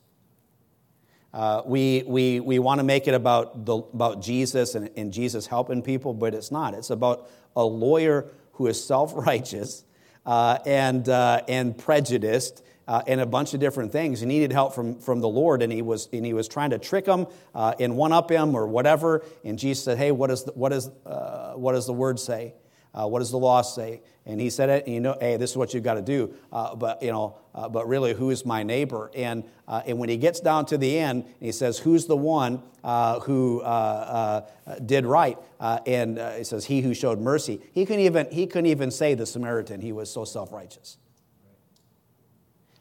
Uh, 1.37 1.61
we 1.67 2.03
we, 2.07 2.39
we 2.39 2.57
want 2.57 2.79
to 2.79 2.83
make 2.83 3.07
it 3.07 3.13
about, 3.13 3.63
the, 3.63 3.75
about 3.75 4.23
Jesus 4.23 4.73
and, 4.73 4.89
and 4.97 5.13
Jesus 5.13 5.45
helping 5.45 5.83
people, 5.83 6.15
but 6.15 6.33
it's 6.33 6.49
not. 6.49 6.73
It's 6.73 6.89
about 6.89 7.29
a 7.55 7.63
lawyer 7.63 8.25
who 8.53 8.65
is 8.65 8.83
self 8.83 9.13
righteous 9.15 9.83
uh, 10.25 10.57
and, 10.65 11.07
uh, 11.07 11.43
and 11.47 11.77
prejudiced. 11.77 12.63
Uh, 12.87 13.01
and 13.05 13.19
a 13.19 13.25
bunch 13.25 13.53
of 13.53 13.59
different 13.59 13.91
things. 13.91 14.21
He 14.21 14.25
needed 14.25 14.53
help 14.53 14.73
from, 14.73 14.97
from 15.01 15.19
the 15.19 15.27
Lord, 15.27 15.61
and 15.61 15.73
he 15.73 15.81
was, 15.81 16.07
and 16.13 16.25
he 16.25 16.31
was 16.31 16.47
trying 16.47 16.69
to 16.69 16.77
trick 16.77 17.05
him 17.05 17.27
uh, 17.53 17.73
and 17.81 17.97
one 17.97 18.13
up 18.13 18.31
him 18.31 18.55
or 18.55 18.65
whatever. 18.65 19.25
And 19.43 19.59
Jesus 19.59 19.83
said, 19.83 19.97
Hey, 19.97 20.13
what, 20.13 20.31
is 20.31 20.45
the, 20.45 20.53
what, 20.53 20.71
is, 20.71 20.89
uh, 21.05 21.55
what 21.55 21.73
does 21.73 21.85
the 21.85 21.91
word 21.91 22.17
say? 22.17 22.53
Uh, 22.97 23.05
what 23.05 23.19
does 23.19 23.29
the 23.29 23.37
law 23.37 23.61
say? 23.61 24.01
And 24.25 24.41
he 24.41 24.49
said 24.49 24.69
it, 24.69 24.87
you 24.87 24.99
know, 24.99 25.15
hey, 25.19 25.37
this 25.37 25.51
is 25.51 25.57
what 25.57 25.73
you've 25.73 25.83
got 25.83 25.93
to 25.93 26.01
do. 26.01 26.33
Uh, 26.51 26.75
but 26.75 27.03
you 27.03 27.11
know, 27.11 27.37
uh, 27.53 27.69
but 27.69 27.87
really, 27.87 28.13
who 28.13 28.31
is 28.31 28.43
my 28.43 28.63
neighbor? 28.63 29.11
And 29.15 29.43
uh, 29.67 29.83
and 29.85 29.99
when 29.99 30.09
he 30.09 30.17
gets 30.17 30.39
down 30.39 30.65
to 30.67 30.77
the 30.77 30.97
end, 30.97 31.25
he 31.39 31.51
says, 31.51 31.77
who's 31.77 32.07
the 32.07 32.17
one 32.17 32.63
uh, 32.83 33.19
who 33.19 33.61
uh, 33.61 34.41
did 34.85 35.05
right? 35.05 35.37
and 35.59 36.17
he 36.37 36.43
says, 36.43 36.65
he 36.65 36.81
who 36.81 36.93
showed 36.93 37.19
mercy. 37.19 37.61
He 37.71 37.85
couldn't 37.85 38.03
even 38.03 38.27
he 38.31 38.47
couldn't 38.47 38.65
even 38.65 38.89
say 38.89 39.13
the 39.13 39.25
Samaritan. 39.25 39.79
He 39.81 39.91
was 39.91 40.11
so 40.11 40.25
self 40.25 40.51
righteous. 40.51 40.97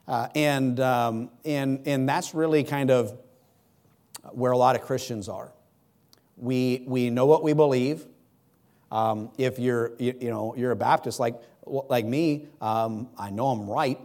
and 0.06 0.80
um, 0.80 1.30
and 1.44 1.82
and 1.86 2.08
that's 2.08 2.34
really 2.34 2.64
kind 2.64 2.90
of 2.90 3.18
where 4.32 4.52
a 4.52 4.58
lot 4.58 4.76
of 4.76 4.82
Christians 4.82 5.28
are. 5.28 5.52
We 6.38 6.84
we 6.86 7.10
know 7.10 7.26
what 7.26 7.42
we 7.42 7.52
believe. 7.52 8.06
Um, 8.96 9.30
if 9.36 9.58
you're, 9.58 9.92
you, 9.98 10.14
you, 10.22 10.30
know, 10.30 10.54
you're 10.56 10.70
a 10.70 10.76
Baptist 10.76 11.20
like, 11.20 11.34
like 11.66 12.06
me, 12.06 12.46
um, 12.62 13.10
I 13.18 13.28
know 13.28 13.48
I'm 13.48 13.68
right. 13.68 14.00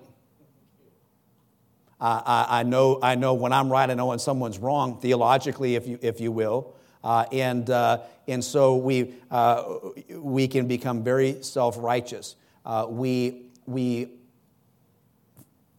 I, 2.01 2.45
I, 2.49 2.63
know, 2.63 2.99
I 3.01 3.15
know 3.15 3.33
when 3.33 3.53
I'm 3.53 3.71
right, 3.71 3.89
I 3.89 3.93
know 3.93 4.07
when 4.07 4.19
someone's 4.19 4.59
wrong, 4.59 4.99
theologically, 4.99 5.75
if 5.75 5.87
you, 5.87 5.97
if 6.01 6.19
you 6.19 6.33
will. 6.33 6.75
Uh, 7.05 7.23
and, 7.31 7.69
uh, 7.69 7.99
and 8.27 8.43
so 8.43 8.75
we, 8.75 9.13
uh, 9.29 9.63
we 10.09 10.49
can 10.49 10.67
become 10.67 11.05
very 11.05 11.41
self 11.41 11.77
righteous. 11.77 12.35
Uh, 12.65 12.85
we, 12.89 13.43
we 13.65 14.09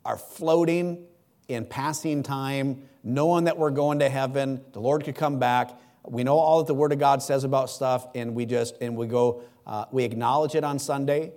are 0.07 0.17
floating 0.17 1.05
in 1.49 1.67
passing 1.67 2.23
time, 2.23 2.89
knowing 3.05 3.45
that 3.45 3.59
we're 3.59 3.71
going 3.73 3.99
to 3.99 4.09
heaven, 4.09 4.65
the 4.73 4.81
Lord 4.81 5.05
could 5.05 5.17
come 5.17 5.39
back, 5.39 5.79
we 6.07 6.25
know 6.25 6.39
all 6.39 6.59
that 6.59 6.67
the 6.67 6.75
Word 6.75 6.93
of 6.93 6.99
God 6.99 7.23
says 7.23 7.45
about 7.45 7.71
stuff, 7.71 8.07
and 8.15 8.35
we 8.35 8.47
just 8.47 8.77
and 8.81 8.97
we 8.97 9.07
go, 9.07 9.43
uh, 9.67 9.85
we 9.93 10.05
acknowledge 10.05 10.55
it 10.55 10.65
on 10.65 10.79
Sunday, 10.79 11.33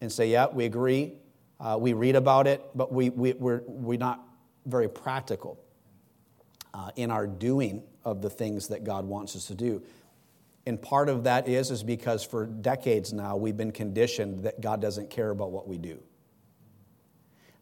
and 0.00 0.10
say, 0.12 0.28
yeah, 0.28 0.46
we 0.52 0.64
agree. 0.64 1.14
Uh, 1.58 1.78
we 1.80 1.92
read 1.92 2.16
about 2.16 2.46
it, 2.46 2.62
but 2.74 2.92
we, 2.92 3.10
we 3.10 3.32
we're 3.34 3.62
we're 3.66 3.98
not 3.98 4.20
very 4.66 4.88
practical 4.88 5.58
uh, 6.74 6.90
in 6.96 7.10
our 7.10 7.26
doing 7.26 7.82
of 8.04 8.20
the 8.20 8.30
things 8.30 8.68
that 8.68 8.84
God 8.84 9.04
wants 9.04 9.36
us 9.36 9.46
to 9.46 9.54
do. 9.54 9.82
And 10.66 10.80
part 10.80 11.08
of 11.08 11.24
that 11.24 11.48
is 11.48 11.70
is 11.70 11.82
because 11.82 12.24
for 12.24 12.46
decades 12.46 13.12
now 13.12 13.36
we've 13.36 13.56
been 13.56 13.72
conditioned 13.72 14.44
that 14.44 14.60
God 14.60 14.80
doesn't 14.80 15.10
care 15.10 15.30
about 15.30 15.50
what 15.50 15.66
we 15.66 15.78
do. 15.78 16.02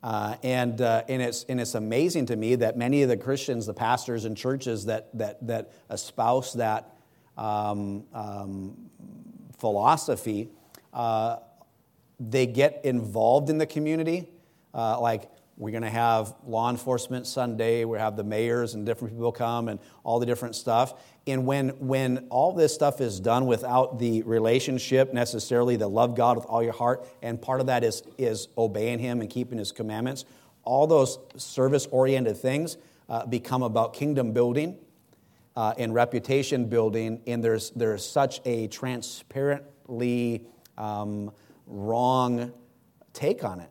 Uh, 0.03 0.37
and, 0.43 0.81
uh, 0.81 1.03
and, 1.09 1.21
it's, 1.21 1.45
and 1.45 1.61
it's 1.61 1.75
amazing 1.75 2.27
to 2.27 2.37
me 2.37 2.55
that 2.55 2.77
many 2.77 3.03
of 3.03 3.09
the 3.09 3.17
Christians, 3.17 3.67
the 3.67 3.75
pastors 3.75 4.25
and 4.25 4.37
churches 4.37 4.87
that, 4.87 5.11
that, 5.19 5.47
that 5.47 5.73
espouse 5.91 6.55
that 6.55 6.95
um, 7.37 8.05
um, 8.15 8.91
philosophy, 9.59 10.49
uh, 10.95 11.37
they 12.19 12.47
get 12.47 12.81
involved 12.85 13.51
in 13.51 13.59
the 13.59 13.67
community. 13.67 14.29
Uh, 14.73 15.01
like, 15.01 15.31
we're 15.57 15.71
going 15.71 15.83
to 15.83 15.91
have 15.91 16.35
law 16.47 16.71
enforcement 16.71 17.27
Sunday, 17.27 17.85
we 17.85 17.99
have 17.99 18.17
the 18.17 18.25
mayors 18.25 18.73
and 18.73 18.87
different 18.87 19.13
people 19.13 19.33
come 19.33 19.69
and 19.69 19.79
all 20.05 20.19
the 20.19 20.25
different 20.25 20.55
stuff. 20.55 20.95
And 21.27 21.47
when, 21.47 21.71
when 21.81 22.27
all 22.31 22.53
this 22.53 22.75
stuff 22.75 23.01
is 23.01 23.21
done 23.21 23.47
without 23.47 23.99
the 23.99 24.23
relationship 24.23 25.13
necessarily, 25.13 25.77
the 25.77 25.89
love 25.89 26.17
God 26.17 26.37
with 26.37 26.47
all 26.47 26.63
your 26.63 26.73
heart, 26.73 27.07
and 27.23 27.41
part 27.41 27.61
of 27.61 27.67
that 27.67 27.85
is, 27.85 28.03
is 28.19 28.49
obeying 28.57 28.99
Him 28.99 29.21
and 29.21 29.29
keeping 29.29 29.59
His 29.59 29.71
commandments, 29.71 30.25
all 30.65 30.87
those 30.87 31.19
service 31.37 31.87
oriented 31.91 32.37
things 32.37 32.77
uh, 33.09 33.27
become 33.27 33.63
about 33.63 33.93
kingdom 33.93 34.33
building 34.33 34.79
uh, 35.57 35.75
and 35.77 35.93
reputation 35.93 36.67
building, 36.67 37.21
and 37.27 37.45
there's, 37.45 37.71
there's 37.71 38.07
such 38.07 38.41
a 38.45 38.69
transparently 38.69 40.47
um, 40.79 41.31
wrong 41.67 42.53
take 43.13 43.45
on 43.45 43.61
it. 43.61 43.71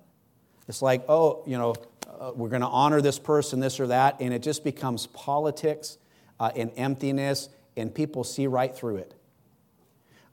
It's 0.68 0.82
like, 0.82 1.04
oh, 1.10 1.44
you 1.48 1.58
know, 1.58 1.74
uh, 2.20 2.32
we're 2.36 2.50
going 2.50 2.62
to 2.62 2.68
honor 2.68 3.02
this 3.02 3.18
person, 3.18 3.60
this 3.60 3.80
or 3.80 3.88
that, 3.88 4.18
and 4.20 4.34
it 4.34 4.44
just 4.44 4.64
becomes 4.64 5.08
politics 5.08 5.98
uh, 6.40 6.52
and 6.56 6.72
emptiness, 6.78 7.50
and 7.76 7.94
people 7.94 8.24
see 8.24 8.48
right 8.48 8.76
through 8.76 8.98
it. 8.98 9.14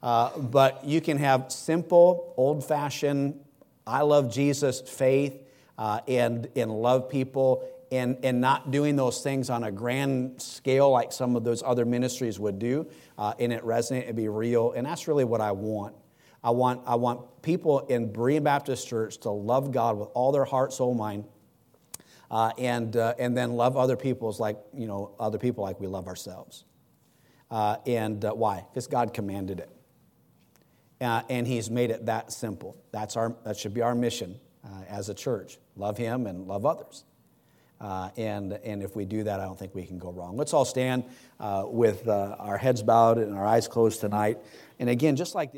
Uh, 0.02 0.36
but 0.38 0.84
you 0.84 1.00
can 1.00 1.18
have 1.18 1.50
simple, 1.50 2.34
old 2.36 2.64
fashioned, 2.64 3.40
I 3.86 4.02
love 4.02 4.32
Jesus 4.32 4.80
faith 4.80 5.40
uh, 5.78 6.00
and, 6.08 6.48
and 6.56 6.70
love 6.70 7.08
people 7.08 7.68
and, 7.92 8.18
and 8.24 8.40
not 8.40 8.72
doing 8.72 8.96
those 8.96 9.22
things 9.22 9.48
on 9.48 9.62
a 9.62 9.70
grand 9.70 10.42
scale 10.42 10.90
like 10.90 11.12
some 11.12 11.36
of 11.36 11.44
those 11.44 11.62
other 11.62 11.84
ministries 11.84 12.38
would 12.40 12.58
do, 12.58 12.86
uh, 13.16 13.34
and 13.38 13.52
it 13.52 13.64
resonate 13.64 14.08
and 14.08 14.16
be 14.16 14.28
real. 14.28 14.72
And 14.72 14.86
that's 14.86 15.06
really 15.06 15.24
what 15.24 15.40
I 15.40 15.52
want. 15.52 15.94
I 16.42 16.50
want, 16.50 16.82
I 16.86 16.96
want 16.96 17.42
people 17.42 17.80
in 17.80 18.12
Berean 18.12 18.42
Baptist 18.42 18.88
Church 18.88 19.18
to 19.18 19.30
love 19.30 19.72
God 19.72 19.98
with 19.98 20.08
all 20.14 20.32
their 20.32 20.44
heart, 20.44 20.72
soul, 20.72 20.94
mind, 20.94 21.24
uh, 22.30 22.52
and, 22.58 22.96
uh, 22.96 23.14
and 23.18 23.36
then 23.36 23.52
love 23.52 23.76
other 23.76 23.96
people 23.96 24.34
like, 24.38 24.58
you 24.74 24.86
know, 24.86 25.14
other 25.18 25.38
people 25.38 25.62
like 25.62 25.80
we 25.80 25.86
love 25.86 26.06
ourselves. 26.06 26.64
Uh, 27.50 27.76
and 27.86 28.24
uh, 28.24 28.32
why? 28.32 28.64
Because 28.70 28.86
God 28.86 29.14
commanded 29.14 29.60
it. 29.60 29.70
Uh, 31.00 31.22
and 31.28 31.46
He's 31.46 31.70
made 31.70 31.90
it 31.90 32.06
that 32.06 32.32
simple. 32.32 32.76
That's 32.90 33.16
our, 33.16 33.36
that 33.44 33.56
should 33.56 33.74
be 33.74 33.82
our 33.82 33.94
mission 33.94 34.38
uh, 34.64 34.68
as 34.88 35.08
a 35.08 35.14
church 35.14 35.58
love 35.76 35.98
Him 35.98 36.26
and 36.26 36.46
love 36.48 36.64
others. 36.64 37.04
and, 37.80 38.54
and 38.54 38.82
if 38.82 38.96
we 38.96 39.04
do 39.04 39.24
that, 39.24 39.38
I 39.38 39.44
don't 39.44 39.58
think 39.58 39.74
we 39.74 39.84
can 39.84 39.98
go 39.98 40.10
wrong. 40.10 40.36
Let's 40.36 40.54
all 40.54 40.64
stand 40.64 41.04
with 41.38 42.08
our 42.08 42.56
heads 42.56 42.82
bowed 42.82 43.18
and 43.18 43.34
our 43.34 43.46
eyes 43.46 43.68
closed 43.68 44.00
tonight. 44.00 44.38
And 44.78 44.88
again, 44.88 45.16
just 45.16 45.34
like 45.34 45.54